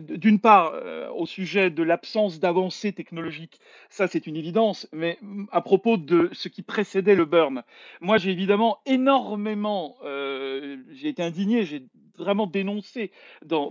[0.00, 0.74] D'une part,
[1.14, 3.60] au sujet de l'absence d'avancée technologique,
[3.90, 4.86] ça, c'est une évidence.
[4.98, 7.62] Mais mm, à propos de ce qui précédait le burn,
[8.00, 13.12] moi, j'ai évidemment énormément, euh, j'ai été indigné, j'ai vraiment dénoncé
[13.44, 13.70] dans,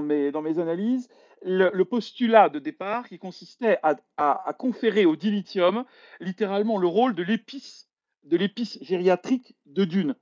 [0.00, 1.08] mes, analyses
[1.42, 5.84] le, postulat de départ qui consistait à conférer au dilithium
[6.18, 7.88] littéralement le rôle de l'épice
[8.24, 10.14] de l'épice gériatrique de Dune.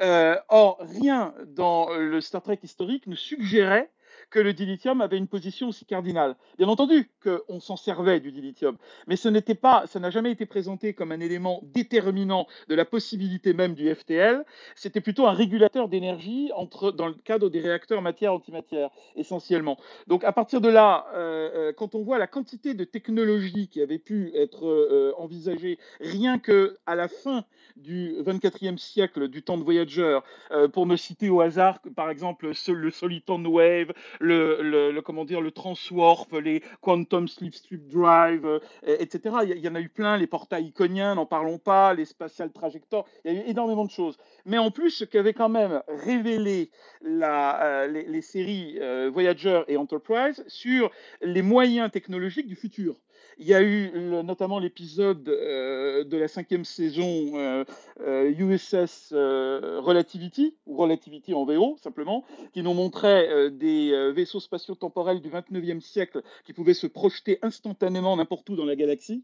[0.00, 3.90] Euh, or, rien dans le Star Trek historique ne suggérait
[4.30, 6.36] que le dilithium avait une position aussi cardinale.
[6.58, 8.76] Bien entendu qu'on s'en servait du dilithium,
[9.06, 12.84] mais ce n'était pas, ça n'a jamais été présenté comme un élément déterminant de la
[12.84, 14.44] possibilité même du FTL.
[14.74, 16.50] C'était plutôt un régulateur d'énergie
[16.96, 19.78] dans le cadre des réacteurs matière-antimatière, essentiellement.
[20.06, 23.80] Donc à partir de là, euh, euh, quand on voit la quantité de technologies qui
[23.80, 27.44] avaient pu être euh, envisagées rien que à la fin
[27.76, 30.20] du 24e siècle, du temps de Voyager,
[30.50, 35.40] euh, pour ne citer au hasard, par exemple, le Soliton Wave, le, le, comment dire,
[35.40, 38.60] le Transwarp, les Quantum Slipstream Drive, euh,
[38.98, 39.36] etc.
[39.44, 43.04] Il y, en a eu plein, les portails iconiens, n'en parlons pas, les Spatial Trajectoires,
[43.24, 44.16] il y a eu énormément de choses.
[44.44, 46.70] Mais en plus, ce qu'avait quand même révélé
[47.04, 50.90] euh, les, les, séries euh, Voyager et Enterprise sur
[51.20, 52.96] les moyens technologiques du futur.
[53.38, 57.64] Il y a eu le, notamment l'épisode euh, de la cinquième saison euh,
[58.00, 64.74] USS euh, Relativity, ou Relativity en VO simplement, qui nous montrait euh, des vaisseaux spatiaux
[64.74, 69.22] temporels du 29e siècle qui pouvaient se projeter instantanément n'importe où dans la galaxie.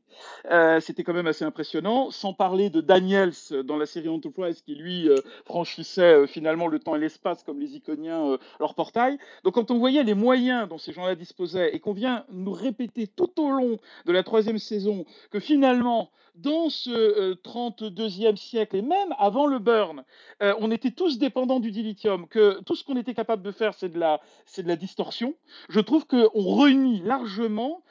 [0.51, 3.33] Euh, C'était quand même assez impressionnant, sans parler de Daniels
[3.65, 5.17] dans la série Enterprise qui lui euh,
[5.47, 9.17] franchissait finalement le temps et l'espace comme les iconiens leur portail.
[9.45, 13.07] Donc quand on voyait les moyens dont ces gens-là disposaient et qu'on vient nous répéter
[13.07, 19.15] tout au long de la troisième saison que finalement, dans ce 32e siècle et même
[19.19, 20.03] avant le burn,
[20.41, 23.91] on était tous dépendants du dilithium, que tout ce qu'on était capable de faire, c'est
[23.91, 24.21] de la,
[24.57, 25.35] de la distorsion.
[25.69, 27.83] Je trouve qu'on réunit largement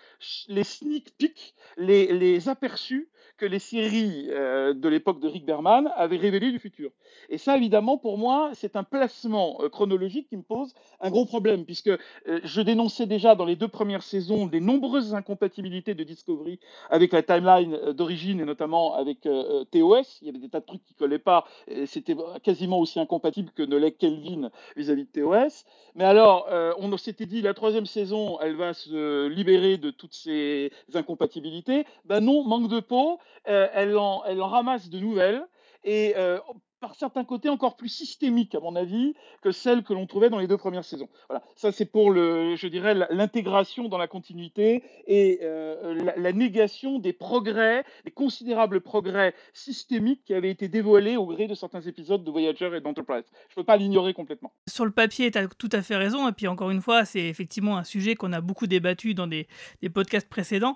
[0.47, 5.89] les sneak peeks, les, les aperçus que les séries euh, de l'époque de Rick Berman
[5.95, 6.91] avaient révélé du futur.
[7.29, 11.25] Et ça, évidemment, pour moi, c'est un placement euh, chronologique qui me pose un gros
[11.25, 11.97] problème, puisque euh,
[12.43, 17.23] je dénonçais déjà dans les deux premières saisons des nombreuses incompatibilités de Discovery avec la
[17.23, 20.19] timeline d'origine et notamment avec TOS.
[20.21, 21.45] Il y avait des tas de trucs qui collaient pas.
[21.85, 25.65] C'était quasiment aussi incompatible que ne l'est Kelvin vis-à-vis de TOS.
[25.95, 30.71] Mais alors, on s'était dit la troisième saison, elle va se libérer de toutes ces
[30.93, 31.85] incompatibilités.
[32.05, 33.10] Ben non, manque de peau.
[33.47, 35.43] Euh, elle, en, ramasse de nouvelles
[35.83, 36.39] et euh,
[36.81, 40.39] par certains côtés encore plus systémiques, à mon avis, que celles que l'on trouvait dans
[40.39, 41.09] les deux premières saisons.
[41.29, 46.97] Voilà, ça c'est pour le, je dirais, l'intégration dans la continuité et euh, la, négation
[46.97, 52.23] des progrès, des considérables progrès systémiques qui avaient été dévoilés au gré de certains épisodes
[52.23, 53.25] de Voyager et d'Enterprise.
[53.49, 54.51] Je ne peux pas l'ignorer complètement.
[54.67, 57.27] Sur le papier, tu as tout à fait raison, et puis encore une fois, c'est
[57.27, 59.47] effectivement un sujet qu'on a beaucoup débattu dans des
[59.93, 60.75] podcasts précédents.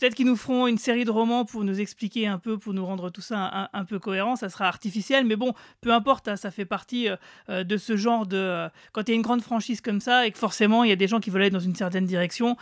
[0.00, 2.86] Peut-être qu'ils nous feront une série de romans pour nous expliquer un peu, pour nous
[2.86, 4.34] rendre tout ça un, peu cohérent.
[4.34, 5.52] Ça sera artificiel, mais bon,
[5.82, 7.16] peu importe, hein, ça fait partie euh,
[7.50, 8.38] euh, de ce genre de.
[8.38, 10.92] Euh, quand il y a une grande franchise comme ça et que forcément il y
[10.92, 12.56] a des gens qui veulent aller dans une certaine direction,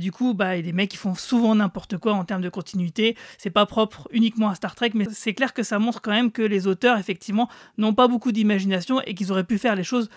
[0.00, 2.42] du coup, bah, il y a des mecs qui font souvent n'importe quoi en termes
[2.42, 3.16] de continuité.
[3.38, 6.30] C'est pas propre uniquement à Star Trek, mais c'est clair que ça montre quand même
[6.30, 7.48] que les auteurs, effectivement,
[7.78, 10.10] n'ont pas beaucoup d'imagination et qu'ils auraient pu faire les choses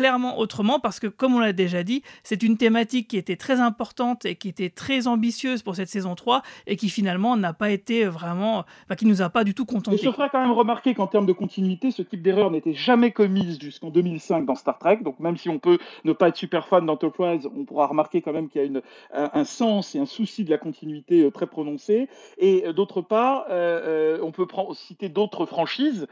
[0.00, 3.60] clairement autrement parce que, comme on l'a déjà dit, c'est une thématique qui était très
[3.60, 7.70] importante et qui était très ambitieuse pour cette saison 3 et qui finalement n'a pas
[7.70, 9.98] été vraiment, enfin, qui nous a pas du tout contenté.
[9.98, 13.60] je ferai quand même remarquer qu'en termes de continuité, ce type d'erreur n'était jamais commise
[13.60, 15.00] jusqu'en 2005 dans Star Trek.
[15.02, 18.32] Donc même si on peut ne pas être super fan d'Enterprise, on pourra remarquer quand
[18.32, 18.80] même qu'il y a une,
[19.12, 22.08] un, sens et un souci de la continuité euh, très prononcé.
[22.38, 26.06] Et euh, d'autre part, euh, on peut citer d'autres franchises,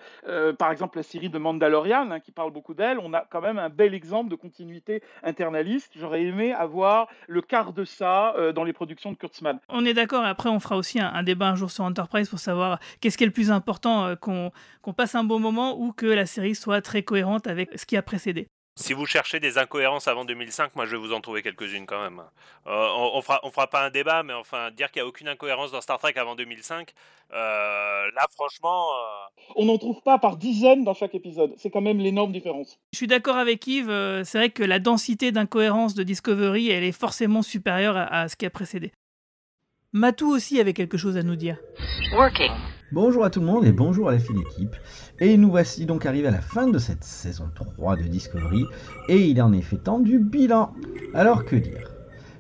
[0.59, 2.99] par exemple la série de Mandalorian, hein, qui parle beaucoup d'elle.
[3.03, 5.93] On a quand même un bel exemple de continuité internaliste.
[5.97, 9.61] J'aurais aimé avoir le quart de ça euh, dans les productions de Kurtzman.
[9.69, 12.41] On est d'accord, et après on fera aussi un, débat un jour sur Enterprise pour
[12.41, 16.07] savoir qu'est-ce qui est le plus important, euh, qu'on passe un bon moment ou que
[16.07, 18.49] la série soit très cohérente avec ce qui a précédé.
[18.79, 22.01] Si vous cherchez des incohérences avant 2005, moi je vais vous en trouver quelques-unes quand
[22.01, 22.23] même.
[22.69, 25.27] Euh, on, fera, on fera pas un débat, mais enfin dire qu'il n'y a aucune
[25.27, 26.95] incohérence dans Star Trek avant 2005,
[27.33, 28.87] euh, là franchement.
[28.93, 31.55] Euh, on n'en trouve pas par dizaines dans chaque épisode.
[31.57, 32.79] C'est quand même l'énorme différence.
[32.93, 34.23] Je suis d'accord avec Yves.
[34.23, 38.37] c'est vrai que la densité d'incohérence de Discovery, elle est forcément supérieure à, à ce
[38.37, 38.93] qui a précédé.
[39.93, 41.59] Matou aussi avait quelque chose à nous dire.
[42.13, 42.53] Working.
[42.91, 44.75] Bonjour à tout le monde et bonjour à la fine équipe.
[45.21, 48.65] Et nous voici donc arrivés à la fin de cette saison 3 de Discovery
[49.11, 50.73] et il en est fait temps du bilan.
[51.13, 51.93] Alors que dire?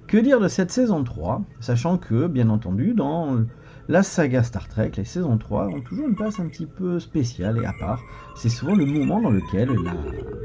[0.06, 3.44] Que dire de cette saison 3, sachant que, bien entendu, dans
[3.88, 7.58] la saga Star Trek, les saisons 3 ont toujours une place un petit peu spéciale
[7.62, 8.00] et à part.
[8.34, 9.94] C'est souvent le moment dans lequel la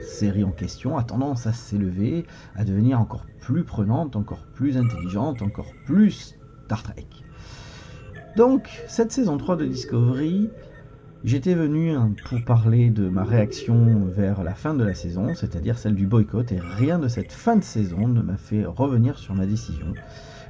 [0.02, 2.26] série en question a tendance à s'élever,
[2.58, 6.36] à devenir encore plus prenante, encore plus intelligente, encore plus
[6.66, 7.23] Star Trek.
[8.36, 10.50] Donc, cette saison 3 de Discovery,
[11.24, 15.78] j'étais venu hein, pour parler de ma réaction vers la fin de la saison, c'est-à-dire
[15.78, 19.36] celle du boycott, et rien de cette fin de saison ne m'a fait revenir sur
[19.36, 19.94] ma décision.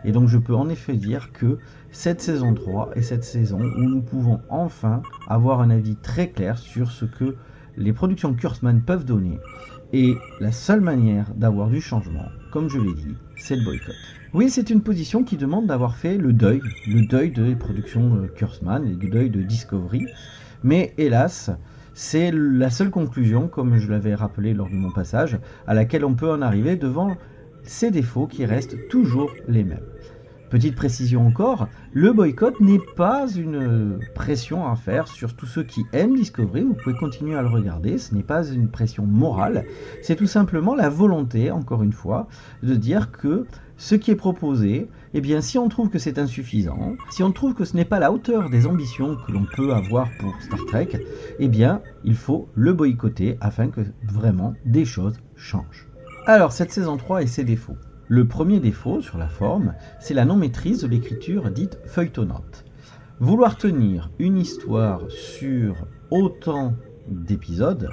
[0.06, 1.58] Et donc je peux en effet dire que
[1.92, 6.58] cette saison 3 est cette saison où nous pouvons enfin avoir un avis très clair
[6.58, 7.36] sur ce que
[7.76, 9.40] les productions Kurtzman peuvent donner.
[9.92, 14.23] Et la seule manière d'avoir du changement, comme je l'ai dit, c'est le boycott.
[14.34, 18.26] Oui, c'est une position qui demande d'avoir fait le deuil, le deuil des productions euh,
[18.26, 20.08] Kurtzman et du deuil de Discovery.
[20.64, 21.52] Mais hélas,
[21.94, 25.38] c'est la seule conclusion, comme je l'avais rappelé lors de mon passage,
[25.68, 27.16] à laquelle on peut en arriver devant
[27.62, 29.86] ces défauts qui restent toujours les mêmes.
[30.50, 35.84] Petite précision encore, le boycott n'est pas une pression à faire sur tous ceux qui
[35.94, 39.66] aiment Discovery, vous pouvez continuer à le regarder, ce n'est pas une pression morale,
[40.02, 42.28] c'est tout simplement la volonté, encore une fois,
[42.62, 43.46] de dire que
[43.78, 47.54] ce qui est proposé, eh bien si on trouve que c'est insuffisant, si on trouve
[47.54, 50.90] que ce n'est pas la hauteur des ambitions que l'on peut avoir pour Star Trek,
[51.40, 55.88] eh bien il faut le boycotter afin que vraiment des choses changent.
[56.26, 57.78] Alors cette saison 3 et ses défauts.
[58.08, 62.66] Le premier défaut sur la forme, c'est la non-maîtrise de l'écriture dite feuilletonnante.
[63.20, 66.74] Vouloir tenir une histoire sur autant
[67.08, 67.90] d'épisodes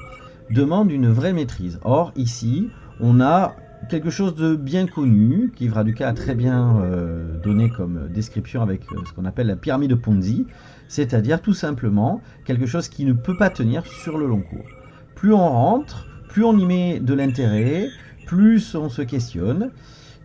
[0.51, 1.79] demande une vraie maîtrise.
[1.85, 2.69] Or, ici,
[3.01, 3.55] on a
[3.89, 8.83] quelque chose de bien connu, qui Vraduka a très bien euh, donné comme description avec
[8.93, 10.47] euh, ce qu'on appelle la pyramide de Ponzi,
[10.89, 14.67] c'est-à-dire tout simplement quelque chose qui ne peut pas tenir sur le long cours.
[15.15, 17.89] Plus on rentre, plus on y met de l'intérêt,
[18.27, 19.71] plus on se questionne,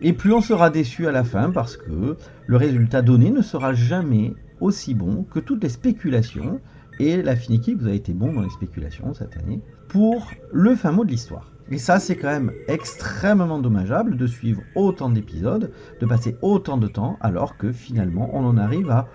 [0.02, 2.16] Et plus on sera déçu à la fin parce que
[2.46, 6.60] le résultat donné ne sera jamais aussi bon que toutes les spéculations.
[6.98, 10.92] Et la Finicky, vous avez été bon dans les spéculations cette année pour le fin
[10.92, 11.55] mot de l'histoire.
[11.68, 16.86] Et ça, c'est quand même extrêmement dommageable de suivre autant d'épisodes, de passer autant de
[16.86, 19.08] temps, alors que finalement, on en arrive à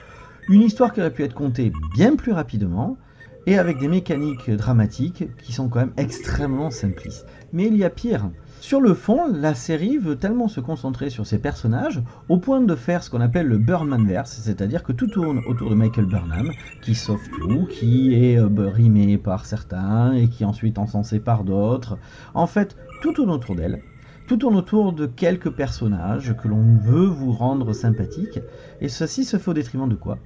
[0.48, 3.00] une histoire qui aurait pu être contée bien plus rapidement,
[3.46, 7.26] et avec des mécaniques dramatiques qui sont quand même extrêmement simplistes.
[7.54, 8.30] Mais il y a pire.
[8.62, 12.76] Sur le fond, la série veut tellement se concentrer sur ses personnages au point de
[12.76, 16.52] faire ce qu'on appelle le Burnmanverse, c'est-à-dire que tout tourne autour de Michael Burnham,
[16.84, 21.44] qui sauve tout, qui est euh, rimé par certains et qui est ensuite encensé par
[21.44, 21.98] d'autres.
[22.36, 23.82] En fait, tout tourne autour d'elle.
[24.28, 28.40] Tout tourne autour de quelques personnages que l'on veut vous rendre sympathiques,
[28.80, 30.20] et ceci se fait au détriment de quoi?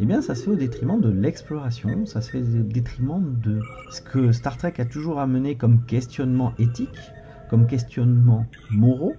[0.00, 3.60] Eh bien, ça se fait au détriment de l'exploration, ça se fait au détriment de
[3.90, 7.12] ce que Star Trek a toujours amené comme questionnement éthique,
[7.52, 9.12] comme questionnement moraux,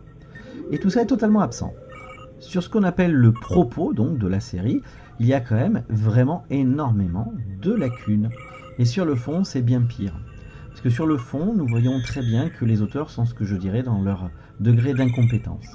[0.71, 1.71] et tout ça est totalement absent.
[2.39, 4.81] Sur ce qu'on appelle le propos donc de la série,
[5.19, 7.31] il y a quand même vraiment énormément
[7.61, 8.31] de lacunes.
[8.79, 10.19] Et sur le fond, c'est bien pire.
[10.69, 13.45] Parce que sur le fond, nous voyons très bien que les auteurs sont ce que
[13.45, 15.67] je dirais dans leur degré d'incompétence.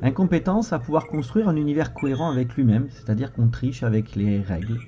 [0.00, 4.78] Incompétence à pouvoir construire un univers cohérent avec lui-même, c'est-à-dire qu'on triche avec les règles.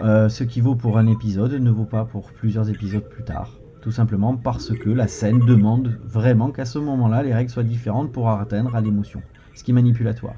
[0.00, 3.50] Euh, ce qui vaut pour un épisode ne vaut pas pour plusieurs épisodes plus tard
[3.84, 8.12] tout simplement parce que la scène demande vraiment qu'à ce moment-là, les règles soient différentes
[8.12, 9.20] pour atteindre à l'émotion,
[9.54, 10.36] ce qui est manipulatoire.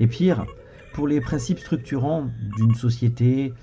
[0.00, 0.44] Et pire,
[0.92, 2.26] pour les principes structurants
[2.56, 3.54] d'une société,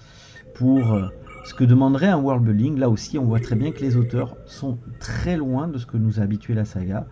[0.56, 1.10] pour euh,
[1.44, 4.38] ce que demanderait un world building, là aussi on voit très bien que les auteurs
[4.46, 7.06] sont très loin de ce que nous a habitué la saga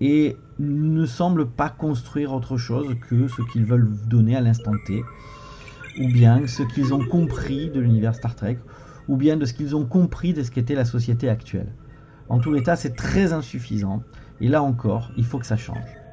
[0.00, 5.04] et ne semblent pas construire autre chose que ce qu'ils veulent donner à l'instant T,
[6.00, 8.58] ou bien ce qu'ils ont compris de l'univers Star Trek,
[9.08, 11.72] ou bien de ce qu'ils ont compris de ce qu'était la société actuelle.
[12.28, 14.02] En tout état, c'est très insuffisant,
[14.40, 16.04] et là encore, il faut que ça change.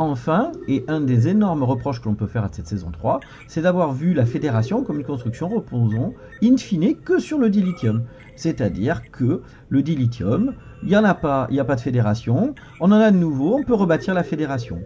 [0.00, 3.18] Enfin, et un des énormes reproches que l'on peut faire à cette saison 3,
[3.48, 8.04] c'est d'avoir vu la fédération comme une construction reposant in fine que sur le dilithium.
[8.36, 10.54] C'est-à-dire que le dilithium,
[10.84, 13.16] il n'y en a pas, il n'y a pas de fédération, on en a de
[13.16, 14.80] nouveau, on peut rebâtir la fédération.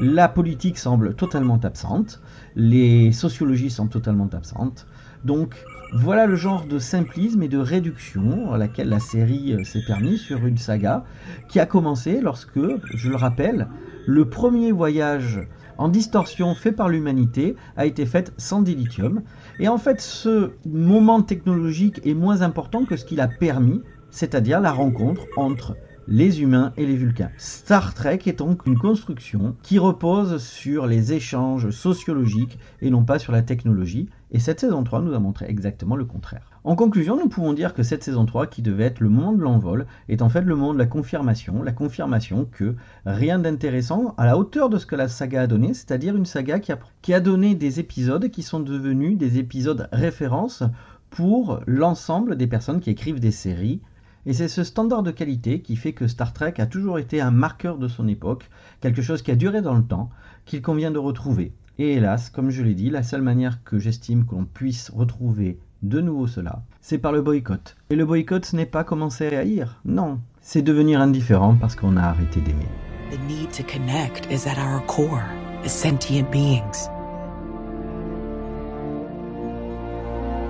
[0.00, 2.20] La politique semble totalement absente,
[2.56, 4.88] les sociologies semblent totalement absentes,
[5.24, 9.82] donc voilà le genre de simplisme et de réduction à laquelle la série euh, s'est
[9.82, 11.04] permis sur une saga
[11.48, 12.58] qui a commencé lorsque,
[12.94, 13.68] je le rappelle,
[14.06, 15.40] le premier voyage
[15.78, 19.22] en distorsion fait par l'humanité a été fait sans dilithium.
[19.58, 24.60] Et en fait, ce moment technologique est moins important que ce qu'il a permis, c'est-à-dire
[24.60, 25.76] la rencontre entre
[26.08, 27.30] les humains et les Vulcains.
[27.36, 33.18] Star Trek est donc une construction qui repose sur les échanges sociologiques et non pas
[33.18, 36.50] sur la technologie, et cette saison 3 nous a montré exactement le contraire.
[36.64, 39.42] En conclusion, nous pouvons dire que cette saison 3, qui devait être le moment de
[39.42, 42.74] l'envol, est en fait le moment de la confirmation, la confirmation que
[43.04, 46.58] rien d'intéressant à la hauteur de ce que la saga a donné, c'est-à-dire une saga
[46.58, 50.64] qui a, qui a donné des épisodes qui sont devenus des épisodes références
[51.10, 53.80] pour l'ensemble des personnes qui écrivent des séries
[54.26, 57.30] et c'est ce standard de qualité qui fait que Star Trek a toujours été un
[57.30, 58.50] marqueur de son époque,
[58.80, 60.10] quelque chose qui a duré dans le temps,
[60.46, 61.52] qu'il convient de retrouver.
[61.78, 65.58] Et hélas, comme je l'ai dit, la seule manière que j'estime que l'on puisse retrouver
[65.82, 67.76] de nouveau cela, c'est par le boycott.
[67.90, 71.98] Et le boycott, ce n'est pas commencer à haïr, non, c'est devenir indifférent parce qu'on
[71.98, 72.64] a arrêté d'aimer.
[73.10, 75.22] The need to connect is at our core
[75.64, 76.88] as sentient beings.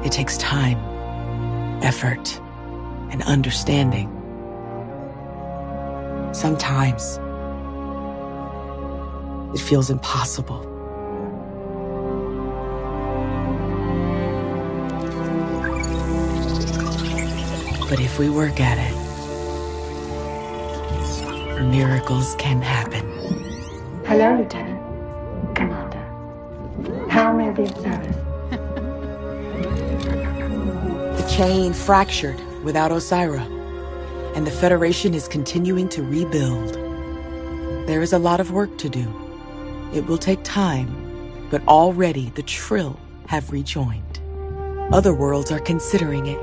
[0.04, 0.78] It takes time,
[1.82, 2.40] effort,
[3.10, 4.08] and understanding.
[6.32, 7.18] Sometimes
[9.54, 10.75] it feels impossible.
[17.88, 18.94] But if we work at it,
[21.62, 23.04] miracles can happen.
[24.04, 24.80] Hello, Lieutenant.
[25.54, 26.04] Commander.
[27.08, 28.16] How may I be of service?
[31.20, 33.46] The chain fractured without Osira,
[34.34, 36.74] and the Federation is continuing to rebuild.
[37.86, 39.06] There is a lot of work to do.
[39.94, 40.90] It will take time,
[41.50, 42.98] but already the Trill
[43.28, 44.20] have rejoined.
[44.92, 46.40] Other worlds are considering it,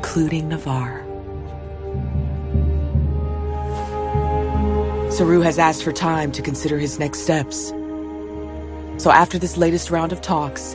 [0.00, 1.04] including Navarre.
[5.12, 7.68] Saru has asked for time to consider his next steps.
[8.96, 10.74] So after this latest round of talks,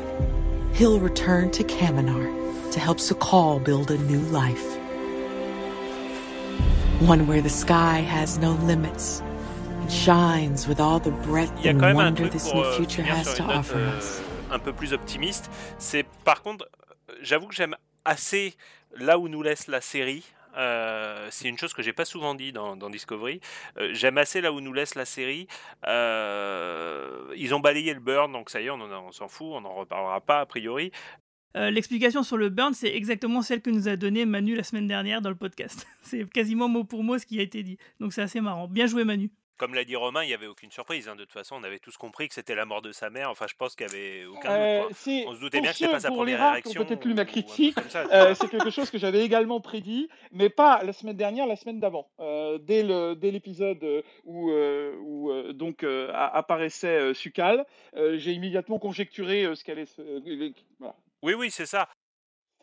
[0.73, 4.77] he'll return to Kaminar to help Sakal build a new life.
[7.01, 9.23] One where the sky has no limits
[9.81, 13.79] and shines with all the breadth and wonder this new euh, future has to offer
[13.79, 14.21] euh, us.
[14.51, 15.49] un peu plus optimiste.
[15.79, 16.69] C'est par contre,
[17.23, 17.75] j'avoue que j'aime
[18.05, 18.55] assez
[18.97, 20.23] là où nous laisse la série.
[20.57, 23.41] Euh, c'est une chose que j'ai pas souvent dit dans, Discovery.
[23.77, 25.47] Euh, J'aime assez là où nous laisse la série.
[25.87, 29.47] Euh, ils ont balayé le burn, donc ça y est, on en- on s'en fout,
[29.51, 30.91] on n'en reparlera pas a priori.
[31.57, 35.21] L'explication sur le burn, c'est exactement celle que nous a donnée Manu la semaine dernière
[35.21, 35.87] dans le podcast.
[36.01, 37.77] C'est quasiment mot pour mot ce qui a été dit.
[38.01, 38.67] Donc c'est assez marrant.
[38.67, 39.31] Bien joué Manu.
[39.57, 41.07] Comme l'a dit Romain, il n'y avait aucune surprise.
[41.07, 41.15] hein.
[41.15, 43.29] De toute façon, on avait tous compris que c'était la mort de sa mère.
[43.29, 44.97] Enfin, je pense qu'il n'y avait aucun Euh, doute.
[45.27, 46.83] On se doutait bien que ceux- pas sa les première réaction.
[46.85, 47.77] peut-être lu ma critique,
[48.11, 51.79] euh, c'est quelque chose que j'avais également prédit, mais pas la semaine dernière, la semaine
[51.79, 52.09] d'avant.
[52.19, 55.83] Euh, dès le dès l'épisode euh, où où donc
[56.13, 57.65] apparaissait Sukal,
[57.95, 59.85] j'ai immédiatement conjecturé ce qu'allait
[60.79, 60.95] voilà.
[61.21, 61.87] Oui, oui, c'est ça.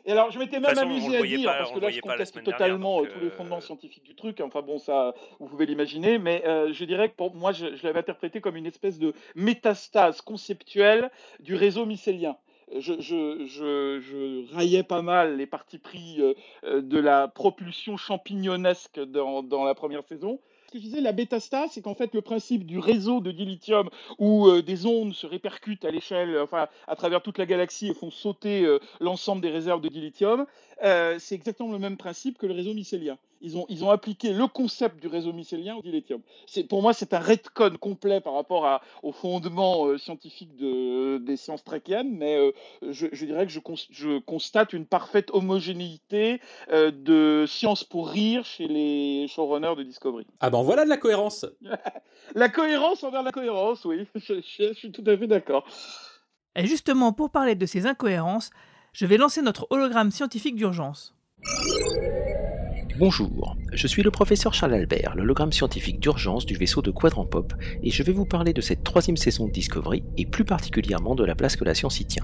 [0.05, 2.35] Et alors, je m'étais même façon, amusé à dire, pas- parce que là, je conteste
[2.35, 4.41] dernière, totalement tous les euh, fondements scientifiques du truc.
[4.41, 7.87] Enfin bon, ça, vous pouvez l'imaginer, mais euh, je dirais que pour moi, je, je
[7.87, 11.11] l'avais interprété comme une espèce de métastase conceptuelle
[11.41, 12.37] du réseau mycélien.
[12.79, 16.17] Je, je, je, je raillais pas mal les partis pris
[16.65, 20.41] euh, de la propulsion champignonesque dans, dans la première saison.
[20.73, 24.47] Que je disais, la bêta-stase, c'est qu'en fait, le principe du réseau de dilithium où
[24.47, 28.11] euh, des ondes se répercutent à l'échelle, enfin, à travers toute la galaxie et font
[28.11, 30.47] sauter euh, l'ensemble des réserves de dilithium,
[30.83, 33.19] euh, c'est exactement le même principe que le réseau mycélien.
[33.45, 36.21] Ils ont, ils ont appliqué le concept du réseau mycélien au dilithium.
[36.47, 41.19] C'est, pour moi, c'est un retcon complet par rapport à, au fondement euh, scientifique de,
[41.19, 42.53] des sciences trekiennes, mais euh,
[42.89, 46.41] je, je dirais que je, cons- je constate une parfaite homogénéité
[46.71, 50.27] euh, de science pour rire chez les showrunners de Discovery.
[50.41, 51.45] Ah ben voilà de la cohérence.
[52.35, 55.67] La cohérence envers la cohérence, oui, je, je- je suis tout à fait d'accord.
[56.55, 58.51] Et justement, pour parler de ces incohérences,
[58.93, 61.15] je vais lancer notre hologramme scientifique d'urgence.
[63.05, 67.53] Bonjour, je suis le professeur Charles Albert, l'hologramme scientifique d'urgence du vaisseau de Quadrant Pop,
[67.83, 71.25] et je vais vous parler de cette troisième saison de Discovery, et plus particulièrement de
[71.25, 72.23] la place que la science y tient.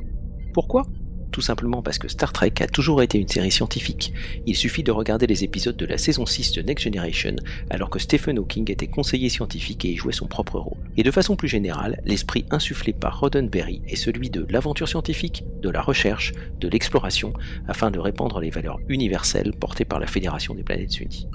[0.55, 0.85] Pourquoi?
[1.31, 4.13] Tout simplement parce que Star Trek a toujours été une série scientifique.
[4.47, 7.37] Il suffit de regarder les épisodes de la saison 6 de Next Generation,
[7.71, 10.79] alors que Stephen Hawking était conseiller scientifique et y jouait son propre rôle.
[10.97, 15.71] Et de façon plus générale, l'esprit insufflé par Roddenberry est celui de l'aventure scientifique, de
[15.71, 17.33] la recherche, de l'exploration,
[17.67, 21.27] afin de répandre les valeurs universelles portées par la Fédération des planètes unies.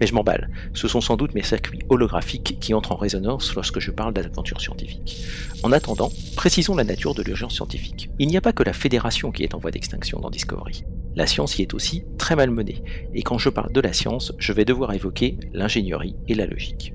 [0.00, 3.80] Mais je m'emballe, ce sont sans doute mes circuits holographiques qui entrent en résonance lorsque
[3.80, 5.24] je parle d'aventure scientifique.
[5.62, 8.10] En attendant, précisons la nature de l'urgence scientifique.
[8.18, 10.84] Il n'y a pas que la Fédération qui est en voie d'extinction dans Discovery.
[11.14, 12.82] La science y est aussi très mal menée,
[13.14, 16.92] et quand je parle de la science, je vais devoir évoquer l'ingénierie et la logique.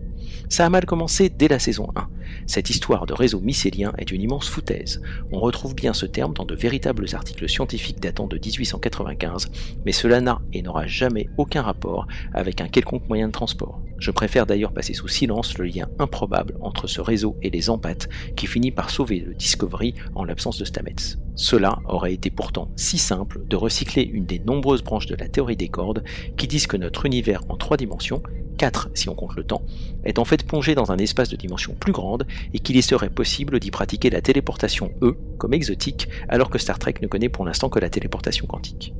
[0.49, 2.07] Ça a mal commencé dès la saison 1.
[2.47, 5.01] Cette histoire de réseau mycélien est une immense foutaise.
[5.31, 9.51] On retrouve bien ce terme dans de véritables articles scientifiques datant de 1895,
[9.85, 13.81] mais cela n'a et n'aura jamais aucun rapport avec un quelconque moyen de transport.
[14.01, 18.09] Je préfère d'ailleurs passer sous silence le lien improbable entre ce réseau et les empates
[18.35, 21.19] qui finit par sauver le Discovery en l'absence de Stamets.
[21.35, 25.55] Cela aurait été pourtant si simple de recycler une des nombreuses branches de la théorie
[25.55, 26.03] des cordes
[26.35, 28.23] qui disent que notre univers en trois dimensions,
[28.57, 29.61] 4 si on compte le temps,
[30.03, 32.25] est en fait plongé dans un espace de dimension plus grande
[32.55, 36.79] et qu'il y serait possible d'y pratiquer la téléportation E comme exotique alors que Star
[36.79, 38.95] Trek ne connaît pour l'instant que la téléportation quantique.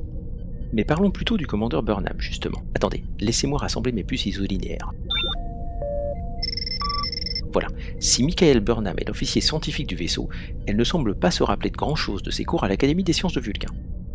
[0.72, 2.62] Mais parlons plutôt du commandeur Burnham, justement.
[2.74, 4.92] Attendez, laissez-moi rassembler mes puces isolinéaires.
[7.52, 7.68] Voilà,
[8.00, 10.30] si Michael Burnham est l'officier scientifique du vaisseau,
[10.66, 13.34] elle ne semble pas se rappeler de grand-chose de ses cours à l'Académie des sciences
[13.34, 13.68] de Vulcain.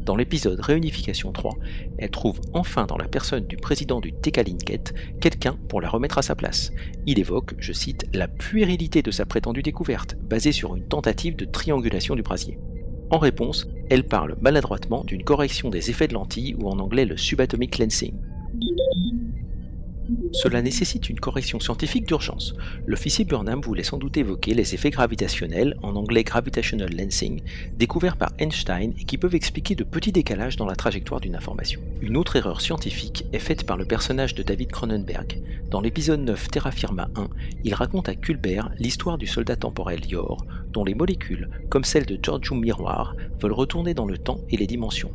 [0.08, 1.54] Dans l'épisode Réunification 3,
[1.98, 6.22] elle trouve enfin dans la personne du président du Tekalinket quelqu'un pour la remettre à
[6.22, 6.72] sa place.
[7.06, 11.46] Il évoque, je cite, la puérilité de sa prétendue découverte, basée sur une tentative de
[11.46, 12.58] triangulation du brasier.
[13.10, 17.16] En réponse, elle parle maladroitement d'une correction des effets de lentille ou en anglais le
[17.16, 18.14] subatomic lensing.
[20.32, 22.56] Cela nécessite une correction scientifique d'urgence.
[22.86, 27.42] L'officier Burnham voulait sans doute évoquer les effets gravitationnels, en anglais gravitational lensing,
[27.76, 31.82] découverts par Einstein et qui peuvent expliquer de petits décalages dans la trajectoire d'une information.
[32.02, 35.42] Une autre erreur scientifique est faite par le personnage de David Cronenberg.
[35.70, 37.28] Dans l'épisode 9 Terra Firma 1,
[37.64, 42.18] il raconte à Culbert l'histoire du soldat temporel Yor, dont les molécules, comme celles de
[42.22, 45.12] Giorgio Miroir, veulent retourner dans le temps et les dimensions.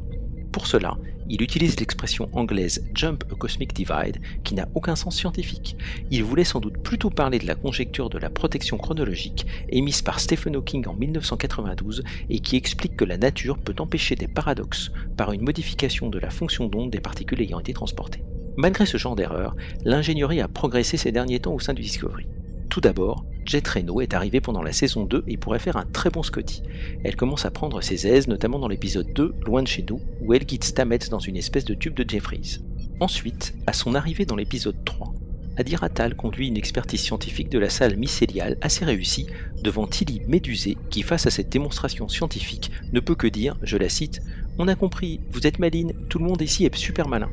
[0.53, 0.99] Pour cela,
[1.31, 5.77] il utilise l'expression anglaise Jump a Cosmic Divide qui n'a aucun sens scientifique.
[6.11, 10.21] Il voulait sans doute plutôt parler de la conjecture de la protection chronologique émise par
[10.21, 15.33] Stephen Hawking en 1992 et qui explique que la nature peut empêcher des paradoxes par
[15.33, 18.23] une modification de la fonction d'onde des particules ayant été transportées.
[18.57, 22.27] Malgré ce genre d'erreur, l'ingénierie a progressé ces derniers temps au sein du Discovery.
[22.73, 26.09] Tout d'abord, Jet Reno est arrivée pendant la saison 2 et pourrait faire un très
[26.09, 26.63] bon Scotty.
[27.05, 30.33] Elle commence à prendre ses aises, notamment dans l'épisode 2, Loin de chez nous, où
[30.33, 32.61] elle guide Stamets dans une espèce de tube de Jeffries.
[32.99, 35.13] Ensuite, à son arrivée dans l'épisode 3,
[35.59, 39.27] Adira Tal conduit une expertise scientifique de la salle mycéliale assez réussie
[39.63, 43.91] devant Tilly médusée qui, face à cette démonstration scientifique, ne peut que dire, je la
[43.91, 44.23] cite,
[44.59, 47.29] On a compris, vous êtes maline, tout le monde ici est super malin.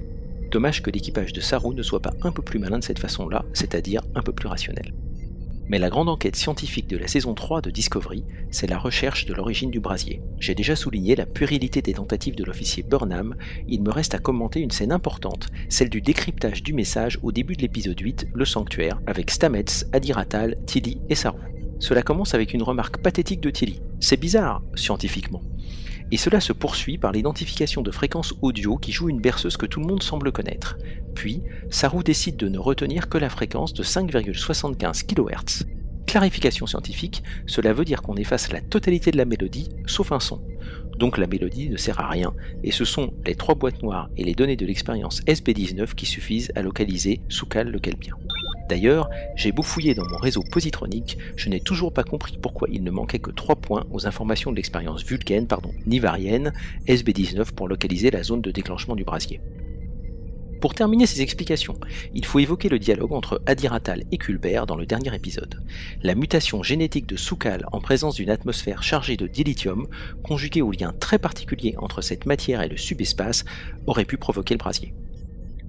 [0.52, 3.46] Dommage que l'équipage de Saru ne soit pas un peu plus malin de cette façon-là,
[3.54, 4.92] c'est-à-dire un peu plus rationnel.
[5.70, 9.36] Mais la grande enquête scientifique de la saison 3 de Discovery, c'est la recherche de
[9.36, 10.20] l'origine du brasier.
[10.40, 13.36] J'ai déjà souligné la puérilité des tentatives de l'officier Burnham,
[13.68, 17.56] il me reste à commenter une scène importante, celle du décryptage du message au début
[17.56, 21.40] de l'épisode 8, Le Sanctuaire, avec Stamets, Adiratal, Tilly et Saru.
[21.78, 23.80] Cela commence avec une remarque pathétique de Tilly.
[24.00, 25.44] C'est bizarre, scientifiquement.
[26.12, 29.80] Et cela se poursuit par l'identification de fréquences audio qui jouent une berceuse que tout
[29.80, 30.78] le monde semble connaître.
[31.14, 35.66] Puis, Saru décide de ne retenir que la fréquence de 5,75 kHz.
[36.08, 40.42] Clarification scientifique, cela veut dire qu'on efface la totalité de la mélodie, sauf un son.
[40.98, 42.34] Donc la mélodie ne sert à rien,
[42.64, 46.52] et ce sont les trois boîtes noires et les données de l'expérience SB19 qui suffisent
[46.56, 48.16] à localiser Soukal le Kelpien.
[48.70, 52.84] D'ailleurs, j'ai beau fouiller dans mon réseau positronique, je n'ai toujours pas compris pourquoi il
[52.84, 56.54] ne manquait que 3 points aux informations de l'expérience vulcaine, pardon, nivarienne,
[56.88, 59.42] SB19 pour localiser la zone de déclenchement du brasier.
[60.62, 61.80] Pour terminer ces explications,
[62.14, 65.64] il faut évoquer le dialogue entre Adiratal et Culbert dans le dernier épisode.
[66.04, 69.88] La mutation génétique de Soukal en présence d'une atmosphère chargée de dilithium,
[70.22, 73.46] conjuguée au lien très particulier entre cette matière et le subespace,
[73.88, 74.94] aurait pu provoquer le brasier.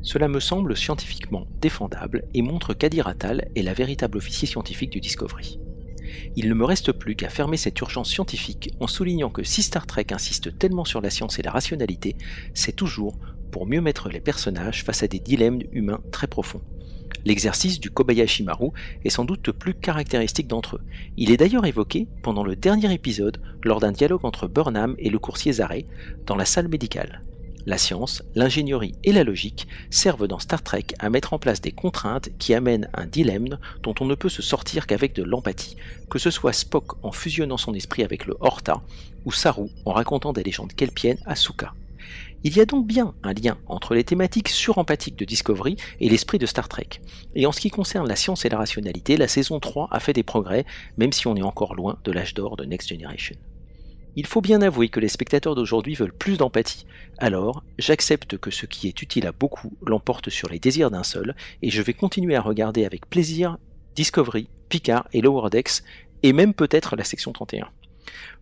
[0.02, 5.59] Cela me semble scientifiquement défendable et montre qu'Adiratal est la véritable officier scientifique du Discovery.
[6.36, 9.86] Il ne me reste plus qu'à fermer cette urgence scientifique en soulignant que si Star
[9.86, 12.16] Trek insiste tellement sur la science et la rationalité,
[12.55, 13.18] c'est toujours
[13.51, 16.62] pour mieux mettre les personnages face à des dilemmes humains très profonds.
[17.24, 18.70] L'exercice du Kobayashi Maru
[19.05, 20.82] est sans doute le plus caractéristique d'entre eux.
[21.18, 25.18] Il est d'ailleurs évoqué pendant le dernier épisode lors d'un dialogue entre Burnham et le
[25.18, 25.82] coursier Zare
[26.24, 27.22] dans la salle médicale.
[27.66, 31.73] La science, l'ingénierie et la logique servent dans Star Trek à mettre en place des
[31.73, 35.77] contraintes qui amènent un dilemme dont on ne peut se sortir qu'avec de l'empathie,
[36.09, 38.82] que ce soit Spock en fusionnant son esprit avec le Horta,
[39.27, 41.74] ou Saru en racontant des légendes kelpiennes à Suka.
[42.43, 46.39] Il y a donc bien un lien entre les thématiques surempathiques de Discovery et l'esprit
[46.39, 46.89] de Star Trek.
[47.35, 50.15] Et en ce qui concerne la science et la rationalité, la saison 3 a fait
[50.15, 50.65] des progrès,
[50.97, 53.37] même si on est encore loin de l'âge d'or de Next Generation.
[54.16, 56.87] Il faut bien avouer que les spectateurs d'aujourd'hui veulent plus d'empathie.
[57.19, 61.35] Alors, j'accepte que ce qui est utile à beaucoup l'emporte sur les désirs d'un seul,
[61.62, 63.59] et je vais continuer à regarder avec plaisir
[63.95, 65.82] Discovery, Picard et Lower Decks,
[66.23, 67.69] et même peut-être la section 31.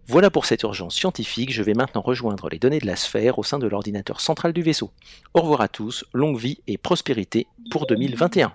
[0.06, 3.42] Voilà pour cette urgence scientifique, je vais maintenant rejoindre les données de la sphère au
[3.42, 4.90] sein de l'ordinateur central du vaisseau.
[5.34, 8.54] Au revoir à tous, longue vie et prospérité pour 2021.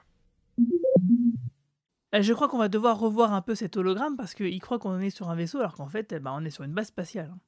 [2.14, 5.00] Euh, Je crois qu'on va devoir revoir un peu cet hologramme parce qu'il croit qu'on
[5.00, 7.32] est sur un vaisseau alors qu'en fait, ben, on est sur une base spatiale.
[7.34, 7.40] hein.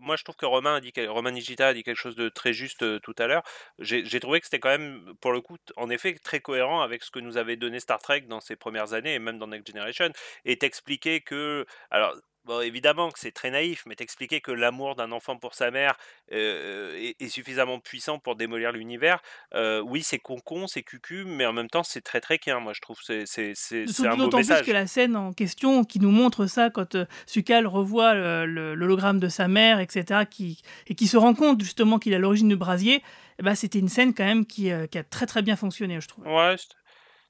[0.00, 0.92] Moi, je trouve que Romain, a dit,
[1.32, 3.42] Nigita a dit quelque chose de très juste euh, tout à l'heure.
[3.80, 7.10] J'ai trouvé que c'était quand même, pour le coup, en effet, très cohérent avec ce
[7.10, 10.10] que nous avait donné Star Trek dans ses premières années et même dans Next Generation.
[10.44, 12.14] Et t'expliquer que, alors,
[12.48, 15.96] bon, évidemment que c'est très naïf, mais t'expliquer que l'amour d'un enfant pour sa mère
[16.32, 19.20] euh, est, est suffisamment puissant pour démolir l'univers.
[19.54, 22.58] Euh, oui, c'est con-con, c'est cucu, mais en même temps, c'est très très bien.
[22.58, 25.84] Moi, je trouve c'est- c'est c'est- c'est un beau plus que la scène en question
[25.84, 30.62] qui nous montre ça quand euh, Sukal revoit le- l'hologramme de sa mère, etc., qui,
[30.86, 33.02] et qui se rend compte justement qu'il à l'origine du brasier,
[33.38, 36.08] eh ben, c'était une scène quand même qui, qui a très très bien fonctionné, je
[36.08, 36.26] trouve.
[36.26, 36.56] Ouais,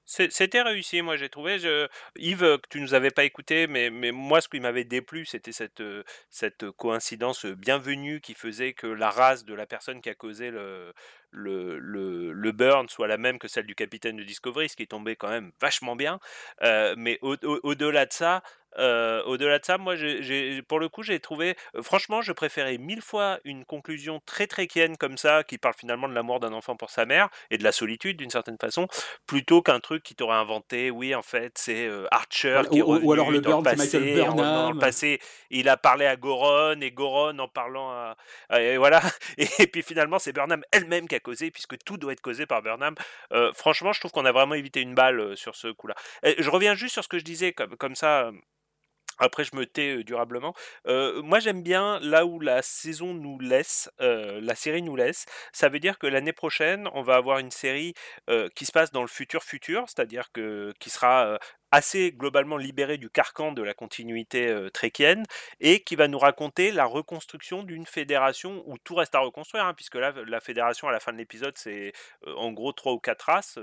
[0.08, 1.58] c'était réussi, moi j'ai trouvé.
[1.58, 1.86] Je...
[2.16, 7.44] Yves, tu nous avais pas écouté, mais, moi ce qui m'avait déplu, c'était cette, coïncidence
[7.44, 10.94] bienvenue qui faisait que la race de la personne qui a causé le,
[11.30, 15.14] le, burn soit la même que celle du capitaine de Discovery, ce qui est tombé
[15.14, 16.20] quand même vachement bien.
[16.96, 18.42] Mais au- au- au-delà de ça,
[18.78, 22.78] euh, au-delà de ça, moi, j'ai- pour le coup, j'ai trouvé, euh, franchement, je préférais
[22.78, 26.76] mille fois une conclusion très tréquienne comme ça, qui parle finalement de l'amour d'un enfant
[26.76, 28.86] pour sa mère et de la solitude d'une certaine façon,
[29.26, 30.90] plutôt qu'un truc qui t'aurait inventé.
[30.90, 33.64] Oui, en fait, c'est euh, Archer Voilà, qui est ou- ou alors le dans Burn,
[33.64, 34.78] Michael passé, revenant dans le Burnham.
[34.78, 38.16] passé, il a parlé à Goron et Goron en parlant à,
[38.48, 39.00] à- et voilà.
[39.38, 42.62] Et, puis finalement, c'est Burnham elle-même qui a causé, puisque tout doit être causé par
[42.62, 42.94] Burnham.
[43.32, 45.94] Euh, franchement, je trouve qu'on a vraiment évité une balle sur ce coup-là.
[46.38, 48.30] Je reviens juste sur ce que je disais, comme, comme ça.
[49.18, 50.54] Après, je me tais durablement.
[50.86, 55.26] Euh, moi, j'aime bien là où la saison nous laisse, euh, la série nous laisse.
[55.52, 57.94] Ça veut dire que l'année prochaine, on va avoir une série
[58.30, 61.38] euh, qui se passe dans le futur futur, c'est-à-dire que qui sera
[61.70, 65.24] assez globalement libérée du carcan de la continuité tréquienne
[65.60, 69.74] et qui va nous raconter la reconstruction d'une fédération où tout reste à reconstruire, hein,
[69.74, 71.92] puisque là, la fédération à la fin de l'épisode, c'est
[72.26, 73.58] en gros trois ou quatre races,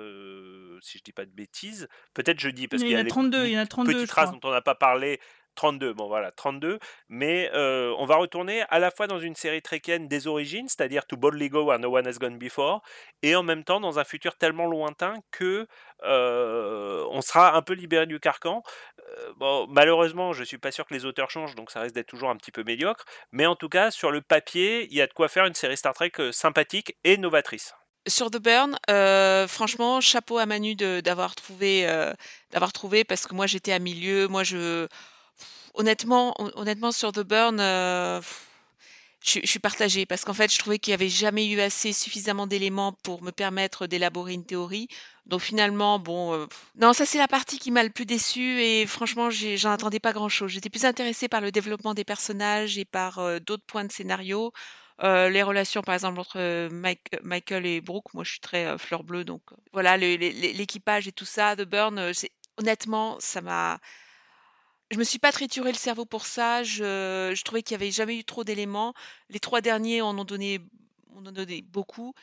[0.81, 1.87] si je dis pas de bêtises.
[2.13, 3.57] Peut-être je dis parce Il qu'il y y en a a les 32, il y
[3.57, 5.19] en a 32, petites je races dont on n'a pas parlé.
[5.55, 6.79] 32, bon voilà, 32,
[7.09, 11.17] mais on va retourner à la fois dans une série tréquienne des origines, c'est-à-dire To
[11.17, 12.81] Boldly Go Where No One Has Gone Before,
[13.23, 15.67] et en même temps dans un futur tellement lointain que
[16.03, 18.61] on sera un peu libéré du carcan.
[19.69, 22.35] Malheureusement, je suis pas sûr que les auteurs changent, donc ça risque d'être toujours un
[22.35, 25.29] petit peu médiocre, mais en tout cas, sur le papier, il y a de quoi
[25.29, 27.73] faire une série Star Trek sympathique et novatrice.
[28.07, 28.77] Sur The Burn,
[29.47, 31.87] franchement, chapeau à Manu d'avoir trouvé,
[32.51, 34.27] d'avoir trouvé, parce que moi j'étais à milieu.
[34.27, 34.87] Moi, je,
[35.75, 38.21] honnêtement, hon- honnêtement sur The Burn, euh,
[39.23, 42.45] je, suis- partagée parce qu'en fait, je trouvais qu'il n'y avait jamais eu assez suffisamment
[42.47, 44.87] d'éléments pour me permettre d'élaborer une théorie.
[45.25, 46.45] Donc finalement, bon, euh,
[46.75, 50.13] non, ça c'est la partie qui m'a le plus déçue et franchement, j'en attendais pas
[50.13, 50.51] grand-chose.
[50.51, 54.51] J'étais plus intéressée par le développement des personnages et par euh, d'autres points de scénario.
[55.01, 59.25] Les relations, par exemple, entre Mike- Michael et Brooke, moi je suis très fleur bleue,
[59.25, 59.41] donc
[59.73, 62.11] voilà, l'équipage et tout ça, The Burn,
[62.57, 63.79] honnêtement, ça m'a.
[64.91, 66.63] Je me suis pas trituré le cerveau pour ça.
[66.63, 68.93] Je, trouvais qu'il y avait jamais eu trop d'éléments.
[69.29, 70.59] Les trois derniers en ont donné,
[71.15, 72.13] en ont donné beaucoup.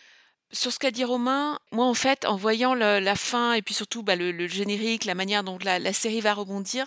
[0.52, 4.02] Sur ce qu'a dit Romain, moi en fait, en voyant la fin et puis surtout
[4.02, 6.86] bah, le, générique, la manière dont la, série va rebondir,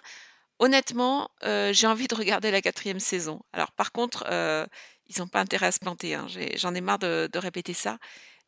[0.60, 3.42] honnêtement, euh, j'ai envie de regarder la quatrième saison.
[3.54, 4.66] Alors par contre, euh,
[5.08, 6.16] ils n'ont pas intérêt à se planter.
[6.16, 6.28] hein.
[6.56, 7.98] J'en ai, marre de, de répéter ça.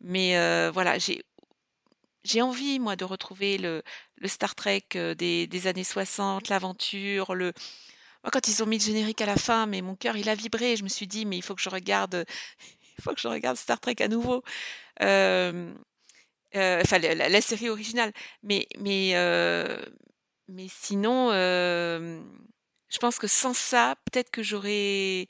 [0.02, 1.24] Mais euh, voilà, j'ai
[2.28, 3.84] j'ai envie, moi, de retrouver le,
[4.26, 7.54] Star Trek euh, des, années 60, l'aventure, le...
[8.24, 10.36] Moi, quand ils ont mis le générique à la fin, mais mon cœur, il a
[10.36, 10.76] vibré.
[10.76, 12.26] Je me suis dit, mais il faut que je regarde,
[12.98, 14.44] il faut que je regarde Star Trek à nouveau.
[15.02, 15.74] Euh,
[16.54, 18.12] enfin, la, série originale.
[18.44, 19.80] Mais, mais, euh,
[20.48, 25.28] mais sinon, je pense que sans ça, peut-être que j'aurais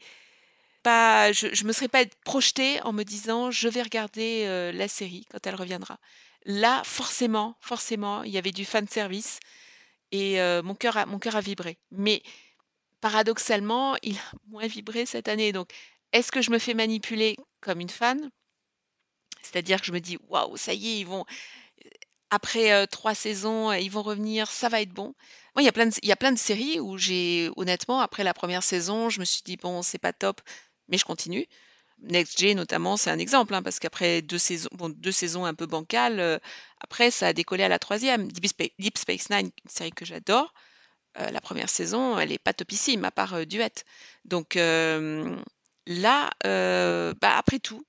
[0.83, 5.25] pas, je, je me serais pas projetée en me disant, je vais regarder la série
[5.31, 5.99] quand elle reviendra.
[6.47, 9.39] Là, forcément, forcément, il y avait du fan service
[10.11, 11.77] et euh, mon cœur a, mon cœur a vibré.
[11.91, 12.23] Mais
[13.01, 15.51] paradoxalement, il a moins vibré cette année.
[15.53, 15.71] Donc,
[16.13, 18.31] est-ce que je me fais manipuler comme une fan?
[19.41, 21.25] C'est-à-dire que je me dis, waouh, ça y est, ils vont,
[22.29, 25.13] après euh, trois saisons, euh, ils vont revenir, ça va être bon.
[25.55, 27.99] Moi, il y a plein de, il y a plein de séries où j'ai, honnêtement,
[28.01, 30.41] après la première saison, je me suis dit, bon, c'est pas top,
[30.87, 31.47] mais je continue.
[32.03, 35.53] Next Gen, notamment, c'est un exemple, hein, parce qu'après deux saisons, bon, deux saisons un
[35.53, 36.37] peu bancales, euh,
[36.79, 38.27] après, ça a décollé à la troisième.
[38.31, 40.53] Deep Space, Nine, une série que j'adore.
[41.19, 43.71] euh, la première saison, elle est pas topissime, à part euh, Duet.
[44.25, 45.35] Donc euh,
[45.87, 47.83] là, bah, après tout,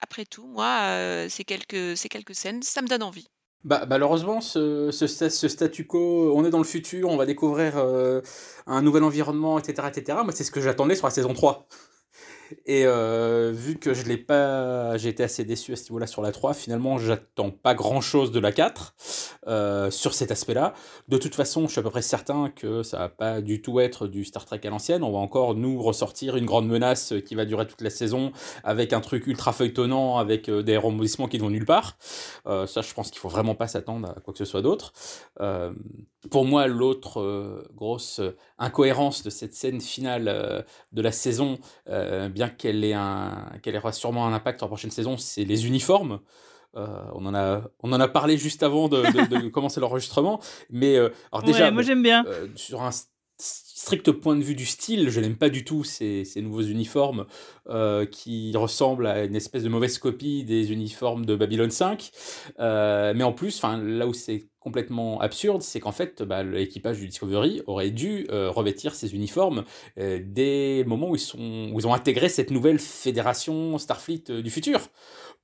[0.00, 3.28] après tout, moi, ces quelques, ces quelques scènes, ça me donne envie.
[3.64, 7.26] Bah, malheureusement, ce, ce, sta- ce statu quo, on est dans le futur, on va
[7.26, 7.76] découvrir
[8.66, 9.88] un nouvel environnement, etc.
[9.88, 10.22] etc.
[10.24, 11.66] Moi, c'est ce que j'attendais sur la saison 3.
[12.64, 16.22] Et euh, vu que je l'ai pas, j'ai été assez déçu à ce niveau-là sur
[16.22, 18.94] la 3, finalement, j'attends pas grand-chose de la 4
[19.46, 20.74] euh, sur cet aspect-là.
[21.08, 23.80] De toute façon, je suis à peu près certain que ça va pas du tout
[23.80, 25.02] être du Star Trek à l'ancienne.
[25.02, 28.32] On va encore nous ressortir une grande menace qui va durer toute la saison
[28.64, 31.96] avec un truc ultra feuilletonnant, avec euh, des rebondissements qui ne vont nulle part.
[32.46, 34.92] Ça, je pense qu'il faut vraiment pas s'attendre à quoi que ce soit d'autre.
[36.30, 38.20] Pour moi, l'autre grosse
[38.58, 41.58] incohérence de cette scène finale de la saison,
[42.36, 45.66] bien qu'elle ait, un, qu'elle aura sûrement un impact sur la prochaine saison, c'est les
[45.66, 46.20] uniformes.
[46.76, 50.40] Euh, on, en a, on en a parlé juste avant de, de- de commencer l'enregistrement.
[50.70, 52.24] Mais euh, alors déjà, Ouais, moi j'aime bien.
[52.26, 52.90] euh, sur un
[53.38, 57.26] strict point de vue du style, je n'aime pas du tout ces, ces nouveaux uniformes
[58.10, 62.10] qui ressemblent à une espèce de mauvaise copie des uniformes de Babylon 5.
[62.60, 66.98] Euh, mais en plus, 'fin, là où c'est complètement absurde, c'est qu'en fait, bah, l'équipage
[66.98, 69.62] du Discovery aurait dû euh, revêtir ces uniformes
[69.96, 74.24] euh, dès le moment où ils, sont, où ils ont intégré cette nouvelle fédération Starfleet
[74.30, 74.80] euh, du futur.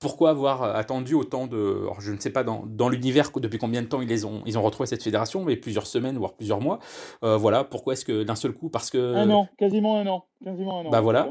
[0.00, 1.82] Pourquoi avoir euh, attendu autant de...
[1.82, 4.42] alors, je ne sais pas dans, dans l'univers depuis combien de temps ils, les ont,
[4.44, 6.80] ils ont retrouvé cette fédération, mais plusieurs semaines, voire plusieurs mois.
[7.22, 9.14] Voilà, pourquoi est-ce que d'un seul coup, parce que...
[9.14, 10.24] Un an, quasiment un an.
[10.44, 10.90] Quasiment un an.
[10.90, 11.30] Bah voilà.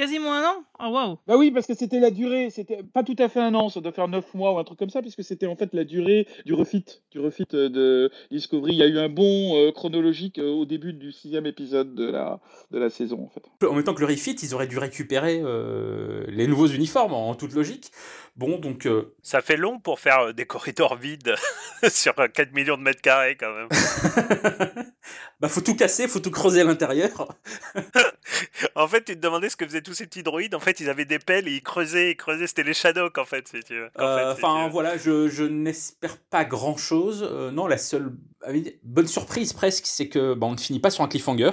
[0.00, 0.64] Quasiment un an?
[0.78, 3.54] Ah waouh Bah oui, parce que c'était la durée, c'était pas tout à fait un
[3.54, 5.74] an, ça doit faire 9 mois ou un truc comme ça, puisque c'était en fait
[5.74, 8.72] la durée du refit, du refit euh, de Discovery.
[8.72, 12.10] Il y a eu un bond euh, chronologique euh, au début du sixième épisode de
[12.10, 12.40] la,
[12.70, 13.42] de la saison, en fait.
[13.66, 17.34] En même temps que le refit, ils auraient dû récupérer euh, les nouveaux uniformes en,
[17.34, 17.90] toute logique.
[18.36, 18.86] Bon, donc...
[18.86, 21.34] euh, Ça fait long pour faire des corridors vides
[21.90, 23.68] sur euh, 4 millions de mètres carrés quand même.
[25.40, 27.28] bah faut tout casser, faut tout creuser à l'intérieur.
[28.74, 30.54] en fait, tu te demandais ce que faisaient tous ces petits droïdes.
[30.54, 32.46] En fait, ils avaient des pelles et ils creusaient, ils creusaient.
[32.46, 33.90] C'était les Shadocks en fait, si tu veux.
[33.98, 37.22] En Euh, fait, si Enfin voilà, je, je n'espère pas grand chose.
[37.52, 38.12] non, la seule
[38.42, 38.52] ah
[38.82, 41.50] bonne surprise presque, c'est que bah, on ne finit pas sur un cliffhanger.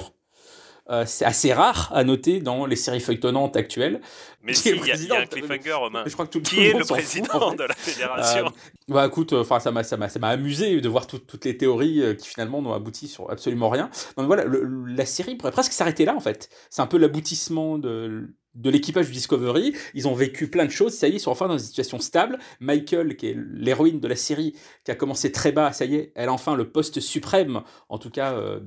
[0.90, 4.00] Euh, c'est assez rare à noter dans les séries feuilletonnantes actuelles.
[4.42, 6.04] Mais si, il y, y a un cliffhanger, Romain.
[6.06, 7.58] Je crois que tout, tout Qui est le fout, président en fait.
[7.58, 8.50] de la fédération Euh,
[8.94, 11.58] bah écoute, enfin ça m'a ça m'a ça m'a amusé de voir tout- toutes les
[11.58, 13.90] théories euh, qui finalement n'ont abouti sur absolument rien.
[14.16, 16.48] Donc voilà, le- la série pourrait presque s'arrêter là en fait.
[16.70, 19.74] C'est un peu l'aboutissement de de l'équipage du Discovery.
[19.94, 20.94] Ils ont vécu plein de choses.
[20.94, 22.40] Ça y est, ils sont enfin dans une situation stable.
[22.60, 24.54] Michael, qui est l'héroïne de la série,
[24.84, 27.98] qui a commencé très bas, ça y est, elle a enfin le poste suprême, en
[27.98, 28.60] tout cas euh,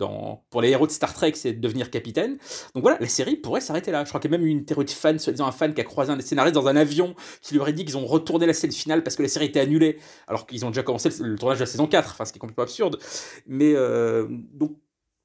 [0.50, 2.38] pour les héros de Star Trek, c'est de devenir capitaine.
[2.74, 4.04] Donc voilà, la série pourrait s'arrêter là.
[4.04, 5.80] Je crois qu'il y a même eu une théorie de fan, soi-disant un fan qui
[5.80, 8.46] a croisé un des scénaristes dans un avion, qui lui aurait dit qu'ils ont retourné
[8.46, 11.36] la scène finale parce que la série était annulée, alors qu'ils ont déjà commencé le,
[11.36, 12.98] tournage de la saison 4, enfin ce qui est complètement absurde.
[13.46, 14.76] Mais euh, donc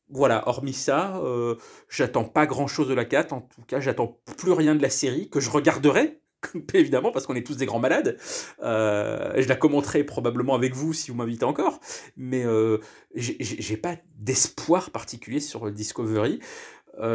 [0.10, 1.56] voilà, hormis ça, euh,
[1.90, 3.34] j'attends pas grand chose de la 4.
[3.34, 6.22] En tout cas, j'attends plus rien de la série que je regarderai,
[6.74, 8.18] évidemment, parce qu'on est tous des grands malades.
[8.62, 11.80] Euh, je la commenterai probablement avec vous si vous m'invitez encore.
[12.18, 12.78] Mais euh,
[13.16, 16.40] j'ai pas d'espoir particulier sur Discovery.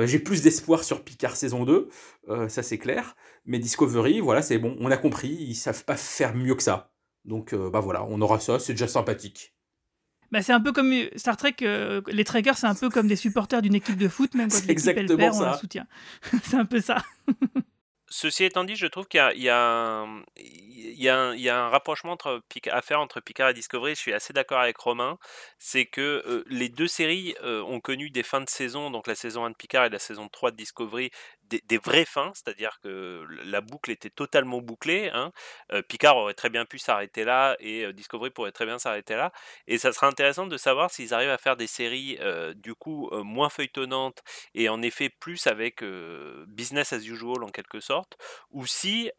[0.04, 1.88] J'ai plus d'espoir sur Picard saison 2,
[2.48, 3.16] ça c'est clair.
[3.46, 6.92] Mais Discovery, voilà, c'est bon, on a compris, ils savent pas faire mieux que ça.
[7.24, 9.54] Donc bah voilà, on aura ça, c'est déjà sympathique.
[10.30, 13.16] Bah, c'est un peu comme Star Trek, euh, les trekkers, c'est un peu comme des
[13.16, 15.86] supporters d'une équipe de foot, même quand l'équipe elle perd, on la soutient.
[16.44, 17.02] c'est un peu ça.
[18.12, 22.42] Ceci étant dit, je trouve qu'il y, y, y, y, a un rapprochement entre,
[22.72, 23.94] à faire entre Picard et Discovery.
[23.94, 25.16] Je suis assez d'accord avec Romain.
[25.58, 29.14] C'est que euh, les deux séries euh, ont connu des fins de saison, donc la
[29.14, 31.12] saison 1 de Picard et la saison 3 de Discovery,
[31.50, 35.10] des, vraies fins, c'est-à-dire que la boucle était totalement bouclée.
[35.12, 35.32] Hein.
[35.88, 39.32] Picard aurait très bien pu s'arrêter là et Discovery pourrait très bien s'arrêter là.
[39.66, 42.18] Et ça sera intéressant de savoir s'ils arrivent à faire des séries
[42.56, 44.22] du coup moins feuilletonnantes
[44.54, 45.82] et en effet plus avec
[46.48, 48.16] business as usual en quelque sorte,
[48.50, 49.10] ou si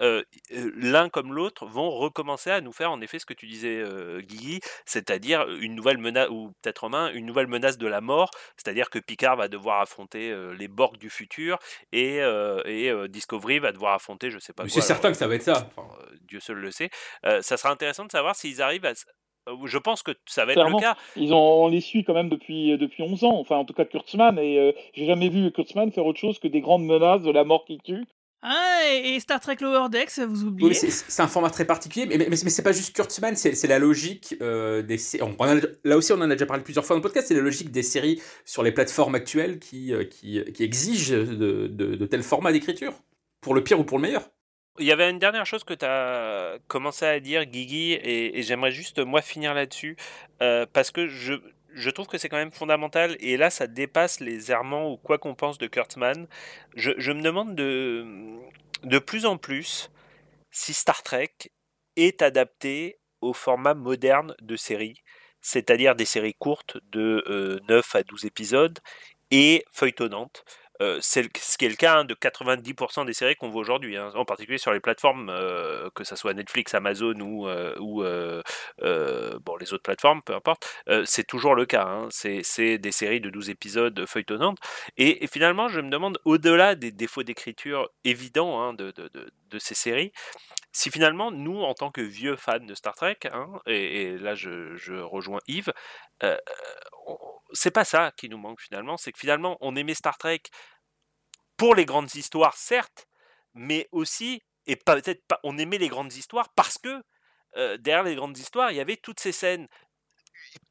[0.49, 3.83] l'un comme l'autre vont recommencer à nous faire en effet ce que tu disais
[4.21, 8.89] Guigui, c'est-à-dire une nouvelle menace, ou peut-être Romain, une nouvelle menace de la mort, c'est-à-dire
[8.89, 11.59] que Picard va devoir affronter les Borg du futur
[11.91, 12.20] et
[12.65, 14.67] et, Discovery va devoir affronter, je sais pas.
[14.67, 15.69] C'est certain que ça va être ça.
[16.27, 16.89] Dieu seul le sait.
[17.23, 18.93] ça sera intéressant de savoir s'ils arrivent à.
[19.65, 20.95] Je pense que ça va être le cas.
[21.15, 23.85] Ils ont, on les suit quand même depuis, depuis 11 ans, enfin en tout cas
[23.85, 27.43] Kurtzman, et j'ai jamais vu Kurtzman faire autre chose que des grandes menaces de la
[27.43, 28.05] mort qui tue.
[28.43, 32.27] Ah, et Star Trek Lower Decks, vous oubliez C'est un format très particulier, mais, mais,
[32.29, 35.23] mais c'est pas juste Kurtzman, c'est la logique euh, des séries.
[35.83, 37.71] Là aussi, on en a déjà parlé plusieurs fois dans le podcast, c'est la logique
[37.71, 42.23] des séries sur les plateformes actuelles qui, euh, qui, qui exigent de, de, de tels
[42.23, 42.93] formats d'écriture,
[43.41, 44.31] pour le pire ou pour le meilleur.
[44.79, 48.41] Il y avait une dernière chose que tu as commencé à dire, Guigui, et, et
[48.41, 49.97] j'aimerais juste moi finir là-dessus,
[50.41, 51.33] euh, parce que je,
[51.73, 55.17] je trouve que c'est quand même fondamental, et là ça dépasse les errements ou quoi
[55.17, 56.27] qu'on pense de Kurtzman.
[56.75, 59.91] Je, me demande de, plus en plus
[60.51, 61.33] si Star Trek
[61.95, 65.01] est adapté au format moderne de séries,
[65.41, 68.79] c'est-à-dire des séries courtes de euh, 9 à 12 épisodes
[69.29, 70.43] et feuilletonnantes.
[70.81, 73.97] Euh, c'est ce qui est le cas hein, de 90% des séries qu'on voit aujourd'hui,
[73.97, 78.41] hein, en particulier sur les plateformes, euh, que ce soit Netflix, Amazon ou, euh,
[79.45, 80.67] bon, les autres plateformes, peu importe,
[81.05, 81.85] c'est toujours le cas.
[81.85, 84.57] Hein, c'est des séries de 12 épisodes feuilletonnantes.
[84.97, 89.75] Et, finalement, je me demande, au-delà des défauts d'écriture évidents de, de, de, de, ces
[89.75, 90.11] séries,
[90.71, 93.19] si finalement, nous, en tant que vieux fans de Star Trek,
[93.65, 95.73] et, et, là je, je rejoins Yves,
[97.53, 100.41] c'est pas ça qui nous manque finalement, c'est que finalement on aimait Star Trek
[101.57, 103.07] pour les grandes histoires, certes,
[103.53, 107.03] mais aussi, et peut-être pas, on aimait les grandes histoires parce que
[107.57, 109.67] euh, derrière les grandes histoires, il y avait toutes ces scènes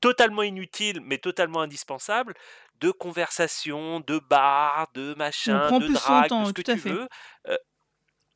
[0.00, 2.34] totalement inutiles, mais totalement indispensables,
[2.80, 7.08] de conversation, de bar, de machin, de drague, de ce que tu veux.
[7.46, 7.56] Euh,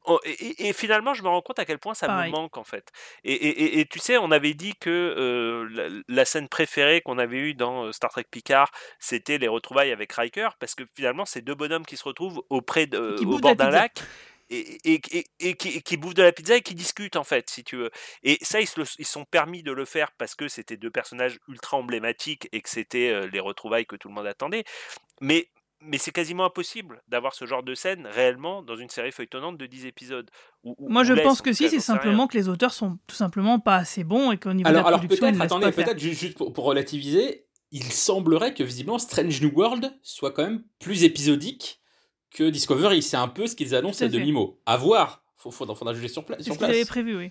[0.07, 2.93] Oh, et, finalement, je me rends compte à quel point ça me manque en fait.
[3.25, 7.91] Et, tu sais, on avait dit que euh, la, scène préférée qu'on avait eue dans
[7.93, 11.97] Star Trek Picard, c'était les retrouvailles avec Riker, parce que finalement, c'est deux bonhommes qui
[11.97, 14.03] se retrouvent auprès de, au bord d'un lac.
[14.51, 15.01] Et,
[15.57, 17.91] qui, bouffent de la pizza et qui discutent en fait, si tu veux.
[18.23, 21.79] Et ça, ils se sont permis de le faire parce que c'était deux personnages ultra
[21.79, 24.65] emblématiques et que c'était les retrouvailles que tout le monde attendait.
[25.23, 25.49] Mais
[25.87, 29.67] mais c'est quasiment impossible d'avoir ce genre de scène réellement dans une série feuilletonnante de
[29.67, 30.31] 10 épisodes.
[30.79, 34.05] Moi, je pense que si, c'est simplement que les auteurs sont tout simplement pas assez
[34.05, 38.55] bons et qu'au niveau de la production, peut-être, attendez, peut-être juste pour, relativiser, il semblerait
[38.55, 41.81] que visiblement Strange New World soit quand même plus épisodique
[42.31, 43.03] que Discovery.
[43.03, 44.61] C'est un peu ce qu'ils annoncent à demi-mot.
[44.67, 45.23] À voir.
[45.47, 46.43] Il faudra, faudra juger sur, place.
[46.43, 47.31] C'est ce qu'ils avaient prévu, oui.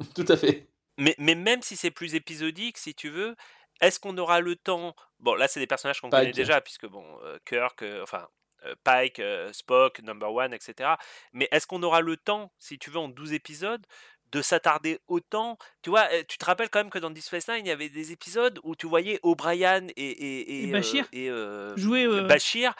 [0.14, 0.68] tout à fait.
[0.96, 3.36] Mais, mais même si c'est plus épisodique, si tu veux,
[3.80, 7.04] est-ce qu'on aura le temps Bon, là, c'est des personnages qu'on connaît déjà, puisque, bon,
[7.44, 8.28] Kirk, enfin,
[8.84, 9.22] Pike,
[9.52, 10.90] Spock, Number One, etc.
[11.32, 13.84] Mais est-ce qu'on aura le temps, si tu veux, en 12 épisodes,
[14.32, 15.58] de s'attarder autant?
[15.82, 17.88] Tu vois, tu te rappelles quand même que dans Deep Space Nine, il y avait
[17.88, 21.30] des épisodes où tu voyais O'Brien et, et, et, Bashir et,
[21.76, 22.74] jouer, Bashir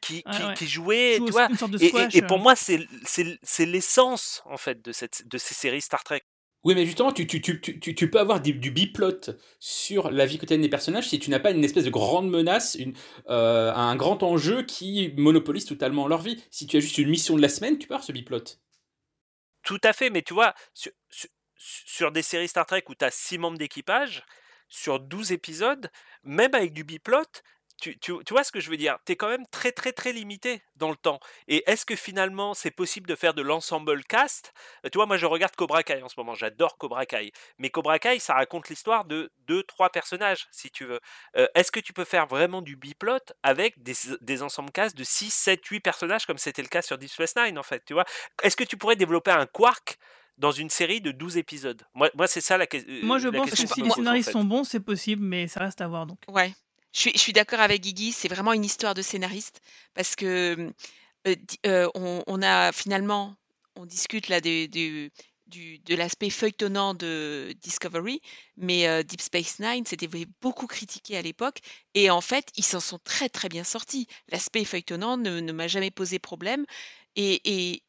[0.00, 1.48] qui, qui, qui, jouaient, tu vois?
[1.80, 6.22] et, pour moi, c'est l'essence en fait de, cette, de ces séries Star Trek.
[6.64, 11.08] Oui, mais justement, tu, peux avoir du, du biplot sur la vie quotidienne des personnages
[11.08, 12.78] si tu n'as pas une espèce de grande menace,
[13.28, 16.42] euh, un grand enjeu qui monopolise totalement leur vie.
[16.50, 18.44] Si tu as juste une mission de la semaine, tu peux avoir ce biplot.
[19.62, 20.54] Tout à fait, mais tu vois,
[21.56, 24.24] sur des séries Star Trek où tu as 6 membres d'équipage,
[24.68, 25.90] sur 12 épisodes,
[26.22, 27.42] même avec du biplot,
[27.80, 28.98] tu, tu, tu, vois ce que je veux dire?
[29.04, 31.20] Tu es quand même très très très limité dans le temps.
[31.48, 34.52] Et est-ce que finalement c'est possible de faire de l'ensemble cast?
[34.84, 37.32] Tu vois, moi je regarde Cobra Kai en ce moment, j'adore Cobra Kai.
[37.58, 41.00] Mais Cobra Kai, ça raconte l'histoire de deux, trois personnages, si tu veux.
[41.36, 45.04] Euh, est-ce que tu peux faire vraiment du biplot avec des, des ensembles cast de
[45.04, 47.92] 6, 7, 8 personnages comme c'était le cas sur Deep Space Nine en fait Tu
[47.92, 48.04] vois?
[48.42, 49.98] Est-ce que tu pourrais développer un quark
[50.38, 51.82] dans une série de 12 épisodes?
[51.94, 52.92] Moi, moi c'est ça la, question.
[53.02, 54.32] Moi je la pense que si les en scénaristes fait.
[54.32, 56.18] sont bons, c'est possible, mais ça reste à voir donc.
[56.28, 56.52] Ouais.
[56.94, 59.60] Je suis, je suis d'accord avec Guigui, c'est vraiment une histoire de scénariste
[59.94, 60.70] parce que
[61.26, 63.34] euh, di- euh, on, on a finalement,
[63.74, 68.20] on discute là du- de l'aspect feuilletonnant de Discovery,
[68.56, 70.08] mais euh, Deep Space Nine, c'était
[70.40, 71.58] beaucoup critiqué à l'époque
[71.94, 74.06] et en fait, ils s'en sont très très bien sortis.
[74.28, 76.64] L'aspect feuilletonnant ne, ne m'a jamais posé problème
[77.16, 77.82] et, et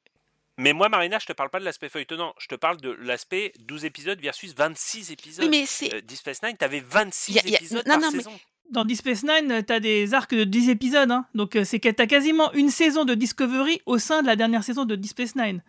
[0.58, 2.34] Mais moi, Marina, je te parle pas de l'aspect feuilletonnant.
[2.40, 5.46] Je te parle de l'aspect 12 épisodes versus 26 épisodes.
[5.46, 7.94] oui, mais c'est Euh, Deep Space Nine, t'avais 26 y a- y a- épisodes non,
[7.94, 8.40] par non, mais- saison.
[8.72, 11.26] Dans Deep Space Nine, t'as des arcs de 10 épisodes, hein.
[11.36, 14.64] donc euh, c'est que t'as quasiment une saison de Discovery au sein de la dernière
[14.64, 15.62] saison de Deep Space Nine.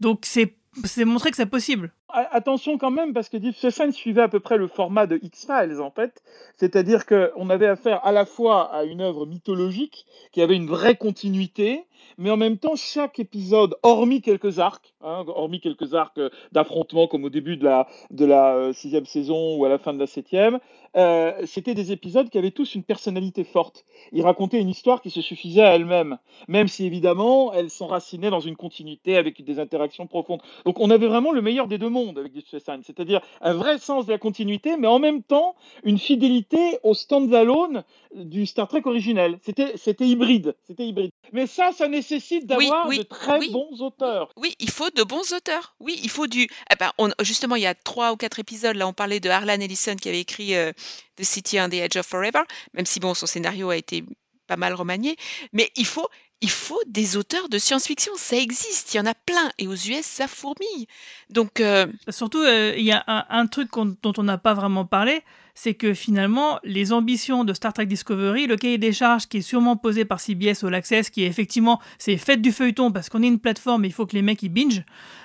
[0.00, 0.54] Donc c'est
[1.04, 1.92] montrer que c'est possible.
[2.12, 5.80] Attention quand même, parce que Deep Space suivait à peu près le format de X-Files,
[5.80, 6.22] en fait.
[6.56, 10.96] C'est-à-dire qu'on avait affaire à la fois à une œuvre mythologique, qui avait une vraie
[10.96, 11.84] continuité,
[12.18, 17.06] mais en même temps, chaque épisode, hormis quelques arcs, hein, hormis quelques arcs euh, d'affrontement,
[17.06, 17.86] comme au début de la,
[18.20, 20.58] euh, sixième saison ou à la fin de la septième,
[20.96, 23.84] euh, c'était des épisodes qui avaient tous une personnalité forte.
[24.12, 26.18] Ils racontaient une histoire qui se suffisait à elle-même,
[26.48, 30.42] même si évidemment, elles s'enracinaient dans une continuité avec des interactions profondes.
[30.66, 33.78] Donc on avait vraiment le meilleur des deux mondes avec Space Nine, c'est-à-dire un vrai
[33.78, 35.54] sens de la continuité, mais en même temps
[35.84, 37.84] une fidélité au stand-alone
[38.14, 39.38] du Star Trek originel.
[39.42, 41.10] C'était c'était hybride, c'était hybride.
[41.32, 43.50] Mais ça, ça nécessite Oui, d'avoir oui, de très oui.
[43.50, 44.30] bons auteurs.
[44.36, 45.74] Oui, il faut de bons auteurs.
[45.80, 46.42] Oui, il faut du.
[46.70, 48.76] Eh ben, on- justement, il y a trois ou quatre épisodes.
[48.76, 50.72] Là, on parlait de Harlan Ellison qui avait écrit euh,
[51.16, 52.42] The City on the Edge of Forever,
[52.74, 54.04] même si bon, son scénario a été
[54.46, 55.16] pas mal remanié.
[55.52, 56.08] Mais il faut,
[56.42, 58.12] il faut des auteurs de science-fiction.
[58.16, 58.92] Ça existe.
[58.92, 59.50] Il y en a plein.
[59.58, 60.86] Et aux US, ça fourmille.
[61.30, 63.70] Donc, euh, Surtout, euh, il y a un, truc
[64.02, 65.22] dont on n'a pas vraiment parlé,
[65.54, 69.42] c'est que finalement, les ambitions de Star Trek Discovery, le cahier des charges qui est
[69.42, 73.22] sûrement posé par CBS All Access, qui est effectivement, c'est fait du feuilleton parce qu'on
[73.22, 74.84] est une plateforme, et il faut que les mecs ils binge.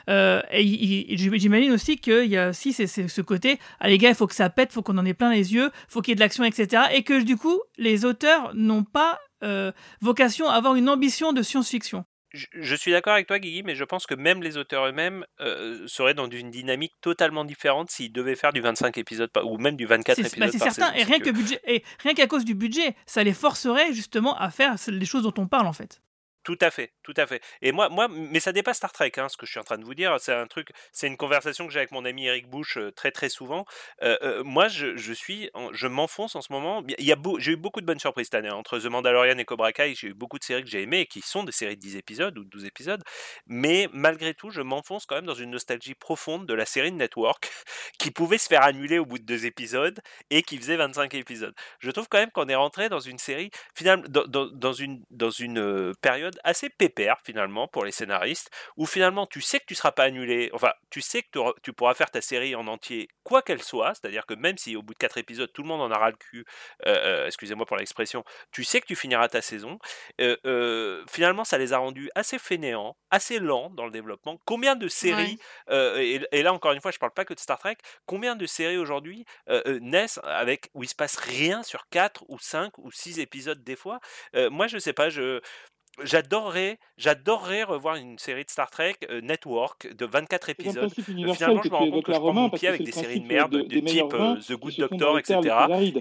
[0.09, 4.27] Euh, et j'imagine aussi qu'il y a aussi ce côté, ah les gars, il faut
[4.27, 6.13] que ça pète, il faut qu'on en ait plein les yeux, il faut qu'il y
[6.13, 6.83] ait de l'action, etc.
[6.93, 11.41] Et que du coup, les auteurs n'ont pas euh, vocation à avoir une ambition de
[11.41, 12.05] science-fiction.
[12.33, 15.25] Je, je suis d'accord avec toi, Guigui, mais je pense que même les auteurs eux-mêmes
[15.39, 19.57] euh, seraient dans une dynamique totalement différente s'ils devaient faire du 25 épisodes par- ou
[19.57, 21.41] même du 24 C'est épisodes bah, c'est certain, saison, et si rien tu que veux.
[21.41, 25.23] budget, et rien qu'à cause du budget, ça les forcerait justement à faire les choses
[25.23, 26.01] dont on parle en fait.
[26.43, 27.41] Tout à fait, tout à fait.
[27.61, 29.77] Et moi, moi, mais ça dépasse Star Trek, hein, ce que je suis en train
[29.77, 30.17] de vous dire.
[30.19, 33.11] C'est un truc, c'est une conversation que j'ai avec mon ami Eric Bush euh, très
[33.11, 33.65] très souvent.
[34.03, 36.83] Euh, euh, moi, je, suis, je m'enfonce en ce moment.
[36.99, 38.55] Il y a j'ai eu beaucoup de bonnes surprises cette année hein.
[38.55, 39.95] entre The Mandalorian et Cobra Kai.
[39.95, 41.95] J'ai eu beaucoup de séries que j'ai aimées et qui sont des séries de 10
[41.95, 43.01] épisodes ou de 12 épisodes.
[43.45, 46.97] Mais malgré tout, je m'enfonce quand même dans une nostalgie profonde de la série de
[46.97, 47.49] Network
[47.99, 51.55] qui pouvait se faire annuler au bout de deux épisodes et qui faisait 25 épisodes.
[51.79, 55.93] Je trouve quand même qu'on est rentré dans une série finalement dans, une dans une
[56.01, 60.03] période assez pépère finalement pour les scénaristes où finalement tu sais que tu seras pas
[60.03, 60.49] annulé.
[60.53, 63.93] Enfin tu sais que tu pourras faire ta série en entier quoi qu'elle soit.
[63.93, 66.17] C'est-à-dire que même si au bout de quatre épisodes tout le monde en aura le
[66.17, 66.45] cul
[66.85, 69.77] euh, euh, excusez-moi pour l'expression tu sais que tu finiras ta saison.
[70.21, 74.39] Euh, euh, finalement ça les a rendus assez fainéants assez lents dans le développement.
[74.45, 75.37] Combien de séries
[75.71, 78.45] et, et là encore une fois je parle pas que de Star Trek combien de
[78.45, 79.25] séries aujourd'hui
[79.81, 83.75] naissent avec où il se passe rien sur 4 ou 5 ou 6 épisodes des
[83.75, 83.99] fois?
[84.33, 85.41] Moi je sais pas je
[86.03, 90.83] j'adorerais j'adorerais revoir une série de Star Trek euh, Network de 24 C'est un épisodes
[90.83, 93.25] Euh, finalement je me rends compte que je prends mon pied avec des séries de
[93.27, 95.39] principe merde de- de des type euh, The Good Doctor etc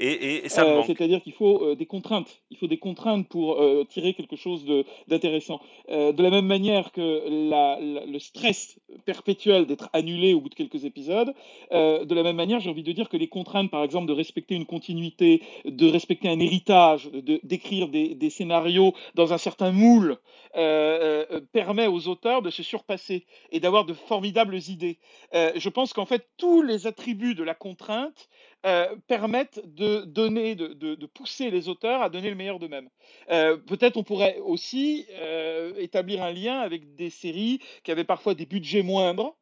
[0.01, 2.41] et, et, et ça me Euh, manque C'est-à-dire qu'il faut euh, des contraintes.
[2.51, 5.61] Il faut des contraintes pour euh, tirer quelque chose de- d'intéressant.
[5.91, 10.49] Euh, de la même manière que la- la- le stress perpétuel d'être annulé au bout
[10.49, 11.33] de quelques épisodes,
[11.73, 14.13] euh, de la même manière, j'ai envie de dire que les contraintes, par exemple, de
[14.13, 19.73] respecter une continuité, de respecter un héritage, de- d'écrire des, des scénarios dans un certain
[19.87, 20.19] moule,
[20.57, 24.99] euh, euh, permet aux auteurs de se surpasser et d'avoir de formidables idées.
[25.35, 28.29] Euh, je pense qu'en fait, tous les attributs de la contrainte
[28.65, 32.89] euh, permettent de donner, de, de- pousser les auteurs à donner le meilleur d'eux-mêmes.
[33.31, 38.35] Euh, Peut-être on pourrait aussi euh, établir un lien avec des séries qui avaient parfois
[38.35, 39.37] des budgets moindres.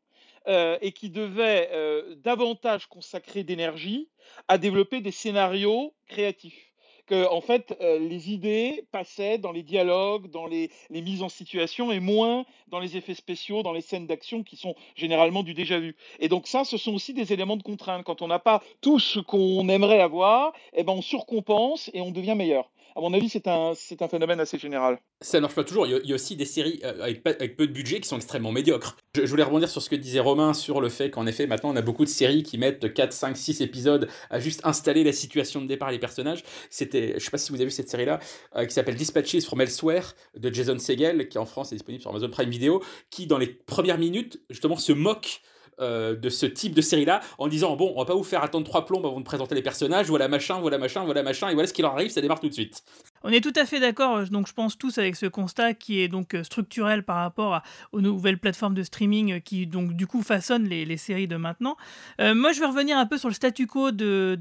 [0.49, 4.11] euh, et qui devait euh, davantage consacrer d'énergie
[4.49, 6.74] à développer des scénarios créatifs
[7.07, 11.93] que en fait euh, les idées passaient dans les dialogues, dans les, mises en situation
[11.93, 15.79] et moins dans les effets spéciaux, dans les scènes d'action qui sont généralement du déjà
[15.79, 15.97] vu.
[16.21, 18.05] Et donc ça, ce sont aussi des éléments de contrainte.
[18.05, 22.11] Quand on n'a pas tout ce qu'on aimerait avoir, eh ben on surcompense et on
[22.11, 22.71] devient meilleur.
[22.97, 23.75] À mon avis, c'est un,
[24.09, 25.01] phénomène assez général.
[25.21, 25.87] Ça ne marche pas toujours.
[25.87, 28.97] Il y, a, aussi des séries euh, avec, peu de budget qui sont extrêmement médiocres.
[29.17, 31.77] Je, voulais rebondir sur ce que disait Romain sur le fait qu'en effet, maintenant, on
[31.77, 35.61] a beaucoup de séries qui mettent 4, 5, 6 épisodes à juste installer la situation
[35.61, 36.43] de départ les personnages.
[36.69, 38.19] C'était, je ne sais pas si vous avez vu cette série-là,
[38.57, 42.11] euh, qui s'appelle Dispatches from Elsewhere de Jason Segel, qui en France est disponible sur
[42.11, 45.43] Amazon Prime Video, qui dans les premières minutes, justement, se moque
[45.81, 48.65] euh, de ce type de série-là en disant bon, on va pas vous faire attendre
[48.67, 51.67] trois plombes avant de présenter les personnages, voilà machin, voilà machin, voilà machin, et voilà
[51.67, 52.83] ce qui leur arrive, ça démarre tout de suite.
[53.23, 56.09] On est tout à fait d'accord, donc je pense tous avec ce constat qui est
[56.09, 60.69] donc structurel par rapport à, aux nouvelles plateformes de streaming qui donc du coup façonnent
[60.69, 61.77] les, séries de maintenant.
[62.21, 64.39] Euh, moi je vais revenir un peu sur le statu quo de,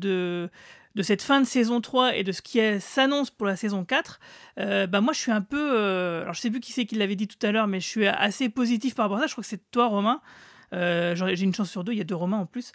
[0.96, 4.20] de cette fin de saison 3 et de ce qui s'annonce pour la saison 4,
[4.60, 5.72] euh, bah moi je suis un peu...
[5.74, 7.88] Euh, alors je sais plus qui c'est qui l'avait dit tout à l'heure, mais je
[7.88, 9.28] suis assez positif par rapport à ça.
[9.28, 10.22] Je crois que c'est toi Romain.
[10.74, 12.72] Euh, j'ai une chance sur deux, il y a deux Romains en plus.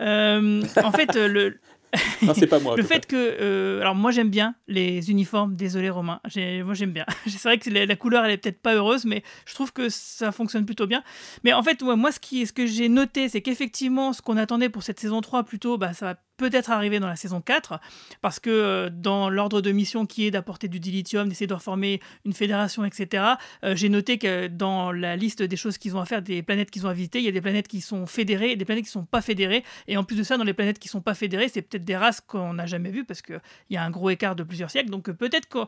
[0.00, 1.58] Euh, en fait, le,
[2.22, 2.76] non, c'est pas moi.
[2.76, 5.56] le fait que, euh, alors moi j'aime bien les uniformes.
[5.56, 6.20] Désolé Romain,
[6.64, 7.04] moi j'aime bien.
[7.26, 9.88] c'est vrai que la, la, couleur elle est peut-être pas heureuse, mais je trouve que
[9.88, 11.02] ça fonctionne plutôt bien.
[11.44, 14.36] Mais en fait, ouais, moi ce qui, ce que j'ai noté, c'est qu'effectivement ce qu'on
[14.36, 17.78] attendait pour cette saison 3 plutôt, bah ça va peut-être arriver dans la saison 4,
[18.22, 22.00] parce que euh, dans l'ordre de mission qui est d'apporter du dilithium, d'essayer de reformer
[22.24, 23.24] une fédération, etc.,
[23.62, 26.70] euh, j'ai noté que dans la liste des choses qu'ils ont à faire, des planètes
[26.70, 28.84] qu'ils ont à visiter, il y a des planètes qui sont fédérées et des planètes
[28.84, 29.64] qui ne sont pas fédérées.
[29.86, 31.84] Et en plus de ça, dans les planètes qui ne sont pas fédérées, c'est peut-être
[31.84, 34.70] des races qu'on n'a jamais vues, parce qu'il y a un gros écart de plusieurs
[34.70, 34.88] siècles.
[34.88, 35.58] Donc euh, peut-être que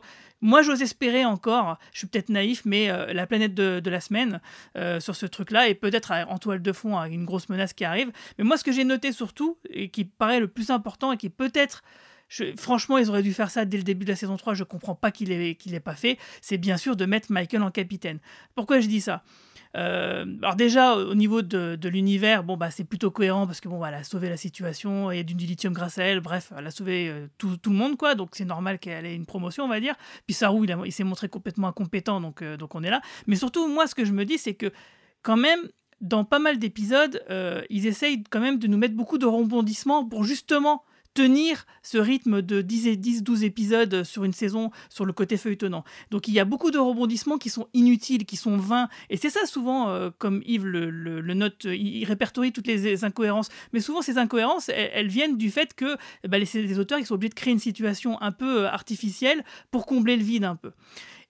[0.41, 4.41] moi, j'ose espérer encore, je suis peut-être naïf, mais la planète de, de la semaine
[4.99, 8.11] sur ce truc-là, et peut-être en toile de fond, avec une grosse menace qui arrive.
[8.37, 11.29] Mais moi, ce que j'ai noté surtout, et qui paraît le plus important et qui
[11.29, 11.83] peut-être
[12.57, 14.53] franchement, ils auraient dû faire ça dès le début de la saison 3.
[14.53, 16.17] Je comprends pas qu'il l'ait qu'il pas fait.
[16.41, 18.19] C'est bien sûr de mettre Michael en capitaine.
[18.55, 19.23] Pourquoi je dis ça?
[19.75, 23.67] Euh, alors déjà au niveau de, de l'univers, bon bah c'est plutôt cohérent parce que
[23.67, 26.19] bon bah, elle a sauvé la situation, il y a du lithium grâce à elle,
[26.19, 29.15] bref, elle a sauvé euh, tout, tout, le monde quoi, donc c'est normal qu'elle ait
[29.15, 29.95] une promotion on va dire.
[30.27, 33.01] Puis Saru il, a, il s'est montré complètement incompétent donc euh, donc on est là.
[33.25, 34.71] Mais surtout moi ce que je me dis c'est que
[35.23, 35.67] quand même
[36.03, 40.05] dans pas mal d'épisodes, euh, ils essayent quand même de nous mettre beaucoup de rebondissements
[40.05, 45.05] pour justement tenir ce rythme de 10 et 10 12 épisodes sur une saison sur
[45.05, 45.83] le côté feuilletonnant.
[46.09, 49.29] Donc il y a beaucoup de rebondissements qui sont inutiles, qui sont vains et c'est
[49.29, 54.17] ça souvent euh, comme Yves le, note il répertorie toutes les incohérences mais souvent ces
[54.17, 55.97] incohérences elles, viennent du fait que
[56.27, 59.85] bah, les, les, auteurs ils sont obligés de créer une situation un peu artificielle pour
[59.85, 60.71] combler le vide un peu.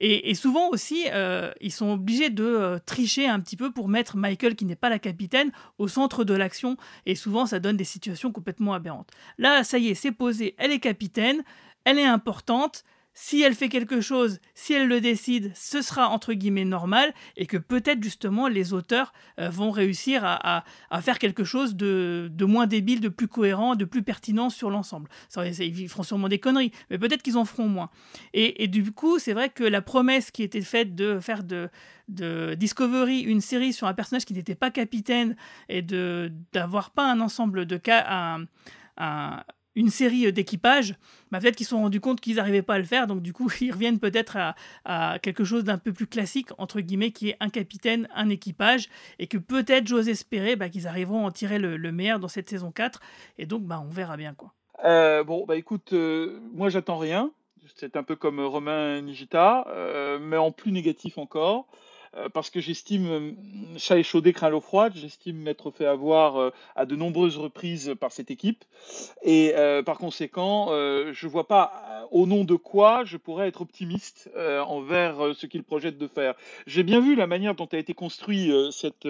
[0.05, 4.17] Et, souvent aussi, euh, ils sont obligés de euh, tricher un petit peu pour mettre
[4.17, 6.75] Michael, qui n'est pas la capitaine, au centre de l'action.
[7.05, 9.11] Et souvent, ça donne des situations complètement aberrantes.
[9.37, 10.55] Là, ça y est, c'est posé.
[10.57, 11.41] Elle est capitaine,
[11.85, 12.83] elle est importante.
[13.15, 17.45] Si elle fait quelque chose, si elle le décide, ce sera entre guillemets normal et
[17.45, 20.63] que peut-être justement les auteurs euh, vont réussir à,
[21.01, 25.09] faire quelque chose de, moins débile, de plus cohérent, de plus pertinent sur l'ensemble.
[25.37, 27.89] Ils feront sûrement des conneries, mais peut-être qu'ils en feront moins.
[28.33, 31.69] Et, du coup, c'est vrai que la promesse qui était faite de faire de,
[32.55, 35.37] Discovery une série sur un personnage qui n'était pas capitaine
[35.69, 38.37] et de d'avoir pas un ensemble de cas,
[39.75, 40.95] une série d'équipage,
[41.31, 43.33] bah peut-être qu'ils se sont rendus compte qu'ils n'arrivaient pas à le faire, donc du
[43.33, 44.37] coup ils reviennent peut-être
[44.85, 48.89] à, quelque chose d'un peu plus classique, entre guillemets, qui est un capitaine, un équipage,
[49.19, 52.27] et que peut-être j'ose espérer bah, qu'ils arriveront à en tirer le, le, meilleur dans
[52.27, 52.99] cette saison 4,
[53.37, 54.53] et donc bah, on verra bien quoi.
[54.85, 57.31] Euh, bon, bah écoute, euh, moi j'attends rien,
[57.75, 61.67] c'est un peu comme Romain Nigita, euh, mais en plus négatif encore
[62.33, 63.35] parce que j'estime,
[63.77, 68.11] chat échaudé craint l'eau froide, j'estime m'être fait avoir euh, à de nombreuses reprises par
[68.11, 68.63] cette équipe.
[69.23, 73.47] Et euh, par conséquent, euh, je ne vois pas au nom de quoi je pourrais
[73.47, 76.35] être optimiste envers ce qu'il projette de faire.
[76.67, 79.07] J'ai bien vu la manière dont a été construite cette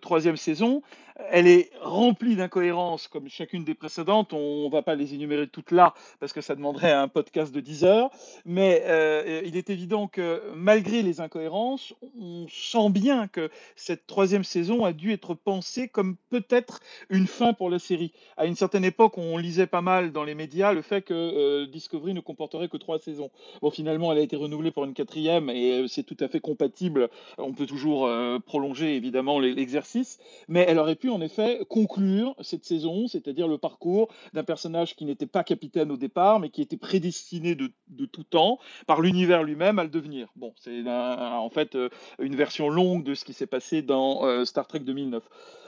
[0.00, 0.82] troisième saison.
[1.30, 4.32] Elle est remplie d'incohérences comme chacune des précédentes.
[4.32, 7.60] On ne va pas les énumérer toutes là parce que ça demanderait un podcast de
[7.60, 8.10] 10 heures.
[8.44, 14.44] Mais euh, il est évident que malgré les incohérences, on sent bien que cette troisième
[14.44, 18.12] saison a dû être pensée comme peut-être une fin pour la série.
[18.36, 21.66] À une certaine époque, on lisait pas mal dans les médias le fait que euh,
[21.66, 23.30] Discovery ne comporterait que trois saisons.
[23.62, 27.08] Bon, finalement, elle a été renouvelée pour une quatrième et c'est tout à fait compatible.
[27.38, 30.18] On peut toujours euh, prolonger évidemment l'exercice,
[30.48, 35.04] mais elle aurait pu en effet conclure cette saison, c'est-à-dire le parcours d'un personnage qui
[35.04, 39.42] n'était pas capitaine au départ, mais qui était prédestiné de, de tout temps par l'univers
[39.42, 40.28] lui-même à le devenir.
[40.36, 41.76] Bon, c'est en fait
[42.18, 45.22] une version longue de ce qui s'est passé dans Star Trek 2009.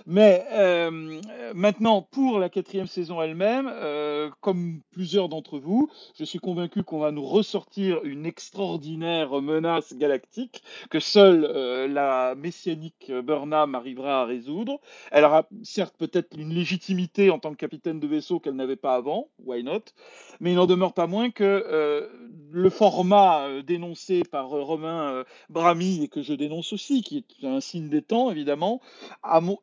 [0.06, 1.20] Mais euh,
[1.52, 7.00] maintenant, pour la quatrième saison elle-même, euh, comme plusieurs d'entre vous, je suis convaincu qu'on
[7.00, 14.24] va nous ressortir une extraordinaire menace galactique que seule euh, la messianique Burnham arrivera à
[14.24, 14.78] résoudre.
[15.10, 18.94] Elle aura certes peut-être une légitimité en tant que capitaine de vaisseau qu'elle n'avait pas
[18.94, 19.86] avant, why not,
[20.38, 22.08] mais il n'en demeure pas moins que
[22.52, 27.90] le format dénoncé par Romain Brami et que je dénonce aussi, qui est un signe
[27.90, 28.80] des temps évidemment,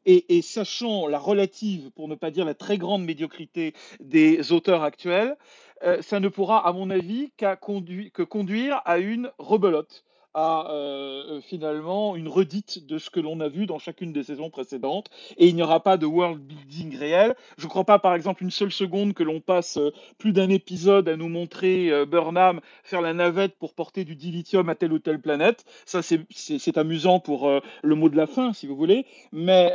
[0.06, 5.36] et, sachant la relative, pour ne pas dire la très grande médiocrité des auteurs actuels,
[5.82, 10.04] euh, ça ne pourra, à mon avis, qu'à que conduire à une rebelote
[10.34, 14.50] à euh, finalement une redite de ce que l'on a vu dans chacune des saisons
[14.50, 17.36] précédentes et il n'y aura pas de world building réel.
[17.58, 20.50] Je ne crois pas par exemple une seule seconde que l'on passe euh, plus d'un
[20.50, 24.94] épisode à nous montrer euh, Burnham faire la navette pour porter du dilithium à telle
[24.94, 25.66] ou telle planète.
[25.86, 27.50] Ça c'est amusant pour
[27.84, 29.72] le mot de la fin si vous voulez, mais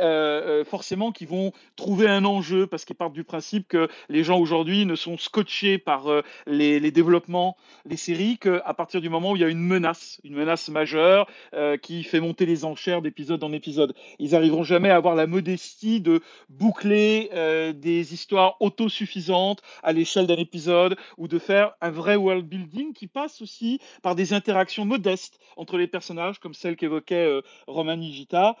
[0.65, 4.85] forcément qu'ils vont trouver un enjeu parce qu'ils partent du principe que les gens aujourd'hui
[4.85, 6.05] ne sont scotchés par
[6.45, 10.19] les, les développements des séries qu'à partir du moment où il y a une menace,
[10.23, 13.93] une menace majeure euh, qui fait monter les enchères d'épisode en épisode.
[14.19, 20.27] Ils n'arriveront jamais à avoir la modestie de boucler euh, des histoires autosuffisantes à l'échelle
[20.27, 24.85] d'un épisode ou de faire un vrai world building qui passe aussi par des interactions
[24.85, 28.55] modestes entre les personnages comme celle qu'évoquait euh, Roman Nigita,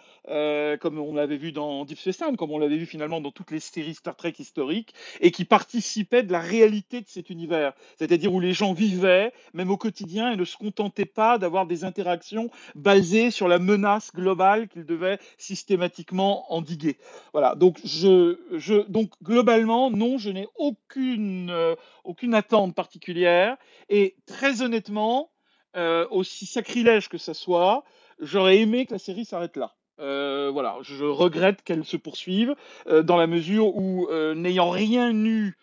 [0.81, 3.51] comme on l'avait vu dans Deep Space Nine, comme on l'avait vu finalement dans toutes
[3.51, 8.33] les séries Star Trek historiques, et qui participaient de la réalité de cet univers, c'est-à-dire
[8.33, 12.49] où les gens vivaient, même au quotidien, et ne se contentaient pas d'avoir des interactions
[12.75, 16.97] basées sur la menace globale qu'ils devaient systématiquement endiguer.
[17.33, 23.57] Voilà, donc, je, je, donc globalement, non, je n'ai aucune, euh, aucune attente particulière.
[23.89, 25.29] Et très honnêtement,
[25.75, 27.83] euh, aussi sacrilège que ça soit,
[28.19, 29.75] j'aurais aimé que la série s'arrête là.
[29.99, 32.55] Euh, voilà, je regrette qu'elle se poursuive
[33.03, 35.57] dans la mesure où, n'ayant rien eu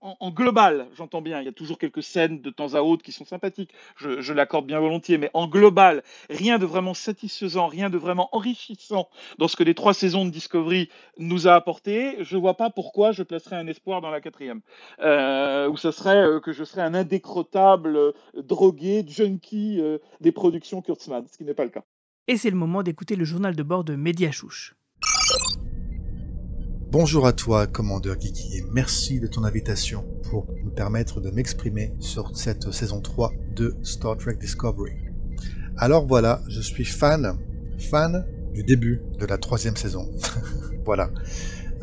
[0.00, 3.12] en, global, j'entends bien, il y a toujours quelques scènes de temps à autre qui
[3.12, 7.98] sont sympathiques, je, l'accorde bien volontiers, mais en global, rien de vraiment satisfaisant, rien de
[7.98, 9.08] vraiment enrichissant
[9.38, 10.88] dans ce que les trois saisons de Discovery
[11.18, 14.60] nous a apporté, je vois pas pourquoi je placerais un espoir dans la quatrième,
[15.00, 19.80] euh, où ça serait euh, que je serais un indécrottable euh, drogué, junkie
[20.20, 21.84] des productions Kurtzman, ce qui n'est pas le cas.
[22.26, 24.74] Et c'est le moment d'écouter le journal de bord de Mediachouche.
[26.92, 31.92] Bonjour à toi, commandeur Geeky, et merci de ton invitation pour me permettre de m'exprimer
[32.00, 34.96] sur cette saison 3 de Star Trek Discovery.
[35.76, 37.38] Alors voilà, je suis fan,
[37.78, 40.10] fan du début de la troisième saison.
[40.84, 41.12] voilà.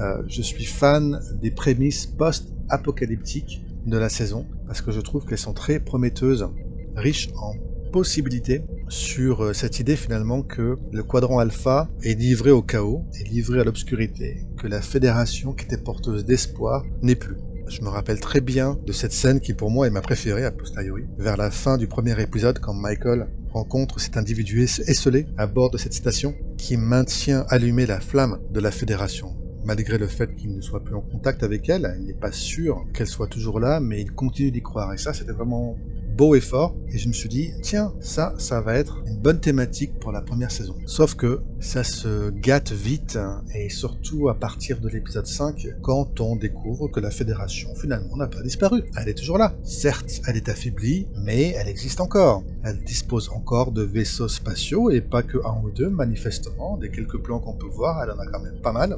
[0.01, 5.37] Euh, je suis fan des prémices post-apocalyptiques de la saison, parce que je trouve qu'elles
[5.37, 6.49] sont très prometteuses,
[6.97, 7.53] riches en
[7.91, 13.27] possibilités sur euh, cette idée finalement que le quadrant alpha est livré au chaos, est
[13.27, 17.37] livré à l'obscurité, que la fédération qui était porteuse d'espoir n'est plus.
[17.67, 20.51] Je me rappelle très bien de cette scène qui pour moi est ma préférée a
[20.51, 25.71] posteriori, vers la fin du premier épisode quand Michael rencontre cet individu esselé à bord
[25.71, 29.35] de cette station qui maintient allumée la flamme de la fédération
[29.67, 32.85] malgré le fait qu'il ne soit plus en contact avec elle, il n'est pas sûr
[32.93, 34.93] qu'elle soit toujours là, mais il continue d'y croire.
[34.93, 35.77] Et ça, c'était vraiment
[36.17, 39.39] beau et fort, et je me suis dit, tiens, ça, ça va être une bonne
[39.39, 40.75] thématique pour la première saison.
[40.87, 43.19] Sauf que ça se gâte vite,
[43.53, 48.27] et surtout à partir de l'épisode 5, quand on découvre que la Fédération finalement n'a
[48.27, 48.83] pas disparu.
[48.97, 49.53] Elle est toujours là.
[49.63, 52.43] Certes, elle est affaiblie, mais elle existe encore.
[52.63, 56.77] Elle dispose encore de vaisseaux spatiaux, et pas que un ou deux, manifestement.
[56.77, 58.97] Des quelques plans qu'on peut voir, elle en a quand même pas mal.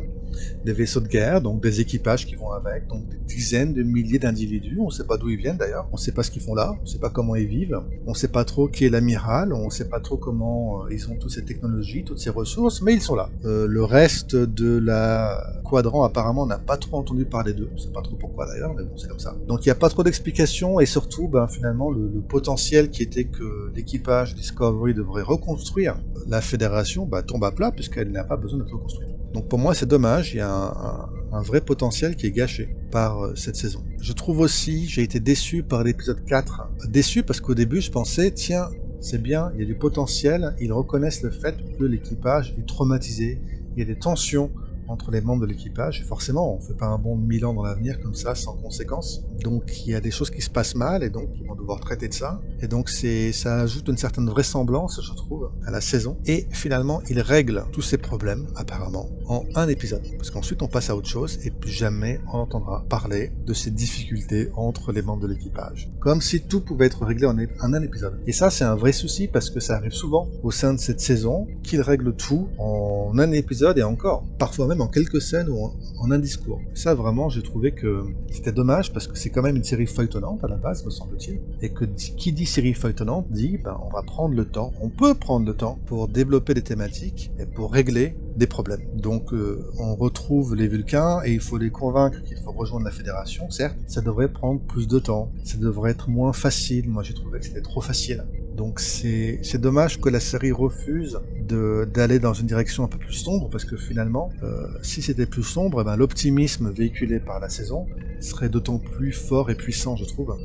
[0.63, 4.19] Des vaisseaux de guerre, donc des équipages qui vont avec, donc des dizaines de milliers
[4.19, 4.77] d'individus.
[4.79, 6.85] On sait pas d'où ils viennent d'ailleurs, on sait pas ce qu'ils font là, on
[6.85, 9.99] sait pas comment ils vivent, on sait pas trop qui est l'amiral, on sait pas
[9.99, 13.29] trop comment euh, ils ont toutes ces technologies, toutes ces ressources, mais ils sont là.
[13.45, 17.91] Euh, le reste de la quadrant apparemment n'a pas trop entendu parler d'eux, on sait
[17.91, 19.37] pas trop pourquoi d'ailleurs, mais bon c'est comme ça.
[19.47, 23.25] Donc il n'y a pas trop d'explications et surtout ben, finalement le, potentiel qui était
[23.25, 28.59] que l'équipage Discovery devrait reconstruire la fédération bah, tombe à plat puisqu'elle n'a pas besoin
[28.59, 29.18] d'être reconstruite.
[29.33, 33.23] Donc pour moi c'est dommage, il y a un, vrai potentiel qui est gâché par
[33.23, 33.83] euh, cette saison.
[34.01, 36.71] Je trouve aussi, j'ai été déçu par l'épisode 4.
[36.85, 38.67] Déçu parce qu'au début je pensais, tiens,
[38.99, 43.41] c'est bien, il y a du potentiel, ils reconnaissent le fait que l'équipage est traumatisé,
[43.75, 44.51] il y a des tensions
[44.89, 46.05] entre les membres de l'équipage.
[46.05, 49.23] Forcément, on fait pas un bond de 1000 ans dans l'avenir comme ça, sans conséquence.
[49.43, 51.79] Donc il y a des choses qui se passent mal et donc ils vont devoir
[51.79, 52.41] traiter de ça.
[52.61, 56.17] Et donc c'est, ça ajoute une certaine vraisemblance, je trouve, à la saison.
[56.25, 60.03] Et finalement, il règle tous ces problèmes, apparemment, en un épisode.
[60.17, 63.71] Parce qu'ensuite on passe à autre chose et plus jamais on entendra parler de ces
[63.71, 65.89] difficultés entre les membres de l'équipage.
[65.99, 67.37] Comme si tout pouvait être réglé en
[67.73, 68.19] un épisode.
[68.27, 70.99] Et ça, c'est un vrai souci parce que ça arrive souvent au sein de cette
[70.99, 75.57] saison qu'il règle tout en un épisode et encore, parfois même en quelques scènes ou
[75.99, 76.59] en, un discours.
[76.73, 80.43] Ça, vraiment, j'ai trouvé que c'était dommage parce que c'est quand même une série feuilletonnante
[80.43, 81.39] à la base, me semble-t-il.
[81.61, 81.85] Et que
[82.17, 85.53] qui dit série feuilletonnante dit, ben, on va prendre le temps, on peut prendre le
[85.53, 88.81] temps pour développer des thématiques et pour régler des problèmes.
[88.95, 92.91] Donc, euh, on retrouve les Vulcains et il faut les convaincre qu'il faut rejoindre la
[92.91, 93.49] Fédération.
[93.49, 96.89] Certes, ça devrait prendre plus de temps, ça devrait être moins facile.
[96.89, 98.23] Moi, j'ai trouvé que c'était trop facile.
[98.59, 103.49] Donc c'est dommage que la série refuse d'aller dans une direction un peu plus sombre,
[103.49, 107.87] parce que finalement, euh, si c'était plus sombre, eh ben, l'optimisme véhiculé par la saison
[108.19, 110.35] serait d'autant plus fort et puissant, je trouve.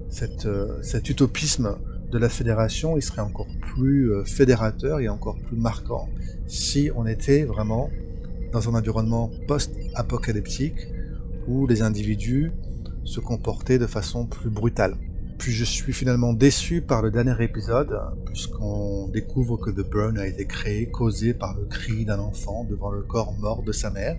[0.45, 1.77] Euh, cet utopisme
[2.12, 6.09] de la fédération, il serait encore plus euh, fédérateur et encore plus marquant
[6.47, 7.91] si on était vraiment
[8.53, 10.78] dans un environnement post-apocalyptique
[11.49, 12.53] où les individus
[13.05, 14.95] se comportaient de façon plus brutale.
[15.39, 20.27] Puis je suis finalement déçu par le dernier épisode, puisqu'on découvre que The Burn a
[20.27, 24.16] été créé, causé par le cri d'un enfant devant le corps mort de sa mère.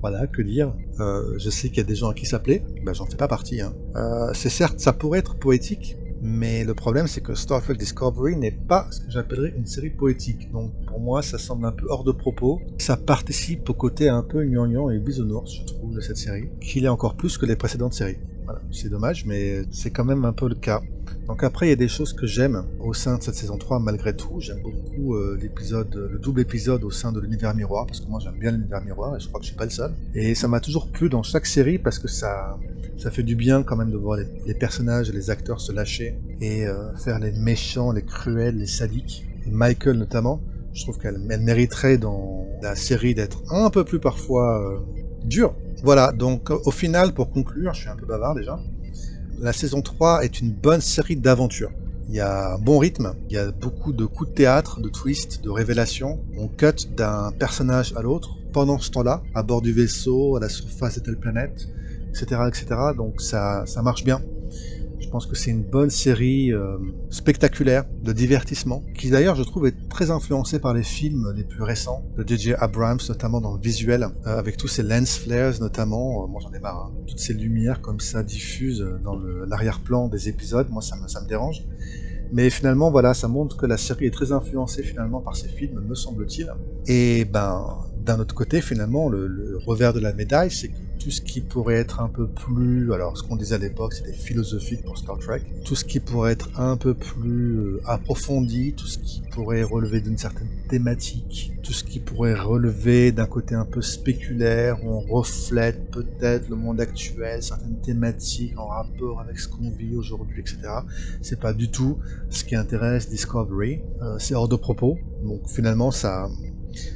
[0.00, 0.74] Voilà, que dire.
[0.98, 3.28] Euh, je sais qu'il y a des gens à qui s'appeler, ben j'en fais pas
[3.28, 3.60] partie.
[3.60, 3.72] Hein.
[3.94, 8.36] Euh, c'est certes, ça pourrait être poétique, mais le problème c'est que Star Trek Discovery
[8.36, 10.50] n'est pas ce que j'appellerais une série poétique.
[10.50, 12.60] Donc pour moi, ça semble un peu hors de propos.
[12.78, 16.84] Ça participe au côté un peu gnangnan et bisounours, je trouve, de cette série, qu'il
[16.84, 18.18] est encore plus que les précédentes séries
[18.70, 20.82] c'est dommage, mais c'est quand même un peu le cas.
[21.26, 23.78] Donc après, il y a des choses que j'aime au sein de cette saison 3
[23.78, 24.40] malgré tout.
[24.40, 28.20] J'aime beaucoup euh, l'épisode, le double épisode au sein de l'univers miroir, parce que moi
[28.22, 29.92] j'aime bien l'univers miroir et je crois que je suis pas le seul.
[30.14, 32.58] Et ça m'a toujours plu dans chaque série parce que ça,
[32.98, 36.18] ça fait du bien quand même de voir les, personnages et les acteurs se lâcher
[36.40, 39.24] et euh, faire les méchants, les cruels, les sadiques.
[39.46, 40.40] Michael notamment,
[40.72, 44.78] je trouve qu'elle mériterait dans la série d'être un peu plus parfois euh,
[45.24, 48.60] dure voilà, donc au final, pour conclure, je suis un peu bavard déjà,
[49.40, 51.72] la saison 3 est une bonne série d'aventures.
[52.08, 54.88] Il y a un bon rythme, il y a beaucoup de coups de théâtre, de
[54.88, 56.20] twists, de révélations.
[56.36, 60.48] On cut d'un personnage à l'autre pendant ce temps-là, à bord du vaisseau, à la
[60.48, 61.66] surface de telle planète,
[62.10, 62.42] etc.
[62.48, 62.66] etc.
[62.96, 64.20] Donc ça marche bien.
[65.12, 66.78] Pense que c'est une bonne série euh,
[67.10, 71.62] spectaculaire de divertissement, qui d'ailleurs je trouve est très influencée par les films les plus
[71.62, 72.54] récents de J.J.
[72.54, 76.24] Abrams, notamment dans le visuel, euh, avec tous ces lens flares notamment.
[76.24, 76.92] Euh, moi j'en ai marre, hein.
[77.06, 79.14] toutes ces lumières comme ça diffusent dans
[79.46, 81.62] l'arrière-plan des épisodes, moi ça me, ça me dérange.
[82.32, 85.78] Mais finalement, voilà, ça montre que la série est très influencée finalement par ces films,
[85.86, 86.50] me semble-t-il.
[86.86, 87.66] Et ben,
[88.02, 91.74] d'un autre côté, finalement, le revers de la médaille, c'est que tout ce qui pourrait
[91.74, 95.42] être un peu plus, alors ce qu'on disait à l'époque, c'était philosophique pour Star Trek,
[95.64, 100.00] tout ce qui pourrait être un peu plus euh, approfondi, tout ce qui pourrait relever
[100.00, 105.00] d'une certaine thématique, tout ce qui pourrait relever d'un côté un peu spéculaire, où on
[105.00, 110.72] reflète peut-être le monde actuel, certaines thématiques en rapport avec ce qu'on vit aujourd'hui, etc.
[111.20, 111.98] C'est pas du tout
[112.30, 116.28] ce qui intéresse Discovery, euh, c'est hors de propos, donc finalement ça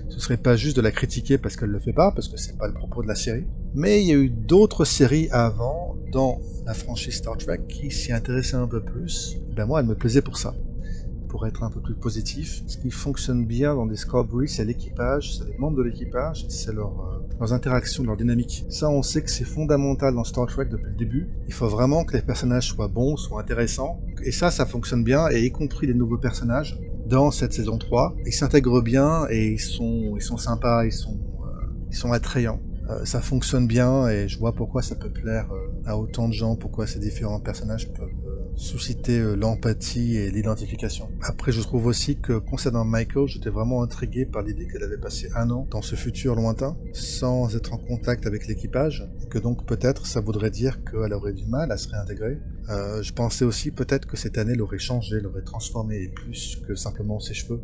[0.09, 2.57] ce serait pas juste de la critiquer parce qu'elle le fait pas, parce que c'est
[2.57, 3.45] pas le propos de la série.
[3.75, 8.13] Mais il y a eu d'autres séries avant, dans la franchise Star Trek, qui s'y
[8.13, 9.37] intéressaient un peu plus.
[9.55, 10.55] Ben moi, elle me plaisait pour ça.
[11.29, 12.63] Pour être un peu plus positif.
[12.67, 16.99] Ce qui fonctionne bien dans Discovery, c'est l'équipage, c'est les membres de l'équipage, c'est leur,
[17.01, 18.65] euh, leurs interactions, leur dynamique.
[18.71, 21.29] Ça, on sait que c'est fondamental dans Star Trek depuis le début.
[21.47, 24.01] Il faut vraiment que les personnages soient bons, soient intéressants.
[24.25, 28.17] Et ça, ça fonctionne bien, et y compris les nouveaux personnages dans cette saison 3.
[28.27, 31.51] Ils s'intègrent bien et ils sont, ils sont sympas, ils sont, euh,
[31.91, 32.63] ils sont attrayants.
[32.89, 36.33] Euh, ça fonctionne bien et je vois pourquoi ça peut plaire euh, à autant de
[36.35, 38.09] gens, pourquoi ces différents personnages peuvent
[38.57, 41.11] susciter l'empathie et l'identification.
[41.23, 45.29] Après, je trouve aussi que concernant Michael, j'étais vraiment intrigué par l'idée qu'elle avait passé
[45.35, 49.67] un an dans ce futur lointain sans être en contact avec l'équipage, et que donc
[49.67, 52.39] peut-être ça voudrait dire qu'elle aurait du mal à se réintégrer.
[52.69, 57.21] Euh, je pensais aussi peut-être que cette année l'aurait changé, l'aurait transformé plus que simplement
[57.21, 57.61] ses cheveux.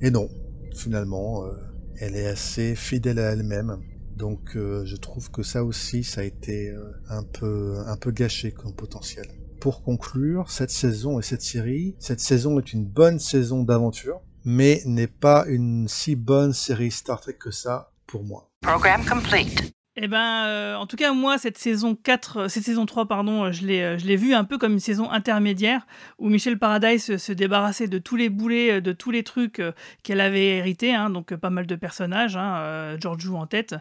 [0.00, 0.28] Et non,
[0.74, 1.52] finalement, euh,
[1.98, 3.80] elle est assez fidèle à elle-même.
[4.16, 6.72] Donc euh, je trouve que ça aussi, ça a été
[7.08, 9.26] un peu, un peu gâché comme potentiel.
[9.60, 14.82] Pour conclure, cette saison et cette série, cette saison est une bonne saison d'aventure, mais
[14.86, 18.50] n'est pas une si bonne série Star Trek que ça pour moi.
[18.62, 19.72] Program complete.
[20.00, 23.46] Eh ben, euh, en tout cas, moi, cette saison 4, euh, cette saison 3, pardon,
[23.46, 25.88] euh, je l'ai, je l'ai vue un peu comme une saison intermédiaire
[26.20, 29.60] où Michel Paradise se débarrassait de tous les boulets, de tous les trucs
[30.04, 33.74] qu'elle avait hérités, hein, donc pas mal de personnages, hein, George Joue en tête,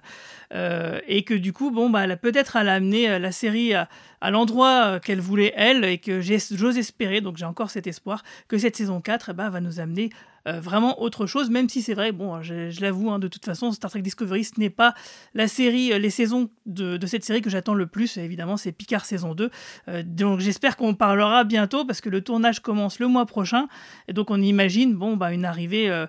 [0.54, 3.88] et que du coup, bon, bah, peut-être elle a amené la série à,
[4.22, 8.58] à l'endroit qu'elle voulait elle, et que j'ose espérer, donc j'ai encore cet espoir, que
[8.58, 10.10] cette saison 4 eh ben, va nous amener
[10.48, 13.72] euh, vraiment autre chose, même si c'est vrai, bon, je, l'avoue, hein, de toute façon,
[13.72, 14.94] Star Trek Discovery, ce n'est pas
[15.34, 19.06] la série, euh, les saisons de, cette série que j'attends le plus, évidemment, c'est Picard
[19.06, 19.50] saison 2.
[19.90, 23.68] Euh, donc j'espère qu'on parlera bientôt, parce que le tournage commence le mois prochain,
[24.08, 26.06] et donc on imagine, bon, bah, une arrivée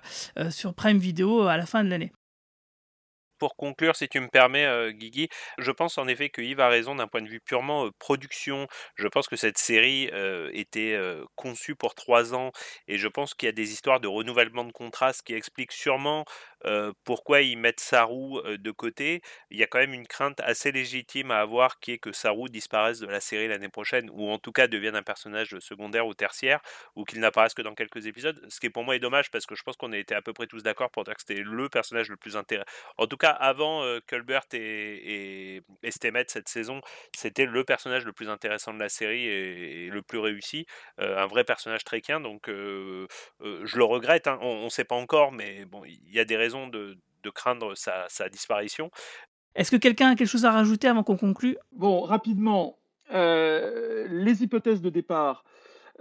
[0.49, 2.11] sur Prime Video à la fin de l'année
[3.39, 6.69] pour conclure, si tu me permets, euh, Guigui, je pense en effet que Yves a
[6.69, 8.67] raison d'un point de vue purement production.
[8.95, 10.09] Je pense que cette série
[10.53, 10.97] était
[11.35, 12.51] conçue pour trois ans
[12.87, 16.25] et je pense qu'il y a des histoires de renouvellement de contraste qui expliquent sûrement
[17.03, 19.21] pourquoi ils mettent Saru de côté?
[19.49, 22.49] Il y a quand même une crainte assez légitime à avoir qui est que Saru
[22.49, 26.13] disparaisse de la série l'année prochaine ou en tout cas devienne un personnage secondaire ou
[26.13, 26.59] tertiaire
[26.95, 28.39] ou qu'il n'apparaisse que dans quelques épisodes.
[28.49, 30.33] Ce qui pour moi est dommage parce que je pense qu'on a été à peu
[30.33, 32.69] près tous d'accord pour dire que c'était le personnage le plus intéressant.
[32.97, 35.91] En tout cas, avant Culbert et, et,
[36.27, 36.81] cette saison,
[37.15, 40.65] c'était le personnage le plus intéressant de la série et, le plus réussi.
[40.97, 44.27] un vrai personnage tréquien, donc je le regrette.
[44.27, 44.37] Hein.
[44.41, 46.97] On ne sait pas encore, mais bon, il y a des raisons de,
[47.33, 48.91] craindre sa, disparition.
[49.55, 51.57] Est-ce que quelqu'un a quelque chose à rajouter avant qu'on conclue?
[51.71, 52.79] Bon, rapidement,
[53.11, 55.43] euh, les hypothèses de départ.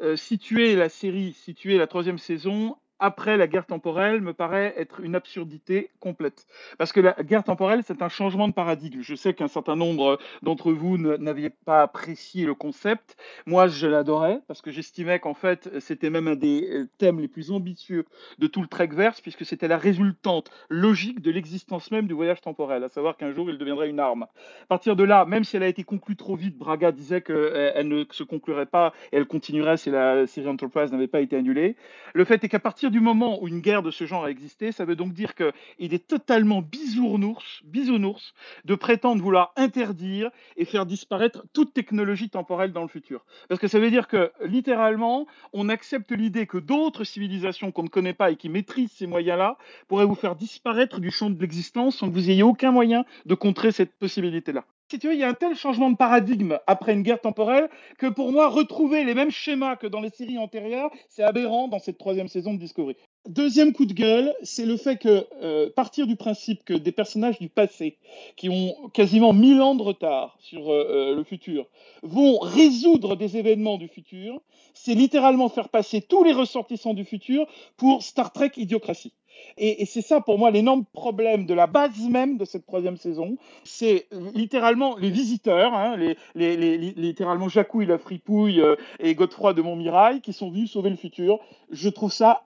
[0.01, 5.01] Euh, situer la série, situer la troisième saison après la guerre temporelle me paraît être
[5.01, 6.47] une absurdité complète.
[6.79, 9.03] Parce que la guerre temporelle, c'est un changement de paradigme.
[9.03, 13.17] Je sais qu'un certain nombre d'entre vous n'aviez pas apprécié le concept.
[13.47, 17.29] Moi, je l'adorais parce que j'estimais qu'en fait, c'était même un des euh, thèmes les
[17.29, 18.05] plus ambitieux
[18.39, 22.85] de tout le Trekverse, puisque c'était la résultante logique de l'existence même du voyage temporel,
[22.85, 24.25] à savoir qu'un jour, il deviendrait une arme.
[24.25, 27.37] À partir de là, même si elle a été conclue trop vite, Braga disait qu'elle
[27.37, 31.37] euh, ne se conclurait pas et elle continuerait si la série Enterprise n'avait pas été
[31.37, 31.77] annulée.
[32.15, 34.73] Le fait est qu'à partir du moment où une guerre de ce genre a existé,
[34.73, 38.35] ça veut donc dire qu'il est totalement bisounours, bisounours
[38.65, 43.25] de prétendre vouloir interdire et faire disparaître toute technologie temporelle dans le futur.
[43.49, 47.89] Parce que ça veut dire que, littéralement, on accepte l'idée que d'autres civilisations qu'on ne
[47.89, 49.59] connaît pas et qui maîtrisent ces moyens-là
[49.89, 53.35] pourraient vous faire disparaître du champ de l'existence sans que vous ayez aucun moyen de
[53.35, 56.95] contrer cette possibilité-là si tu veux, il y a un tel changement de paradigme après
[56.95, 60.91] une guerre temporelle que pour moi, retrouver les mêmes schémas que dans les séries antérieures,
[61.09, 62.97] c'est aberrant dans cette troisième saison de Discovery.
[63.29, 67.39] Deuxième coup de gueule, c'est le fait que euh, partir du principe que des personnages
[67.39, 67.99] du passé,
[68.37, 71.67] qui ont quasiment mille ans de retard sur euh, euh, le futur,
[72.03, 74.41] vont résoudre des événements du futur,
[74.73, 77.47] c'est littéralement faire passer tous les ressortissants du futur
[77.77, 79.13] pour Star Trek idiocratie.
[79.57, 83.37] Et, c'est ça pour moi l'énorme problème de la base même de cette troisième saison.
[83.65, 90.21] C'est littéralement les visiteurs, hein, les, littéralement Jacouille la fripouille euh, et Godefroy de Montmirail
[90.21, 91.39] qui sont venus sauver le futur.
[91.71, 92.45] Je trouve ça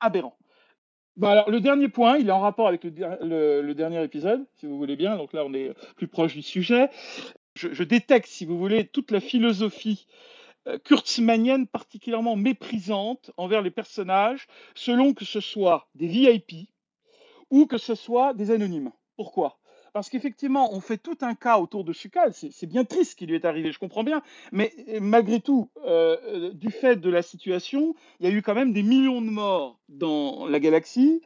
[0.00, 0.38] aberrant.
[1.18, 4.78] Bon, alors, le dernier point, il est en rapport avec le, dernier épisode, si vous
[4.78, 5.16] voulez bien.
[5.16, 6.90] Donc là, on est plus proche du sujet.
[7.56, 10.06] Je, détecte, si vous voulez, toute la philosophie
[10.84, 16.68] kurtzmanienne particulièrement méprisante envers les personnages, selon que ce soit des VIP
[17.50, 18.92] ou que ce soit des anonymes.
[19.16, 19.58] Pourquoi?
[19.92, 22.32] Parce qu'effectivement, on fait tout un cas autour de Sukal.
[22.32, 24.22] C'est bien triste ce qui lui est arrivé, je comprends bien.
[24.52, 28.54] Mais euh, malgré tout, euh, du fait de la situation, il y a eu quand
[28.54, 31.22] même des millions de morts dans la galaxie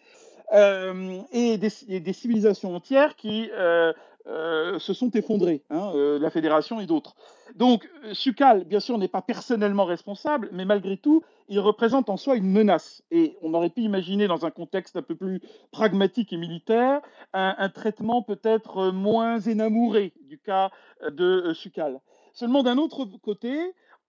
[0.54, 3.92] et, des, civilisations entières qui euh,
[4.26, 7.14] se sont effondrés, hein, euh, la fédération et d'autres.
[7.54, 12.16] Donc, euh, Sukal, bien sûr, n'est pas personnellement responsable, mais malgré tout, il représente en
[12.16, 13.02] soi une menace.
[13.10, 15.40] Et on aurait pu imaginer, dans un contexte un peu plus
[15.70, 17.00] pragmatique et militaire,
[17.32, 20.70] un, traitement peut-être moins énamouré du cas
[21.10, 22.00] de Sukal.
[22.32, 23.58] Seulement, d'un autre côté,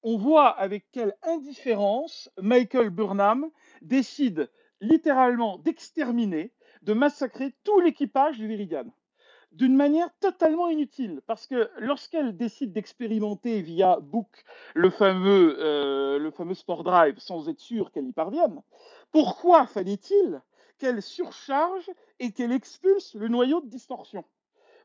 [0.04, 3.50] on voit avec quelle indifférence Michael Burnham
[3.82, 4.50] décide
[4.80, 8.86] littéralement d'exterminer, de massacrer tout l'équipage du Viridian
[9.54, 14.44] d'une manière totalement inutile, parce que lorsqu'elle décide d'expérimenter via Book
[14.74, 18.62] le fameux, euh, le fameux Sport Drive sans être sûre qu'elle y parvienne,
[19.12, 20.42] pourquoi fallait-il
[20.80, 21.90] qu'elle surcharge
[22.20, 24.26] et qu'elle expulse le noyau de distorsion?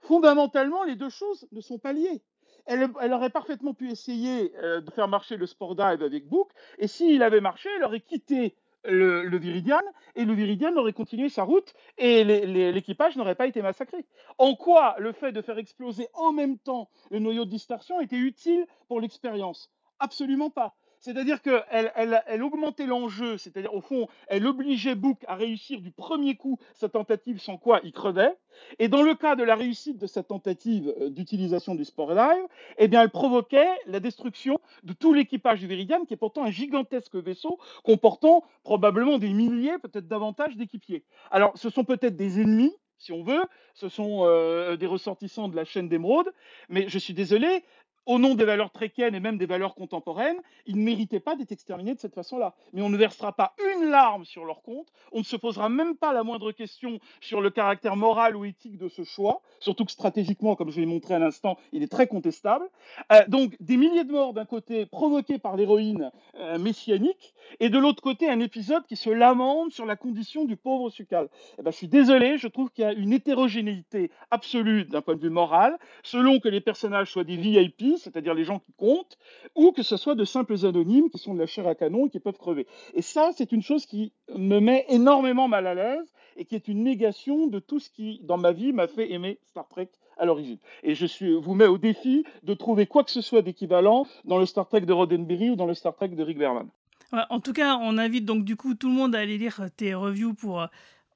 [0.02, 2.22] Fondamentalement, les deux choses ne sont pas liées.
[2.66, 6.86] Elle, aurait parfaitement pu essayer euh, de faire marcher le Sport Drive avec Book, et
[6.86, 9.80] s'il avait marché, elle aurait quitté le, Viridian
[10.14, 14.04] et le Viridian aurait continué sa route et l'équipage n'aurait pas été massacré.
[14.38, 18.16] En quoi le fait de faire exploser en même temps le noyau de distorsion était
[18.16, 19.70] utile pour l'expérience?
[19.98, 20.76] Absolument pas.
[21.00, 25.90] C'est-à-dire qu'elle elle, elle augmentait l'enjeu, c'est-à-dire au fond, elle obligeait Book à réussir du
[25.90, 28.36] premier coup sa tentative, sans quoi il crevait.
[28.78, 32.44] Et dans le cas de la réussite de sa tentative euh, d'utilisation du Sport Live,
[32.78, 36.50] eh bien, elle provoquait la destruction de tout l'équipage du Viridian, qui est pourtant un
[36.50, 41.04] gigantesque vaisseau comportant probablement des milliers, peut-être davantage d'équipiers.
[41.30, 43.44] Alors, ce sont peut-être des ennemis, si on veut,
[43.74, 46.32] ce sont euh, des ressortissants de la chaîne d'émeraude,
[46.68, 47.64] mais je suis désolé,
[48.08, 51.52] au nom des valeurs tréquiennes et même des valeurs contemporaines, ils ne méritaient pas d'être
[51.52, 52.54] exterminés de cette façon-là.
[52.72, 55.94] Mais on ne versera pas une larme sur leur compte, on ne se posera même
[55.94, 59.92] pas la moindre question sur le caractère moral ou éthique de ce choix, surtout que
[59.92, 62.64] stratégiquement, comme je l'ai montré à l'instant, il est très contestable.
[63.12, 67.78] Euh, donc des milliers de morts d'un côté provoqués par l'héroïne euh, messianique, et de
[67.78, 71.28] l'autre côté un épisode qui se lamente sur la condition du pauvre Sucal.
[71.58, 75.14] Eh ben, je suis désolé, je trouve qu'il y a une hétérogénéité absolue d'un point
[75.14, 79.18] de vue moral, selon que les personnages soient des VIP, c'est-à-dire les gens qui comptent,
[79.54, 82.10] ou que ce soit de simples anonymes qui sont de la chair à canon et
[82.10, 82.66] qui peuvent crever.
[82.94, 86.68] Et ça, c'est une chose qui me met énormément mal à l'aise et qui est
[86.68, 90.24] une négation de tout ce qui, dans ma vie, m'a fait aimer Star Trek à
[90.24, 90.58] l'origine.
[90.82, 94.38] Et je suis, vous mets au défi de trouver quoi que ce soit d'équivalent dans
[94.38, 96.68] le Star Trek de Roddenberry ou dans le Star Trek de Rick Berman.
[97.12, 99.94] en tout cas, on invite donc du coup tout le monde à aller lire tes
[99.94, 100.66] reviews pour euh,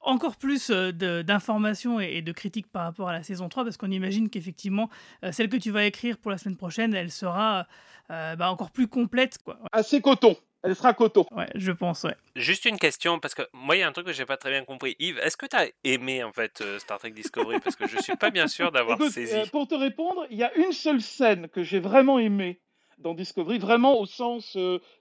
[0.03, 0.91] encore plus euh,
[1.23, 4.89] d'informations et de critiques par rapport à la saison 3, parce qu'on imagine qu'effectivement,
[5.23, 7.67] euh, celle que tu vas écrire pour la semaine prochaine, elle sera
[8.11, 9.37] euh, bah, encore plus complète.
[9.43, 9.57] Quoi.
[9.71, 10.35] Assez coton.
[10.65, 11.25] Elle sera coton.
[11.31, 12.15] Ouais, je pense, ouais.
[12.37, 14.49] Juste une question, parce que moi, il y a un truc que j'ai pas très
[14.49, 14.95] bien compris.
[14.99, 17.59] Yves, est-ce que tu as aimé, en fait, Star Trek Discovery?
[17.59, 19.35] Parce que je suis pas bien sûr d'avoir saisi.
[19.51, 22.61] pour te répondre, il y a une seule scène que j'ai vraiment aimée
[22.97, 24.57] dans Discovery, vraiment au sens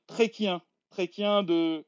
[0.09, 1.85] trekien, trekien de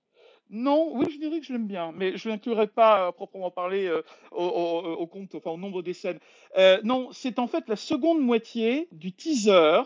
[0.51, 3.87] non, oui, je dirais que je l'aime bien, mais je n'inclurai pas à proprement parler
[3.87, 4.03] euh,
[4.33, 6.19] au, compte, enfin, au nombre des scènes.
[6.59, 9.83] Euh, non, c'est en fait la seconde moitié du teaser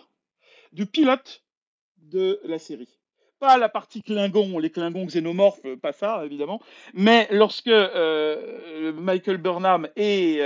[0.73, 1.43] du pilote
[1.99, 2.99] de la série.
[3.39, 6.61] Pas la partie Klingon, les Klingons xénomorphes, euh, pas ça évidemment,
[6.93, 10.41] mais lorsque Michael Burnham et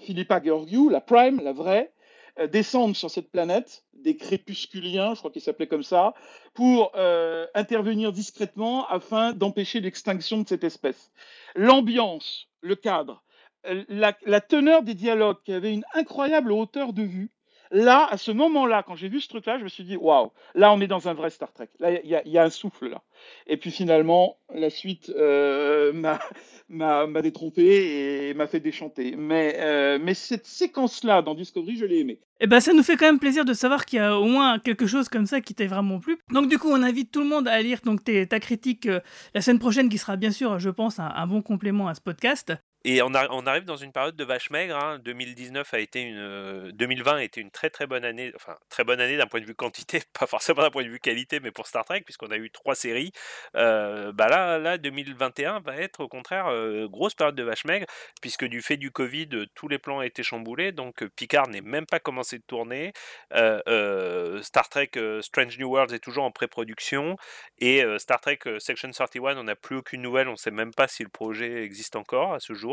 [0.00, 1.92] Philippa Georgiou, la Prime, la vraie,
[2.38, 6.14] euh, descendre sur cette planète, des crépusculiens, je crois qu'ils s'appelaient comme ça,
[6.54, 11.12] pour euh, intervenir discrètement afin d'empêcher l'extinction de cette espèce.
[11.54, 13.22] L'ambiance, le cadre,
[13.66, 17.30] euh, la, la, teneur des dialogues qui avait une incroyable hauteur de vue,
[17.72, 20.72] là, à ce moment-là, quand j'ai vu ce truc-là, je me suis dit, waouh, là,
[20.72, 21.68] on est dans un vrai Star Trek.
[21.80, 23.02] Là, il y, a un souffle, là.
[23.46, 25.92] Et puis finalement, la suite euh,
[26.68, 29.16] m'a détrompé et m'a fait déchanter.
[29.16, 32.20] Mais, euh, mais cette séquence-là dans Discovery, je l'ai aimée.
[32.40, 34.58] Eh ben, ça nous fait quand même plaisir de savoir qu'il y a au moins
[34.58, 36.18] quelque chose comme ça qui t'est vraiment plu.
[36.30, 39.00] Donc du coup, on invite tout le monde à lire donc ta critique euh,
[39.34, 42.52] la semaine prochaine, qui sera bien sûr, je pense, un bon complément à ce podcast.
[42.84, 44.76] Et on, arrive dans une période de vache maigre.
[44.76, 44.98] Hein.
[45.04, 49.00] 2019 a été une, 2020 a été une très très bonne année, enfin très bonne
[49.00, 51.68] année d'un point de vue quantité, pas forcément d'un point de vue qualité, mais pour
[51.68, 53.12] Star Trek puisqu'on a eu trois séries.
[53.56, 57.86] Euh, bah là, là, 2021 va être au contraire euh, grosse période de vache maigre
[58.20, 60.72] puisque du fait du Covid, tous les plans ont été chamboulés.
[60.72, 62.92] Donc Picard n'est même pas commencé de tourner.
[63.32, 64.90] Euh, Star Trek
[65.20, 67.16] Strange New Worlds est toujours en pré-production
[67.58, 70.28] et Star Trek Section 31, on n'a plus aucune nouvelle.
[70.28, 72.71] On ne sait même pas si le projet existe encore à ce jour.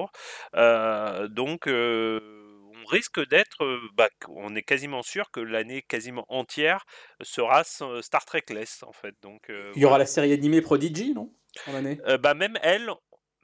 [0.54, 3.58] Donc on risque d'être,
[3.96, 6.86] bah, on est quasiment sûr que l'année quasiment entière
[7.22, 9.16] sera Star Trek-less en fait.
[9.22, 11.32] Donc, il y aura la série animée Prodigy, non
[12.22, 12.90] bah même elle,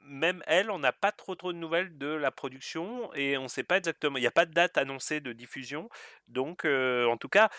[0.08, 3.48] même elle, on n'a pas trop trop de nouvelles de la production et on ne
[3.48, 4.18] sait pas exactement.
[4.18, 5.88] Il n'y a pas de date annoncée de diffusion.
[6.28, 7.50] Donc, euh, en tout cas,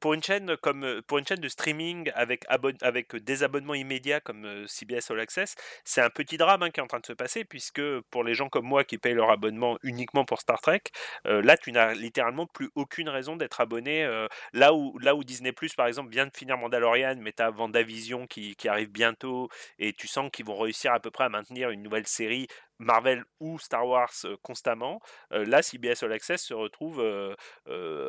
[0.00, 4.66] pour une chaîne comme pour une chaîne de streaming avec avec des abonnements immédiats comme
[4.66, 5.54] CBS All Access,
[5.84, 8.34] c'est un petit drame hein, qui est en train de se passer puisque pour les
[8.34, 10.82] gens comme moi qui payent leur abonnement uniquement pour Star Trek,
[11.24, 14.06] là, tu n'as littéralement plus aucune raison d'être abonné.
[14.52, 17.50] là où là où Disney Plus par exemple vient de finir Mandalorian, mais tu as
[17.50, 19.48] Vendavision qui, qui arrive bientôt
[19.78, 22.46] et tu sens qu'ils vont réussir à peu près à maintenir une nouvelle série
[22.82, 25.00] Marvel ou Star Wars constamment,
[25.30, 27.02] là CBS All Access se retrouve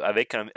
[0.03, 0.47] avec un,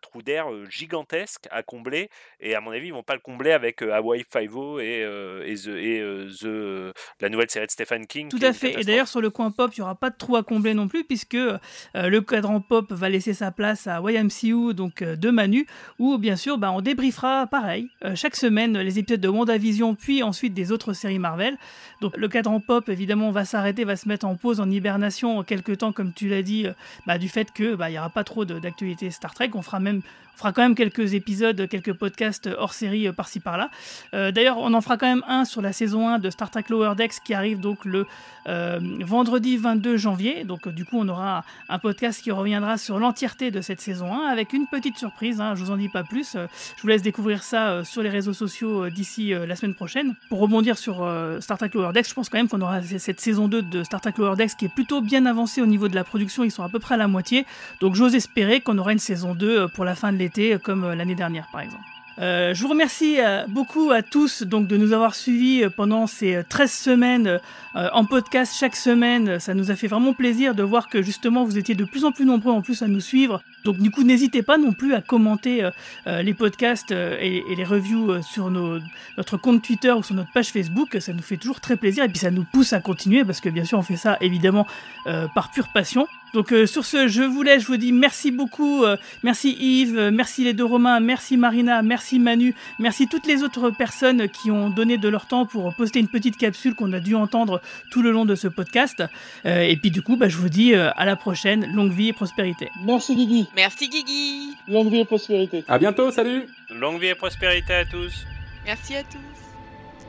[0.00, 2.08] trou d'air gigantesque à combler
[2.40, 5.00] et à mon avis ils vont pas le combler avec Hawaii Five-O et,
[5.46, 8.28] et, the, la nouvelle série de Stephen King.
[8.28, 10.36] Tout à fait et d'ailleurs sur le coin pop il n'y aura pas de trou
[10.36, 15.02] à combler non plus puisque le cadran pop va laisser sa place à YMCU donc
[15.02, 15.66] de Manu
[15.98, 20.54] où bien sûr bah, on débriefera pareil chaque semaine les épisodes de WandaVision puis ensuite
[20.54, 21.56] des autres séries Marvel.
[22.00, 25.42] Donc le cadran pop évidemment va s'arrêter, va se mettre en pause, en hibernation en
[25.42, 26.72] quelques temps, comme tu l'as dit, euh,
[27.06, 29.50] bah, du fait que bah, il y aura pas trop d'actualité Star Trek.
[29.54, 30.02] On fera même,
[30.34, 33.70] On fera quand même quelques épisodes, quelques podcasts hors série euh, par-ci par-là.
[34.14, 36.64] Euh, D'ailleurs, on en fera quand même un sur la saison 1 de Star Trek
[36.68, 38.06] Lower Decks qui arrive donc le
[38.48, 40.44] euh, vendredi 22 janvier.
[40.44, 44.26] Donc, du coup, on aura un podcast qui reviendra sur l'entièreté de cette saison 1
[44.26, 45.40] avec une petite surprise.
[45.40, 46.32] Hein, je vous en dis pas plus.
[46.32, 50.14] Je vous laisse découvrir ça sur les réseaux sociaux d'ici la semaine prochaine.
[50.28, 51.08] Pour rebondir sur
[51.40, 54.00] Star Trek Lower Decks, je pense quand même qu'on aura cette saison 2 de Star
[54.00, 56.44] Trek Lower Decks qui est plutôt bien avancée au niveau de la production.
[56.44, 57.46] Ils sont à peu près à la moitié.
[57.80, 60.84] Donc, j'ose espérer qu'on aura une saison 2 euh, pour la fin de euh, comme
[60.84, 61.84] euh, l'année dernière, par exemple.
[62.18, 63.18] Euh, je vous remercie
[63.48, 67.40] beaucoup à tous de nous avoir suivis pendant ces euh, 13 semaines
[67.74, 69.40] en podcast chaque semaine.
[69.40, 72.12] Ça nous a fait vraiment plaisir de voir que justement vous étiez de plus en
[72.12, 73.42] plus nombreux en plus à nous suivre.
[73.64, 75.70] Donc du coup n'hésitez pas non plus à commenter euh,
[76.06, 78.78] euh, les podcasts euh, et, et les reviews euh, sur nos,
[79.16, 80.96] notre compte Twitter ou sur notre page Facebook.
[81.00, 83.48] Ça nous fait toujours très plaisir et puis ça nous pousse à continuer parce que
[83.48, 84.66] bien sûr on fait ça évidemment
[85.06, 86.06] euh, par pure passion.
[86.34, 88.84] Donc euh, sur ce, je vous laisse, je vous dis merci beaucoup,
[89.22, 94.28] merci Yves, merci les deux Romains, merci Marina, merci Manu, merci toutes les autres personnes
[94.30, 97.60] qui ont donné de leur temps pour poster une petite capsule qu'on a dû entendre
[97.90, 99.04] tout le long de ce podcast.
[99.44, 102.70] Et puis du coup, bah, je vous dis à la prochaine, longue vie et prospérité.
[102.82, 103.48] Merci Guigui.
[103.54, 104.56] Merci Guigui.
[104.68, 105.64] Longue vie et prospérité.
[105.68, 108.26] À bientôt, salut Longue vie et prospérité à tous.
[108.64, 109.18] Merci à tous.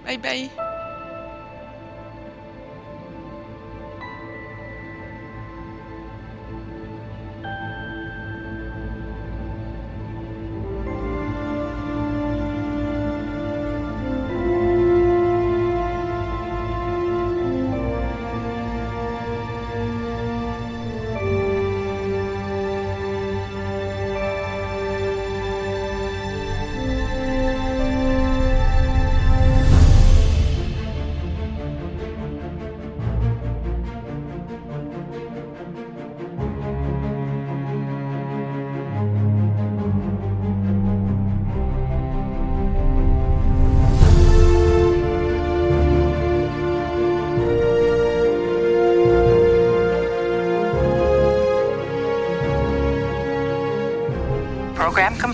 [0.05, 0.72] Bye bye.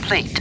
[0.10, 0.39] Complete.